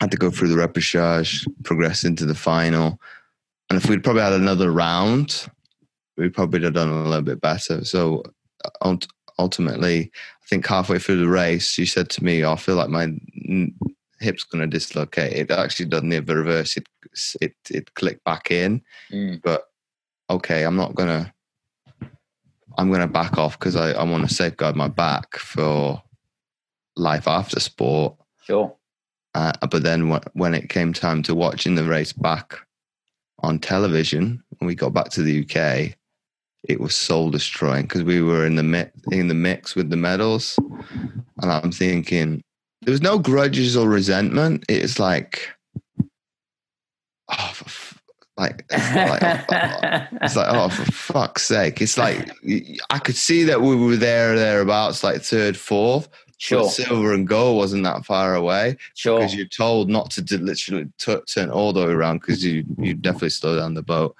Had 0.00 0.10
to 0.12 0.16
go 0.16 0.30
through 0.30 0.48
the 0.48 0.56
repechage, 0.56 1.46
progress 1.64 2.04
into 2.04 2.24
the 2.24 2.34
final, 2.34 2.98
and 3.68 3.76
if 3.76 3.88
we'd 3.88 4.02
probably 4.02 4.22
had 4.22 4.32
another 4.32 4.70
round, 4.72 5.46
we 6.16 6.28
probably 6.30 6.62
have 6.62 6.74
done 6.74 6.88
a 6.88 7.04
little 7.04 7.22
bit 7.22 7.40
better. 7.40 7.84
So 7.84 8.22
ultimately, 9.38 10.10
I 10.42 10.46
think 10.46 10.66
halfway 10.66 10.98
through 10.98 11.18
the 11.18 11.28
race, 11.28 11.68
she 11.68 11.84
said 11.84 12.08
to 12.10 12.24
me, 12.24 12.44
oh, 12.44 12.52
"I 12.52 12.56
feel 12.56 12.76
like 12.76 12.88
my 12.88 13.12
hip's 14.20 14.44
going 14.44 14.68
to 14.68 14.76
dislocate." 14.76 15.32
It 15.32 15.50
actually 15.50 15.86
done 15.86 16.08
the 16.08 16.20
reverse. 16.20 16.76
It 16.76 16.88
it 17.40 17.54
it 17.70 17.94
clicked 17.94 18.24
back 18.24 18.50
in, 18.50 18.82
mm. 19.10 19.40
but 19.42 19.64
okay, 20.30 20.64
I'm 20.64 20.76
not 20.76 20.94
gonna 20.94 21.32
I'm 22.76 22.92
gonna 22.92 23.08
back 23.08 23.38
off 23.38 23.58
because 23.58 23.76
I, 23.76 23.92
I 23.92 24.04
want 24.04 24.28
to 24.28 24.34
safeguard 24.34 24.76
my 24.76 24.88
back 24.88 25.36
for 25.36 26.02
life 26.96 27.26
after 27.26 27.60
sport. 27.60 28.14
Sure. 28.44 28.74
Uh, 29.34 29.52
but 29.70 29.82
then 29.82 30.08
when, 30.08 30.20
when 30.32 30.54
it 30.54 30.68
came 30.68 30.92
time 30.92 31.22
to 31.22 31.34
watching 31.34 31.74
the 31.74 31.84
race 31.84 32.12
back 32.12 32.58
on 33.40 33.58
television, 33.58 34.42
when 34.58 34.66
we 34.66 34.74
got 34.74 34.92
back 34.92 35.10
to 35.10 35.22
the 35.22 35.42
UK, 35.42 35.96
it 36.64 36.80
was 36.80 36.94
soul 36.94 37.30
destroying 37.30 37.82
because 37.82 38.02
we 38.02 38.20
were 38.20 38.46
in 38.46 38.56
the 38.56 38.62
mi- 38.62 38.90
in 39.12 39.28
the 39.28 39.34
mix 39.34 39.74
with 39.74 39.90
the 39.90 39.96
medals, 39.96 40.58
and 40.58 41.52
I'm 41.52 41.70
thinking 41.70 42.42
there 42.82 42.92
was 42.92 43.02
no 43.02 43.18
grudges 43.18 43.76
or 43.76 43.88
resentment. 43.88 44.64
It's 44.68 44.98
like, 44.98 45.50
oh, 47.30 47.52
like, 48.36 48.64
like 48.70 49.22
it's 50.22 50.36
like, 50.36 50.46
oh, 50.48 50.68
for 50.68 50.92
fuck's 50.92 51.42
sake! 51.42 51.82
It's 51.82 51.98
like 51.98 52.30
I 52.90 52.98
could 52.98 53.16
see 53.16 53.42
that 53.44 53.60
we 53.60 53.74
were 53.74 53.96
there 53.96 54.36
thereabouts, 54.36 55.02
like 55.02 55.22
third, 55.22 55.56
fourth. 55.56 56.08
Sure. 56.40 56.70
silver 56.70 57.14
and 57.14 57.26
gold 57.26 57.56
wasn't 57.56 57.82
that 57.82 58.06
far 58.06 58.36
away. 58.36 58.76
Sure. 58.94 59.18
Because 59.18 59.34
you're 59.34 59.46
told 59.46 59.90
not 59.90 60.08
to 60.12 60.38
literally 60.38 60.86
t- 60.96 61.20
turn 61.26 61.50
all 61.50 61.72
the 61.72 61.84
way 61.84 61.90
around 61.90 62.20
because 62.20 62.44
you 62.44 62.64
you 62.78 62.94
definitely 62.94 63.30
slow 63.30 63.56
down 63.56 63.74
the 63.74 63.82
boat. 63.82 64.14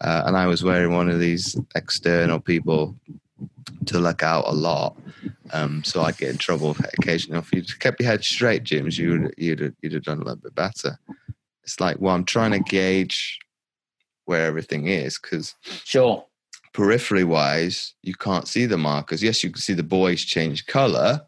Uh, 0.00 0.24
and 0.26 0.36
I 0.36 0.46
was 0.48 0.64
wearing 0.64 0.92
one 0.92 1.08
of 1.08 1.20
these 1.20 1.56
external 1.76 2.40
people 2.40 2.96
to 3.86 3.98
look 3.98 4.22
out 4.22 4.44
a 4.46 4.52
lot. 4.52 4.96
Um, 5.52 5.82
so 5.84 6.02
I'd 6.02 6.16
get 6.16 6.30
in 6.30 6.38
trouble 6.38 6.76
occasionally. 6.98 7.38
If 7.38 7.52
you 7.52 7.62
kept 7.78 8.00
your 8.00 8.08
head 8.08 8.24
straight, 8.24 8.64
James, 8.64 8.98
you 8.98 9.10
would 9.10 9.34
you'd 9.36 9.60
have, 9.60 9.74
you'd 9.82 9.92
have 9.94 10.04
done 10.04 10.18
a 10.18 10.24
little 10.24 10.36
bit 10.36 10.54
better. 10.54 10.98
It's 11.64 11.78
like, 11.80 11.96
well, 12.00 12.14
I'm 12.14 12.24
trying 12.24 12.52
to 12.52 12.58
gauge 12.60 13.38
where 14.24 14.46
everything 14.46 14.86
is 14.86 15.18
because 15.18 15.54
sure 15.84 16.24
periphery 16.72 17.24
wise 17.24 17.94
you 18.02 18.14
can't 18.14 18.46
see 18.48 18.64
the 18.66 18.78
markers 18.78 19.20
yes 19.22 19.42
you 19.44 19.50
can 19.50 19.60
see 19.60 19.74
the 19.74 19.82
buoys 19.82 20.22
change 20.24 20.64
color 20.66 21.20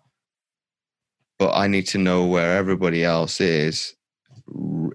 but 1.39 1.53
i 1.55 1.67
need 1.67 1.87
to 1.87 1.99
know 1.99 2.25
where 2.25 2.57
everybody 2.57 3.05
else 3.05 3.41
is 3.41 3.95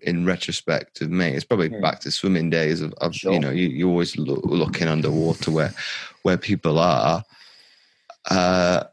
in 0.04 0.26
retrospect 0.26 1.02
of 1.02 1.10
me. 1.10 1.28
It's 1.30 1.44
probably 1.44 1.70
Hmm. 1.70 1.82
back 1.82 2.00
to 2.02 2.12
swimming 2.12 2.50
days 2.50 2.82
of, 2.82 2.94
of 3.02 3.16
Sure. 3.16 3.34
you 3.34 3.40
know, 3.40 3.50
you, 3.50 3.68
you're 3.68 3.90
always 3.90 4.16
loo- 4.18 4.42
looking 4.46 4.88
underwater 4.88 5.50
where 5.52 5.74
where 6.24 6.38
people 6.38 6.80
are. 6.80 7.24
Uh, 8.30 8.84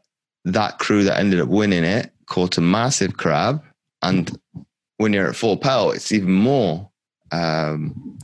that 0.45 0.79
crew 0.79 1.03
that 1.03 1.19
ended 1.19 1.39
up 1.41 1.49
winning 1.49 1.83
it 1.83 2.11
caught 2.27 2.57
a 2.57 2.61
massive 2.61 3.17
crab, 3.17 3.63
and 4.01 4.39
when 4.97 5.13
you're 5.13 5.29
at 5.29 5.35
full 5.35 5.57
pelt, 5.57 5.95
it's 5.95 6.11
even 6.11 6.31
more 6.31 6.89
um, 7.31 8.17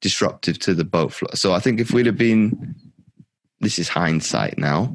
disruptive 0.00 0.58
to 0.58 0.74
the 0.74 0.84
boat 0.84 1.12
flow. 1.12 1.28
So 1.34 1.52
I 1.52 1.60
think 1.60 1.80
if 1.80 1.92
we'd 1.92 2.06
have 2.06 2.18
been, 2.18 2.74
this 3.60 3.78
is 3.78 3.88
hindsight 3.88 4.58
now, 4.58 4.94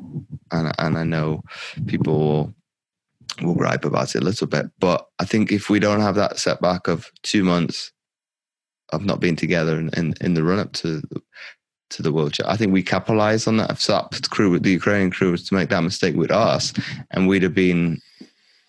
and 0.51 0.73
and 0.79 0.97
I 0.97 1.03
know 1.03 1.43
people 1.87 2.19
will, 2.19 2.53
will 3.41 3.55
gripe 3.55 3.85
about 3.85 4.15
it 4.15 4.21
a 4.21 4.25
little 4.25 4.47
bit, 4.47 4.67
but 4.79 5.07
I 5.19 5.25
think 5.25 5.51
if 5.51 5.69
we 5.69 5.79
don't 5.79 6.01
have 6.01 6.15
that 6.15 6.39
setback 6.39 6.87
of 6.87 7.11
two 7.23 7.43
months 7.43 7.91
of 8.91 9.05
not 9.05 9.19
being 9.19 9.35
together 9.37 9.79
in, 9.79 9.89
in, 9.95 10.13
in 10.21 10.33
the 10.33 10.43
run 10.43 10.59
up 10.59 10.73
to 10.73 11.01
to 11.91 12.01
the 12.01 12.11
World 12.11 12.37
Cup, 12.37 12.47
I 12.47 12.57
think 12.57 12.73
we 12.73 12.83
capitalized 12.83 13.47
on 13.47 13.57
that. 13.57 13.71
If 13.71 13.85
that 13.87 14.29
crew, 14.29 14.57
the 14.59 14.71
Ukrainian 14.71 15.11
crew, 15.11 15.31
was 15.31 15.43
to 15.47 15.53
make 15.53 15.69
that 15.69 15.81
mistake 15.81 16.15
with 16.15 16.31
us, 16.31 16.73
and 17.11 17.27
we'd 17.27 17.43
have 17.43 17.55
been 17.55 18.01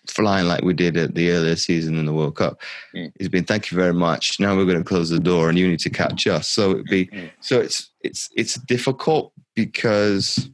flying 0.07 0.47
like 0.47 0.63
we 0.63 0.73
did 0.73 0.97
at 0.97 1.15
the 1.15 1.31
earlier 1.31 1.55
season 1.55 1.97
in 1.97 2.05
the 2.05 2.13
World 2.13 2.35
Cup. 2.35 2.61
Mm. 2.95 3.11
He's 3.17 3.29
been, 3.29 3.45
thank 3.45 3.71
you 3.71 3.77
very 3.77 3.93
much. 3.93 4.39
Now 4.39 4.55
we're 4.55 4.65
going 4.65 4.77
to 4.77 4.83
close 4.83 5.09
the 5.09 5.19
door, 5.19 5.49
and 5.49 5.57
you 5.57 5.67
need 5.67 5.79
to 5.79 5.89
catch 5.89 6.27
us. 6.27 6.47
So 6.47 6.71
it'd 6.71 6.85
be, 6.85 7.07
Mm. 7.07 7.31
so 7.39 7.59
it's 7.59 7.89
it's 8.01 8.29
it's 8.35 8.55
difficult 8.55 9.31
because 9.55 10.49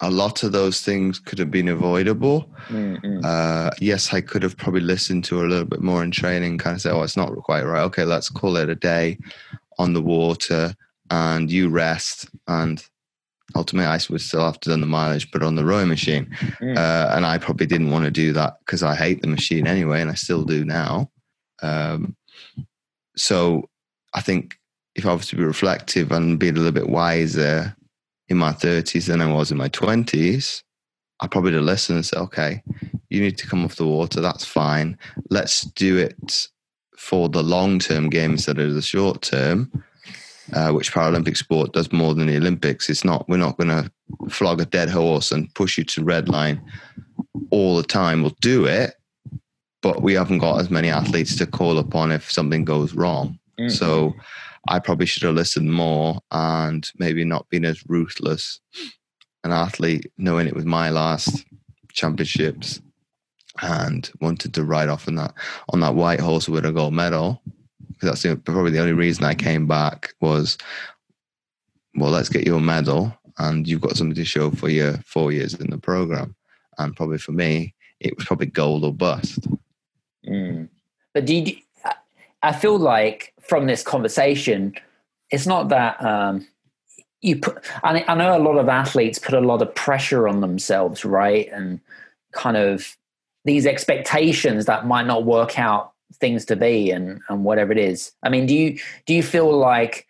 a 0.00 0.10
lot 0.10 0.42
of 0.42 0.52
those 0.52 0.80
things 0.80 1.18
could 1.18 1.38
have 1.38 1.50
been 1.50 1.68
avoidable. 1.68 2.50
Mm-mm. 2.68 3.24
Uh, 3.24 3.70
yes, 3.80 4.12
I 4.12 4.20
could 4.20 4.42
have 4.42 4.56
probably 4.56 4.80
listened 4.80 5.24
to 5.24 5.38
her 5.38 5.46
a 5.46 5.48
little 5.48 5.64
bit 5.66 5.82
more 5.82 6.02
in 6.02 6.10
training, 6.10 6.58
kind 6.58 6.74
of 6.74 6.82
say, 6.82 6.90
oh, 6.90 7.02
it's 7.02 7.16
not 7.16 7.32
quite 7.44 7.64
right. 7.64 7.82
Okay, 7.82 8.04
let's 8.04 8.28
call 8.28 8.56
it 8.56 8.68
a 8.68 8.74
day 8.74 9.18
on 9.78 9.92
the 9.92 10.02
water 10.02 10.74
and 11.10 11.50
you 11.50 11.68
rest. 11.68 12.28
And 12.48 12.84
ultimately, 13.54 13.86
I 13.86 14.00
would 14.10 14.20
still 14.20 14.44
have 14.44 14.60
to 14.60 14.70
done 14.70 14.80
the 14.80 14.86
mileage, 14.86 15.30
but 15.30 15.42
on 15.42 15.54
the 15.54 15.64
rowing 15.64 15.88
machine. 15.88 16.26
Mm. 16.60 16.76
Uh, 16.76 17.14
and 17.14 17.26
I 17.26 17.38
probably 17.38 17.66
didn't 17.66 17.90
want 17.90 18.04
to 18.04 18.10
do 18.10 18.32
that 18.32 18.58
because 18.60 18.82
I 18.82 18.94
hate 18.94 19.20
the 19.20 19.28
machine 19.28 19.66
anyway, 19.66 20.00
and 20.00 20.10
I 20.10 20.14
still 20.14 20.44
do 20.44 20.64
now. 20.64 21.10
Um, 21.62 22.16
so 23.16 23.68
I 24.14 24.20
think 24.20 24.58
if 24.94 25.06
I 25.06 25.12
was 25.12 25.26
to 25.28 25.36
be 25.36 25.44
reflective 25.44 26.12
and 26.12 26.38
be 26.38 26.48
a 26.48 26.52
little 26.52 26.72
bit 26.72 26.88
wiser 26.88 27.76
in 28.28 28.36
my 28.36 28.52
30s 28.52 29.06
than 29.06 29.20
I 29.20 29.32
was 29.32 29.50
in 29.50 29.58
my 29.58 29.68
20s, 29.68 30.62
I 31.20 31.26
probably 31.26 31.52
would 31.52 31.58
have 31.58 31.64
listened 31.64 31.96
and 31.96 32.06
said, 32.06 32.18
okay, 32.20 32.62
you 33.08 33.20
need 33.20 33.38
to 33.38 33.46
come 33.46 33.64
off 33.64 33.76
the 33.76 33.86
water. 33.86 34.20
That's 34.20 34.44
fine. 34.44 34.98
Let's 35.30 35.62
do 35.62 35.98
it 35.98 36.48
for 36.96 37.28
the 37.28 37.42
long 37.42 37.78
term 37.78 38.08
game 38.08 38.32
instead 38.32 38.58
of 38.58 38.74
the 38.74 38.82
short 38.82 39.22
term, 39.22 39.70
uh, 40.52 40.70
which 40.72 40.92
Paralympic 40.92 41.36
sport 41.36 41.72
does 41.72 41.92
more 41.92 42.14
than 42.14 42.26
the 42.26 42.36
Olympics. 42.36 42.90
It's 42.90 43.04
not, 43.04 43.28
we're 43.28 43.36
not 43.36 43.56
going 43.56 43.68
to 43.68 43.90
flog 44.28 44.60
a 44.60 44.66
dead 44.66 44.90
horse 44.90 45.32
and 45.32 45.52
push 45.54 45.78
you 45.78 45.84
to 45.84 46.04
red 46.04 46.28
line 46.28 46.60
all 47.50 47.76
the 47.76 47.82
time. 47.82 48.22
We'll 48.22 48.36
do 48.40 48.66
it, 48.66 48.94
but 49.82 50.02
we 50.02 50.14
haven't 50.14 50.38
got 50.38 50.60
as 50.60 50.70
many 50.70 50.88
athletes 50.90 51.36
to 51.36 51.46
call 51.46 51.78
upon 51.78 52.12
if 52.12 52.30
something 52.30 52.64
goes 52.64 52.94
wrong. 52.94 53.38
Mm. 53.58 53.70
So 53.70 54.14
I 54.68 54.78
probably 54.78 55.06
should 55.06 55.22
have 55.22 55.34
listened 55.34 55.72
more 55.72 56.20
and 56.30 56.90
maybe 56.98 57.24
not 57.24 57.48
been 57.48 57.64
as 57.64 57.84
ruthless 57.88 58.60
an 59.44 59.52
athlete, 59.52 60.10
knowing 60.16 60.46
it 60.46 60.56
was 60.56 60.64
my 60.64 60.90
last 60.90 61.44
championships 61.92 62.80
and 63.62 64.10
wanted 64.20 64.52
to 64.54 64.64
ride 64.64 64.88
off 64.88 65.06
on 65.06 65.14
that 65.14 65.32
on 65.68 65.80
that 65.80 65.94
white 65.94 66.18
horse 66.18 66.48
with 66.48 66.64
a 66.64 66.72
gold 66.72 66.94
medal. 66.94 67.42
Because 67.94 68.10
that's 68.10 68.22
the, 68.22 68.36
probably 68.36 68.70
the 68.70 68.80
only 68.80 68.92
reason 68.92 69.24
I 69.24 69.34
came 69.34 69.66
back 69.66 70.14
was, 70.20 70.58
well, 71.94 72.10
let's 72.10 72.28
get 72.28 72.46
you 72.46 72.56
a 72.56 72.60
medal 72.60 73.16
and 73.38 73.66
you've 73.66 73.80
got 73.80 73.96
something 73.96 74.14
to 74.14 74.24
show 74.24 74.50
for 74.50 74.68
your 74.68 74.98
four 75.06 75.32
years 75.32 75.54
in 75.54 75.70
the 75.70 75.78
program. 75.78 76.34
And 76.78 76.94
probably 76.94 77.18
for 77.18 77.32
me, 77.32 77.74
it 78.00 78.16
was 78.16 78.26
probably 78.26 78.46
gold 78.46 78.84
or 78.84 78.92
bust. 78.92 79.46
Mm. 80.28 80.68
But 81.12 81.26
do 81.26 81.34
you, 81.34 81.56
I 82.42 82.52
feel 82.52 82.78
like 82.78 83.32
from 83.40 83.66
this 83.66 83.82
conversation, 83.82 84.74
it's 85.30 85.46
not 85.46 85.70
that 85.70 86.02
um, 86.04 86.46
you 87.22 87.36
put. 87.36 87.64
I, 87.82 88.04
I 88.06 88.14
know 88.14 88.36
a 88.36 88.38
lot 88.38 88.58
of 88.58 88.68
athletes 88.68 89.18
put 89.18 89.34
a 89.34 89.40
lot 89.40 89.62
of 89.62 89.74
pressure 89.74 90.28
on 90.28 90.40
themselves, 90.40 91.04
right, 91.04 91.48
and 91.50 91.80
kind 92.32 92.56
of 92.56 92.96
these 93.44 93.66
expectations 93.66 94.66
that 94.66 94.86
might 94.86 95.06
not 95.06 95.24
work 95.24 95.58
out 95.58 95.93
things 96.14 96.44
to 96.46 96.56
be, 96.56 96.90
and 96.90 97.20
and 97.28 97.44
whatever 97.44 97.72
it 97.72 97.78
is. 97.78 98.12
I 98.22 98.28
mean, 98.28 98.46
do 98.46 98.54
you 98.54 98.78
do 99.06 99.14
you 99.14 99.22
feel 99.22 99.50
like 99.56 100.06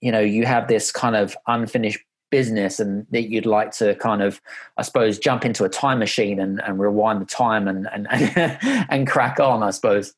you 0.00 0.10
know 0.12 0.20
you 0.20 0.46
have 0.46 0.68
this 0.68 0.90
kind 0.92 1.16
of 1.16 1.36
unfinished 1.46 2.00
business 2.30 2.80
and 2.80 3.06
that 3.10 3.28
you'd 3.28 3.44
like 3.44 3.72
to 3.72 3.94
kind 3.96 4.22
of 4.22 4.40
i 4.78 4.82
suppose 4.82 5.18
jump 5.18 5.44
into 5.44 5.64
a 5.64 5.68
time 5.68 5.98
machine 5.98 6.40
and, 6.40 6.62
and 6.62 6.80
rewind 6.80 7.20
the 7.20 7.26
time 7.26 7.68
and 7.68 7.86
and, 7.92 8.08
and 8.90 9.06
crack 9.06 9.38
on 9.38 9.62
i 9.62 9.70
suppose 9.70 10.14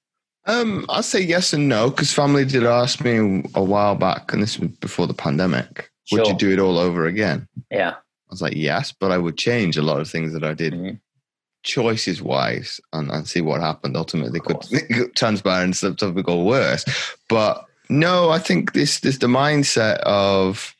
Um, 0.47 0.86
I'll 0.88 1.03
say 1.03 1.20
yes 1.20 1.53
and 1.53 1.68
no 1.68 1.90
because 1.90 2.12
family 2.12 2.45
did 2.45 2.62
ask 2.64 3.03
me 3.05 3.42
a 3.55 3.64
while 3.64 3.97
back, 3.97 4.32
and 4.32 4.40
this 4.40 4.59
was 4.61 4.68
before 4.78 5.07
the 5.09 5.14
pandemic. 5.14 5.90
Would 6.12 6.28
you 6.28 6.36
do 6.36 6.53
it 6.53 6.61
all 6.61 6.78
over 6.78 7.05
again? 7.07 7.49
yeah 7.70 7.95
I 7.95 8.30
was 8.30 8.40
like, 8.42 8.55
yes, 8.55 8.92
but 8.92 9.11
I 9.11 9.18
would 9.18 9.36
change 9.36 9.76
a 9.76 9.82
lot 9.82 10.01
of 10.01 10.09
things 10.09 10.32
that 10.34 10.45
I 10.45 10.55
did 10.55 10.72
Mhm. 10.74 11.01
Choices 11.65 12.23
wise 12.23 12.81
and, 12.93 13.11
and 13.11 13.27
see 13.27 13.41
what 13.41 13.61
happened. 13.61 13.97
Ultimately, 13.97 14.41
could 14.41 14.61
could 14.93 15.17
transpire 15.17 15.65
and 15.65 16.25
go 16.25 16.43
worse. 16.45 16.85
But 17.29 17.65
no, 17.89 18.31
I 18.31 18.39
think 18.39 18.73
this 18.73 19.01
this 19.01 19.19
the 19.19 19.27
mindset 19.27 19.99
of 20.01 20.75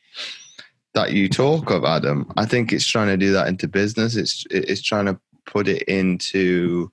that 0.95 1.12
you 1.12 1.28
talk 1.28 1.70
of, 1.70 1.85
Adam. 1.85 2.30
I 2.37 2.47
think 2.47 2.72
it's 2.72 2.87
trying 2.87 3.09
to 3.09 3.16
do 3.16 3.32
that 3.32 3.49
into 3.49 3.66
business. 3.66 4.14
It's 4.14 4.45
it's 4.51 4.82
trying 4.82 5.07
to 5.07 5.18
put 5.47 5.66
it 5.68 5.82
into. 5.82 6.91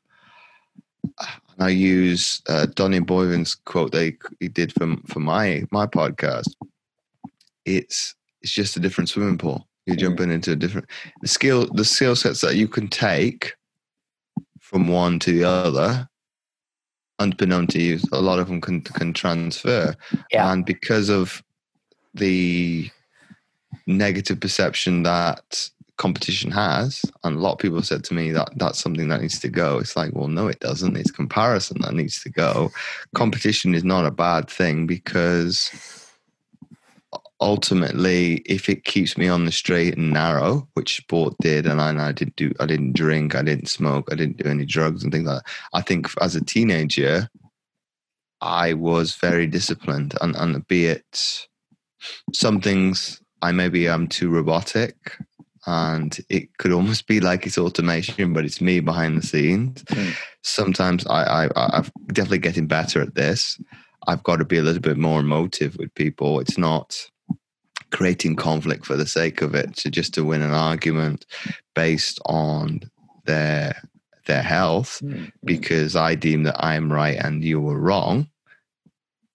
And 1.20 1.64
I 1.68 1.70
use 1.70 2.42
uh, 2.48 2.68
Donny 2.74 3.00
Boylan's 3.00 3.56
quote 3.56 3.92
that 3.92 4.04
he, 4.04 4.18
he 4.40 4.48
did 4.48 4.74
for 4.74 4.96
for 5.08 5.20
my 5.20 5.64
my 5.72 5.86
podcast. 5.86 6.50
It's 7.66 8.16
it's 8.42 8.52
just 8.52 8.78
a 8.78 8.80
different 8.80 9.10
swimming 9.10 9.38
pool. 9.38 9.68
You're 9.86 9.96
Mm. 9.98 10.00
jumping 10.00 10.32
into 10.32 10.52
a 10.52 10.56
different 10.56 10.88
the 11.22 11.28
skill 11.28 11.68
the 11.74 11.86
skill 11.86 12.16
sets 12.16 12.42
that 12.42 12.56
you 12.56 12.68
can 12.68 12.88
take 12.88 13.54
from 14.72 14.88
one 14.88 15.20
to 15.20 15.34
the 15.34 15.44
other, 15.44 16.08
unbeknown 17.20 17.68
to 17.68 17.82
you, 17.82 18.00
a 18.14 18.22
lot 18.22 18.40
of 18.40 18.48
them 18.48 18.62
can 18.62 18.82
can 18.82 19.14
transfer. 19.14 19.94
Yeah. 20.32 20.52
And 20.52 20.66
because 20.66 21.10
of 21.10 21.44
the 22.14 22.90
negative 23.86 24.40
perception 24.40 25.04
that 25.04 25.70
competition 25.98 26.52
has, 26.52 27.04
and 27.24 27.36
a 27.36 27.40
lot 27.40 27.54
of 27.54 27.60
people 27.60 27.82
said 27.84 28.06
to 28.06 28.14
me 28.14 28.32
that 28.32 28.50
that's 28.56 28.80
something 28.80 29.10
that 29.10 29.22
needs 29.22 29.40
to 29.42 29.50
go. 29.50 29.78
It's 29.78 29.98
like, 29.98 30.12
well, 30.14 30.30
no, 30.30 30.48
it 30.48 30.60
doesn't. 30.62 30.96
It's 30.96 31.12
comparison 31.12 31.82
that 31.82 31.94
needs 31.94 32.24
to 32.24 32.30
go. 32.30 32.72
Competition 33.14 33.76
is 33.76 33.84
not 33.84 34.06
a 34.06 34.12
bad 34.12 34.50
thing 34.50 34.88
because 34.88 35.70
ultimately, 37.42 38.36
if 38.46 38.70
it 38.70 38.86
keeps 38.86 39.18
me 39.18 39.28
on 39.28 39.46
the 39.46 39.52
straight 39.52 39.98
and 39.98 40.14
narrow, 40.14 40.68
which 40.76 40.98
sport 40.98 41.34
did, 41.42 41.66
and 41.66 41.82
I, 41.82 41.90
and 41.90 42.02
I 42.02 42.12
didn't 42.12 42.36
do, 42.36 42.54
I 42.60 42.68
didn't 42.68 42.94
drink, 42.94 43.36
I 43.36 43.42
didn't 43.42 43.68
smoke, 43.68 44.08
I 44.12 44.16
didn't 44.16 44.38
do 44.38 44.50
any 44.50 44.66
drugs 44.66 45.04
and 45.04 45.12
things 45.12 45.26
like 45.26 45.44
that. 45.44 45.52
I 45.74 45.82
think 45.82 46.08
as 46.22 46.36
a 46.36 46.46
teenager, 46.46 47.28
I 48.40 48.74
was 48.74 49.16
very 49.16 49.48
disciplined, 49.48 50.16
and, 50.22 50.36
and 50.36 50.66
be 50.68 50.86
it 50.86 51.48
some 52.34 52.62
things 52.62 53.22
I 53.42 53.52
maybe 53.52 53.90
I'm 53.90 54.08
too 54.08 54.30
robotic, 54.30 55.18
and 55.66 56.18
it 56.30 56.56
could 56.58 56.72
almost 56.72 57.08
be 57.08 57.20
like 57.20 57.46
it's 57.46 57.58
automation, 57.58 58.34
but 58.34 58.46
it's 58.46 58.62
me 58.62 58.80
behind 58.80 59.18
the 59.18 59.26
scenes. 59.26 59.84
Mm. 59.84 60.14
Sometimes 60.44 61.06
I, 61.08 61.46
I, 61.46 61.50
I'm 61.56 61.92
definitely 62.08 62.40
getting 62.40 62.68
better 62.68 63.02
at 63.02 63.16
this. 63.16 63.60
I've 64.08 64.24
got 64.24 64.38
to 64.38 64.46
be 64.46 64.58
a 64.58 64.64
little 64.64 64.82
bit 64.82 64.98
more 64.98 65.20
emotive 65.20 65.78
with 65.78 65.94
people. 65.94 66.40
It's 66.40 66.58
not 66.58 67.08
creating 67.92 68.36
conflict 68.36 68.86
for 68.86 68.96
the 68.98 69.06
sake 69.08 69.42
of 69.42 69.56
it, 69.56 69.76
to 69.78 69.90
just 69.92 70.14
to 70.16 70.24
win 70.24 70.42
an 70.42 70.52
argument 70.54 71.26
based 71.76 72.20
on 72.26 72.82
their 73.26 73.76
their 74.28 74.44
health 74.44 75.02
Mm. 75.04 75.32
because 75.44 75.96
I 75.96 76.16
deem 76.16 76.44
that 76.44 76.64
I'm 76.64 76.92
right 76.92 77.18
and 77.18 77.44
you 77.44 77.60
were 77.60 77.80
wrong. 77.80 78.28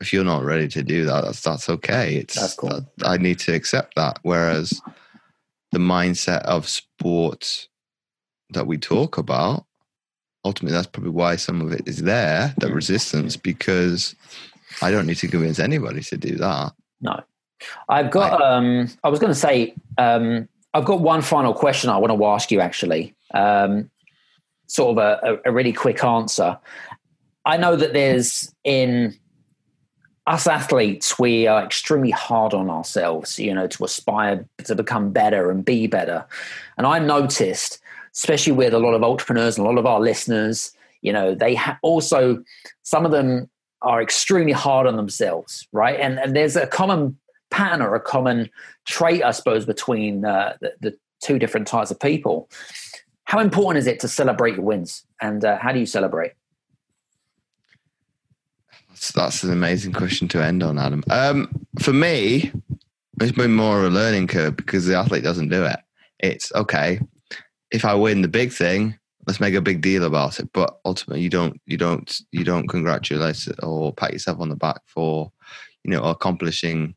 If 0.01 0.13
you're 0.13 0.25
not 0.25 0.45
ready 0.45 0.69
to 0.69 0.83
do 0.83 1.05
that, 1.07 1.25
that's 1.25 1.41
that's 1.41 1.69
okay. 1.69 2.17
It's 2.17 2.35
That's 2.35 2.55
cool. 2.55 2.87
I 3.03 3.17
need 3.17 3.39
to 3.41 3.55
accept 3.55 3.95
that. 3.97 4.19
Whereas 4.23 4.81
the 5.73 5.79
mindset 5.79 6.43
of 6.43 6.69
sports 6.69 7.69
that 8.51 8.67
we 8.67 8.79
talk 8.79 9.19
about, 9.19 9.65
ultimately, 10.45 10.75
that's 10.77 10.87
probably 10.87 11.11
why 11.11 11.37
some 11.37 11.61
of 11.61 11.73
it 11.73 11.83
is 11.89 12.03
there. 12.03 12.55
That 12.59 12.71
Mm. 12.71 12.75
resistance, 12.77 13.37
because 13.37 14.15
I 14.83 14.91
don't 14.91 15.07
need 15.07 15.17
to 15.19 15.29
convince 15.29 15.59
anybody 15.59 16.03
to 16.03 16.17
do 16.17 16.37
that. 16.37 16.73
No, 17.01 17.21
I've 17.89 18.11
got. 18.11 18.41
Um, 18.43 18.89
I 19.05 19.09
was 19.09 19.21
going 19.21 19.33
to 19.33 19.39
say. 19.39 19.75
Um, 19.99 20.49
I've 20.75 20.85
got 20.85 21.01
one 21.01 21.23
final 21.23 21.55
question 21.55 21.89
I 21.89 21.97
want 21.97 22.13
to 22.17 22.27
ask 22.27 22.51
you. 22.51 22.61
Actually, 22.61 23.15
um, 23.35 23.91
sort 24.67 24.99
of 24.99 24.99
a, 24.99 25.41
a, 25.45 25.51
a 25.51 25.53
really 25.53 25.73
quick 25.73 26.05
answer. 26.05 26.59
I 27.45 27.57
know 27.57 27.77
that 27.77 27.93
there's 27.93 28.53
in 28.65 29.15
us 30.27 30.47
athletes, 30.47 31.19
we 31.19 31.47
are 31.47 31.65
extremely 31.65 32.11
hard 32.11 32.53
on 32.53 32.69
ourselves, 32.69 33.39
you 33.39 33.55
know, 33.55 33.69
to 33.69 33.85
aspire 33.85 34.45
to 34.65 34.75
become 34.75 35.13
better 35.13 35.51
and 35.51 35.65
be 35.65 35.87
better. 35.87 36.25
And 36.77 36.87
I 36.87 36.99
noticed, 36.99 37.79
especially 38.13 38.53
with 38.53 38.75
a 38.75 38.79
lot 38.79 38.95
of 38.95 39.05
entrepreneurs 39.05 39.57
and 39.57 39.67
a 39.67 39.71
lot 39.71 39.79
of 39.79 39.87
our 39.87 40.01
listeners, 40.01 40.73
you 41.03 41.13
know, 41.13 41.35
they 41.35 41.55
ha- 41.55 41.79
also, 41.83 42.43
some 42.83 43.07
of 43.07 43.13
them 43.13 43.49
are 43.83 44.03
extremely 44.03 44.53
hard 44.53 44.89
on 44.89 44.97
themselves, 44.97 45.69
right? 45.71 46.01
And, 46.01 46.19
and 46.19 46.35
there's 46.35 46.57
a 46.57 46.67
common 46.67 47.17
pattern 47.51 47.83
or 47.83 47.95
a 47.95 48.01
common 48.01 48.51
trait, 48.85 49.23
I 49.23 49.31
suppose, 49.31 49.65
between 49.65 50.25
uh, 50.25 50.57
the, 50.61 50.75
the, 50.81 50.99
two 51.23 51.39
different 51.39 51.67
types 51.67 51.91
of 51.91 51.99
people. 51.99 52.49
How 53.25 53.39
important 53.41 53.79
is 53.79 53.87
it 53.87 53.99
to 54.01 54.09
celebrate 54.09 54.55
your 54.55 54.65
wins? 54.65 55.03
And 55.23 55.43
uh, 55.45 55.57
how 55.57 55.73
do 55.73 55.81
you 55.81 55.87
celebrate? 55.87 56.33
That's, 58.91 59.13
that's 59.13 59.43
an 59.43 59.51
amazing 59.51 59.95
question 59.95 60.29
to 60.29 60.45
end 60.45 60.63
on, 60.63 60.79
Adam. 60.79 61.03
Um, 61.09 61.67
for 61.81 61.95
me, 61.95 62.53
it's 63.19 63.33
been 63.33 63.55
more 63.55 63.79
of 63.79 63.85
a 63.85 63.95
learning 63.95 64.27
curve 64.27 64.57
because 64.57 64.85
the 64.85 64.95
athlete 64.95 65.25
doesn't 65.25 65.49
do 65.49 65.65
it. 65.65 65.81
It's 66.21 66.55
okay 66.55 67.01
if 67.71 67.85
I 67.85 67.95
win 67.95 68.23
the 68.23 68.29
big 68.29 68.53
thing, 68.53 68.99
let's 69.27 69.41
make 69.41 69.55
a 69.55 69.61
big 69.61 69.81
deal 69.81 70.05
about 70.05 70.39
it. 70.39 70.51
But 70.53 70.79
ultimately, 70.85 71.23
you 71.23 71.31
don't, 71.31 71.61
you 71.67 71.77
don't, 71.77 72.21
you 72.33 72.45
don't 72.45 72.69
congratulate 72.69 73.47
or 73.63 73.93
pat 73.93 74.13
yourself 74.13 74.41
on 74.41 74.49
the 74.49 74.57
back 74.57 74.81
for, 74.87 75.33
you 75.85 75.91
know, 75.91 76.05
accomplishing 76.05 76.95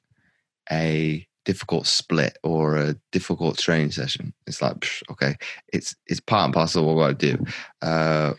a 0.71 1.25
difficult 1.45 1.87
split 1.87 2.37
or 2.43 2.77
a 2.77 2.95
difficult 3.11 3.57
training 3.57 3.91
session. 3.91 4.33
It's 4.45 4.61
like, 4.61 4.87
okay, 5.09 5.35
it's 5.73 5.95
it's 6.07 6.19
part 6.19 6.45
and 6.45 6.53
parcel 6.53 6.89
of 6.89 6.95
what 6.95 7.09
I 7.09 7.13
do. 7.13 7.43
Uh, 7.81 8.33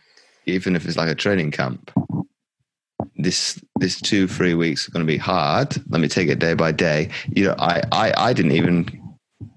even 0.46 0.76
if 0.76 0.86
it's 0.86 0.96
like 0.96 1.10
a 1.10 1.14
training 1.14 1.50
camp, 1.50 1.90
this 3.16 3.60
this 3.78 4.00
two 4.00 4.26
three 4.26 4.54
weeks 4.54 4.86
are 4.86 4.92
going 4.92 5.06
to 5.06 5.12
be 5.12 5.18
hard. 5.18 5.76
Let 5.88 6.00
me 6.00 6.08
take 6.08 6.28
it 6.28 6.38
day 6.38 6.54
by 6.54 6.72
day. 6.72 7.10
You 7.34 7.46
know, 7.46 7.54
I 7.58 7.82
I, 7.92 8.12
I 8.16 8.32
didn't 8.32 8.52
even 8.52 8.88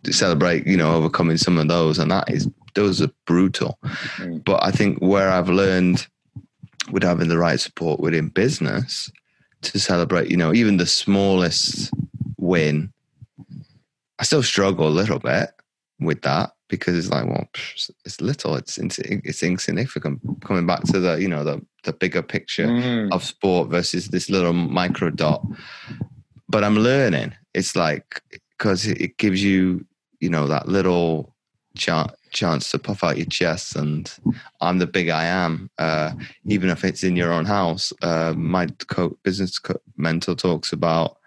celebrate. 0.09 0.65
You 0.65 0.77
know, 0.77 0.95
overcoming 0.95 1.37
some 1.37 1.57
of 1.57 1.67
those, 1.67 1.99
and 1.99 2.11
that 2.11 2.29
is 2.29 2.49
those 2.75 3.01
are 3.01 3.11
brutal. 3.25 3.77
Mm. 4.17 4.43
But 4.43 4.63
I 4.63 4.71
think 4.71 4.97
where 4.99 5.29
I've 5.29 5.49
learned 5.49 6.07
with 6.91 7.03
having 7.03 7.29
the 7.29 7.37
right 7.37 7.59
support 7.59 7.99
within 7.99 8.29
business 8.29 9.11
to 9.61 9.79
celebrate, 9.79 10.29
you 10.29 10.37
know, 10.37 10.53
even 10.53 10.77
the 10.77 10.85
smallest 10.85 11.91
win, 12.43 12.91
I 14.19 14.23
still 14.23 14.43
struggle 14.43 14.87
a 14.87 14.89
little 14.89 15.19
bit 15.19 15.49
with 15.99 16.21
that 16.23 16.51
because 16.69 16.97
it's 16.97 17.09
like, 17.09 17.25
well, 17.25 17.47
it's 18.05 18.21
little, 18.21 18.55
it's 18.55 18.77
it's 18.77 19.43
insignificant. 19.43 20.19
Coming 20.43 20.65
back 20.65 20.83
to 20.83 20.99
the, 20.99 21.15
you 21.15 21.27
know, 21.27 21.43
the 21.43 21.61
the 21.83 21.93
bigger 21.93 22.21
picture 22.21 22.67
mm. 22.67 23.11
of 23.11 23.23
sport 23.23 23.69
versus 23.69 24.09
this 24.09 24.29
little 24.29 24.53
micro 24.53 25.09
dot. 25.09 25.45
But 26.49 26.63
I'm 26.63 26.75
learning. 26.75 27.33
It's 27.53 27.75
like 27.75 28.21
because 28.57 28.87
it 28.87 29.17
gives 29.17 29.43
you, 29.43 29.85
you 30.19 30.29
know, 30.29 30.47
that 30.47 30.67
little 30.67 31.33
chance 31.75 32.11
chance 32.31 32.71
to 32.71 32.79
puff 32.79 33.03
out 33.03 33.17
your 33.17 33.27
chest 33.27 33.75
and 33.75 34.11
I'm 34.59 34.79
the 34.79 34.87
big 34.87 35.09
I 35.09 35.25
am, 35.25 35.69
uh, 35.77 36.13
even 36.45 36.69
if 36.69 36.83
it's 36.83 37.03
in 37.03 37.15
your 37.15 37.31
own 37.31 37.45
house. 37.45 37.93
Uh, 38.01 38.33
my 38.35 38.67
co- 38.87 39.17
business 39.23 39.59
co- 39.59 39.79
mentor 39.97 40.35
talks 40.35 40.73
about, 40.73 41.17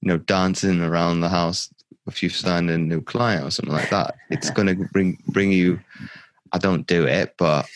you 0.00 0.08
know, 0.08 0.18
dancing 0.18 0.80
around 0.80 1.20
the 1.20 1.28
house 1.28 1.68
if 2.06 2.22
you 2.22 2.28
sign 2.28 2.68
a 2.68 2.78
new 2.78 3.00
client 3.02 3.44
or 3.44 3.50
something 3.50 3.74
like 3.74 3.90
that. 3.90 4.14
It's 4.30 4.50
going 4.50 4.68
to 4.68 4.88
bring 4.92 5.18
bring 5.28 5.52
you. 5.52 5.80
I 6.52 6.58
don't 6.58 6.86
do 6.86 7.06
it, 7.06 7.34
but 7.36 7.68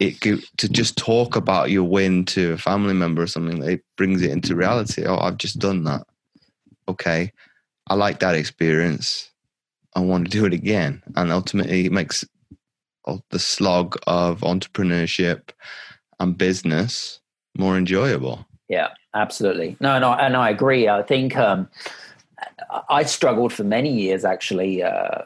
it 0.00 0.20
to 0.20 0.68
just 0.68 0.96
talk 0.96 1.36
about 1.36 1.70
your 1.70 1.84
win 1.84 2.24
to 2.26 2.52
a 2.52 2.58
family 2.58 2.94
member 2.94 3.22
or 3.22 3.26
something. 3.26 3.62
It 3.62 3.82
brings 3.96 4.22
it 4.22 4.30
into 4.30 4.56
reality. 4.56 5.04
Oh, 5.04 5.18
I've 5.18 5.36
just 5.36 5.58
done 5.58 5.84
that. 5.84 6.06
Okay, 6.88 7.32
I 7.88 7.94
like 7.94 8.20
that 8.20 8.34
experience. 8.34 9.30
I 9.94 10.00
want 10.00 10.26
to 10.26 10.30
do 10.30 10.44
it 10.44 10.52
again. 10.52 11.02
And 11.14 11.32
ultimately, 11.32 11.86
it 11.86 11.92
makes 11.92 12.24
the 13.30 13.38
slog 13.38 13.96
of 14.06 14.40
entrepreneurship 14.40 15.50
and 16.20 16.36
business 16.36 17.20
more 17.56 17.76
enjoyable. 17.76 18.46
Yeah, 18.68 18.88
absolutely. 19.16 19.76
No, 19.80 19.98
no, 19.98 20.12
and 20.12 20.36
I 20.36 20.50
agree. 20.50 20.88
I 20.88 21.02
think 21.02 21.36
um, 21.36 21.68
I 22.88 23.02
struggled 23.04 23.52
for 23.52 23.64
many 23.64 23.92
years 23.92 24.24
actually. 24.24 24.82
Uh, 24.82 25.22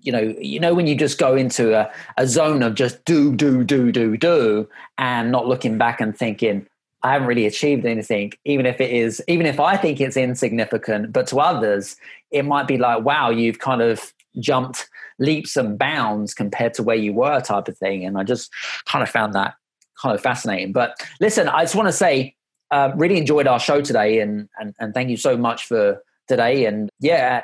you 0.00 0.10
know, 0.10 0.34
you 0.40 0.58
know 0.58 0.74
when 0.74 0.86
you 0.86 0.96
just 0.96 1.18
go 1.18 1.36
into 1.36 1.78
a, 1.78 1.90
a 2.16 2.26
zone 2.26 2.62
of 2.62 2.74
just 2.74 3.04
do, 3.04 3.34
do, 3.34 3.62
do, 3.62 3.92
do, 3.92 4.16
do, 4.16 4.68
and 4.98 5.30
not 5.30 5.46
looking 5.46 5.78
back 5.78 6.00
and 6.00 6.16
thinking, 6.16 6.66
I 7.04 7.12
haven't 7.12 7.28
really 7.28 7.46
achieved 7.46 7.84
anything, 7.84 8.32
even 8.44 8.66
if 8.66 8.80
it 8.80 8.90
is, 8.90 9.22
even 9.26 9.46
if 9.46 9.58
I 9.58 9.76
think 9.76 10.00
it's 10.00 10.16
insignificant, 10.16 11.12
but 11.12 11.26
to 11.28 11.38
others, 11.40 11.96
it 12.30 12.44
might 12.44 12.68
be 12.68 12.78
like, 12.78 13.04
wow, 13.04 13.30
you've 13.30 13.58
kind 13.58 13.82
of 13.82 14.12
jumped 14.38 14.88
leaps 15.18 15.56
and 15.56 15.78
bounds 15.78 16.34
compared 16.34 16.74
to 16.74 16.82
where 16.82 16.96
you 16.96 17.12
were, 17.12 17.40
type 17.40 17.68
of 17.68 17.76
thing. 17.76 18.04
And 18.04 18.18
I 18.18 18.24
just 18.24 18.50
kind 18.86 19.02
of 19.02 19.08
found 19.08 19.34
that 19.34 19.54
kind 20.00 20.14
of 20.14 20.20
fascinating. 20.20 20.72
But 20.72 20.96
listen, 21.20 21.48
I 21.48 21.62
just 21.62 21.74
want 21.74 21.88
to 21.88 21.92
say, 21.92 22.34
uh, 22.72 22.92
really 22.96 23.18
enjoyed 23.18 23.46
our 23.46 23.60
show 23.60 23.80
today, 23.80 24.18
and, 24.20 24.48
and 24.58 24.74
and 24.80 24.94
thank 24.94 25.10
you 25.10 25.16
so 25.16 25.36
much 25.36 25.66
for 25.66 26.02
today. 26.26 26.64
And 26.64 26.90
yeah, 26.98 27.42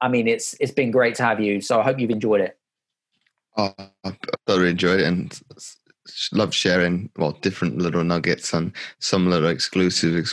I 0.00 0.08
mean, 0.08 0.28
it's 0.28 0.54
it's 0.60 0.72
been 0.72 0.90
great 0.90 1.16
to 1.16 1.24
have 1.24 1.40
you. 1.40 1.60
So 1.60 1.80
I 1.80 1.82
hope 1.82 1.98
you've 1.98 2.10
enjoyed 2.10 2.40
it. 2.40 2.56
Oh, 3.56 3.74
I 4.04 4.16
thoroughly 4.46 4.70
enjoyed 4.70 5.00
it, 5.00 5.06
and 5.06 5.38
love 6.32 6.54
sharing 6.54 7.10
well 7.16 7.32
different 7.32 7.78
little 7.78 8.04
nuggets 8.04 8.54
and 8.54 8.72
some 9.00 9.28
little 9.28 9.48
exclusive 9.48 10.26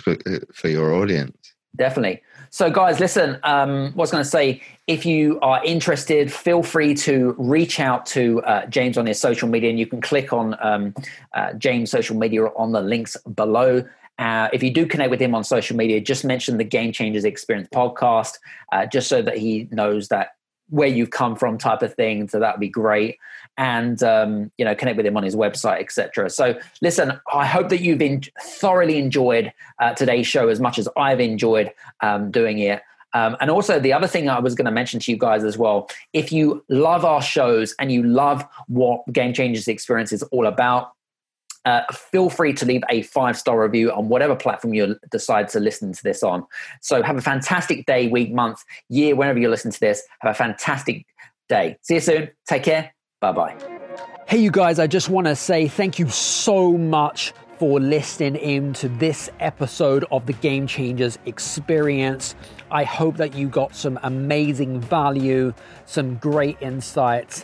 for 0.54 0.70
your 0.70 0.94
audience. 0.94 1.36
Definitely. 1.76 2.22
So, 2.52 2.72
guys, 2.72 3.00
listen. 3.00 3.40
Um, 3.44 3.94
was 3.96 4.12
going 4.12 4.24
to 4.24 4.30
say, 4.30 4.62
if 4.88 5.06
you 5.06 5.40
are 5.42 5.64
interested, 5.64 6.32
feel 6.34 6.64
free 6.64 6.96
to 6.96 7.36
reach 7.38 7.80
out 7.80 8.08
to 8.08 8.42
uh, 8.42 8.66
James 8.66 8.98
on 8.98 9.06
his 9.06 9.20
social 9.20 9.48
media, 9.48 9.70
and 9.70 9.78
you 9.78 9.86
can 9.86 10.02
click 10.02 10.34
on 10.34 10.56
um, 10.62 10.96
uh, 11.34 11.54
James' 11.54 11.92
social 11.92 12.16
media 12.16 12.46
on 12.46 12.72
the 12.72 12.82
links 12.82 13.16
below. 13.36 13.84
Uh, 14.20 14.50
if 14.52 14.62
you 14.62 14.70
do 14.70 14.86
connect 14.86 15.10
with 15.10 15.22
him 15.22 15.34
on 15.34 15.44
social 15.44 15.76
media, 15.78 16.02
just 16.02 16.26
mention 16.26 16.58
the 16.58 16.64
Game 16.64 16.92
Changers 16.92 17.24
Experience 17.24 17.70
podcast, 17.74 18.34
uh, 18.72 18.86
just 18.86 19.08
so 19.08 19.22
that 19.22 19.38
he 19.38 19.68
knows 19.72 20.10
that 20.10 20.36
where 20.70 20.88
you've 20.88 21.10
come 21.10 21.36
from 21.36 21.58
type 21.58 21.82
of 21.82 21.94
thing. 21.96 22.28
So 22.28 22.40
that 22.40 22.56
would 22.56 22.60
be 22.60 22.70
great. 22.70 23.18
And 23.58 24.02
um, 24.04 24.52
you 24.58 24.66
know 24.66 24.76
connect 24.76 24.98
with 24.98 25.06
him 25.06 25.18
on 25.18 25.24
his 25.24 25.36
website 25.36 25.82
etc 25.82 26.30
so 26.30 26.58
listen 26.82 27.20
i 27.34 27.46
hope 27.46 27.68
that 27.70 27.82
you've 27.82 27.98
been 27.98 28.22
thoroughly 28.42 28.98
enjoyed 28.98 29.52
uh, 29.80 29.94
today's 29.94 30.28
show 30.28 30.48
as 30.48 30.62
much 30.62 30.80
as 30.80 30.88
i've 30.96 31.20
enjoyed 31.20 31.72
um, 32.02 32.32
doing 32.32 32.60
it. 32.60 32.82
Um, 33.14 33.36
and 33.42 33.50
also 33.50 33.80
the 33.80 33.92
other 33.92 34.08
thing 34.08 34.30
i 34.30 34.40
was 34.40 34.56
going 34.56 34.66
to 34.66 34.72
mention 34.72 35.00
to 35.02 35.12
you 35.12 35.18
guys 35.18 35.44
as 35.44 35.58
well 35.58 35.90
if 36.14 36.32
you 36.32 36.64
love 36.70 37.04
our 37.04 37.22
shows 37.22 37.76
and 37.80 37.92
you 37.92 38.04
love 38.04 38.46
what 38.68 39.02
game 39.12 39.34
changers 39.34 39.68
experience 39.68 40.14
is 40.14 40.24
all 40.24 40.46
about 40.46 40.92
uh, 41.66 41.82
feel 41.91 42.30
free 42.30 42.53
to 42.53 42.66
leave 42.66 42.82
a 42.89 43.01
five 43.03 43.38
star 43.38 43.62
review 43.62 43.91
on 43.91 44.10
whatever 44.10 44.36
platform 44.36 44.74
you 44.74 44.95
decide 45.12 45.49
to 45.49 45.60
listen 45.60 45.91
to 45.93 46.03
this 46.03 46.24
on. 46.24 46.45
So 46.82 47.03
have 47.03 47.18
a 47.18 47.22
fantastic 47.22 47.86
day, 47.86 48.07
week, 48.07 48.32
month, 48.34 48.64
year, 48.89 49.16
whenever 49.16 49.39
you 49.39 49.49
listen 49.49 49.72
to 49.72 49.80
this. 49.80 50.03
Have 50.20 50.32
a 50.32 50.36
fantastic 50.36 51.05
day. 51.47 51.78
See 51.82 51.95
you 51.95 51.99
soon. 51.99 52.30
Take 52.47 52.64
care. 52.64 52.93
Bye 53.22 53.32
bye. 53.34 53.55
Hey, 54.28 54.38
you 54.38 54.51
guys, 54.51 54.80
I 54.80 54.88
just 54.88 55.10
want 55.10 55.28
to 55.28 55.36
say 55.36 55.68
thank 55.68 55.99
you 55.99 56.07
so 56.10 56.78
much 56.78 57.34
for 57.57 57.80
listening 57.80 58.36
in 58.36 58.72
to 58.72 58.88
this 58.88 59.30
episode 59.41 60.05
of 60.12 60.26
the 60.26 60.34
Game 60.34 60.66
Changers 60.66 61.20
Experience. 61.26 62.36
I 62.72 62.86
hope 62.86 63.18
that 63.18 63.34
you 63.36 63.49
got 63.49 63.76
some 63.76 63.99
amazing 64.03 64.80
value, 64.80 65.53
some 65.86 66.16
great 66.16 66.57
insights 66.62 67.43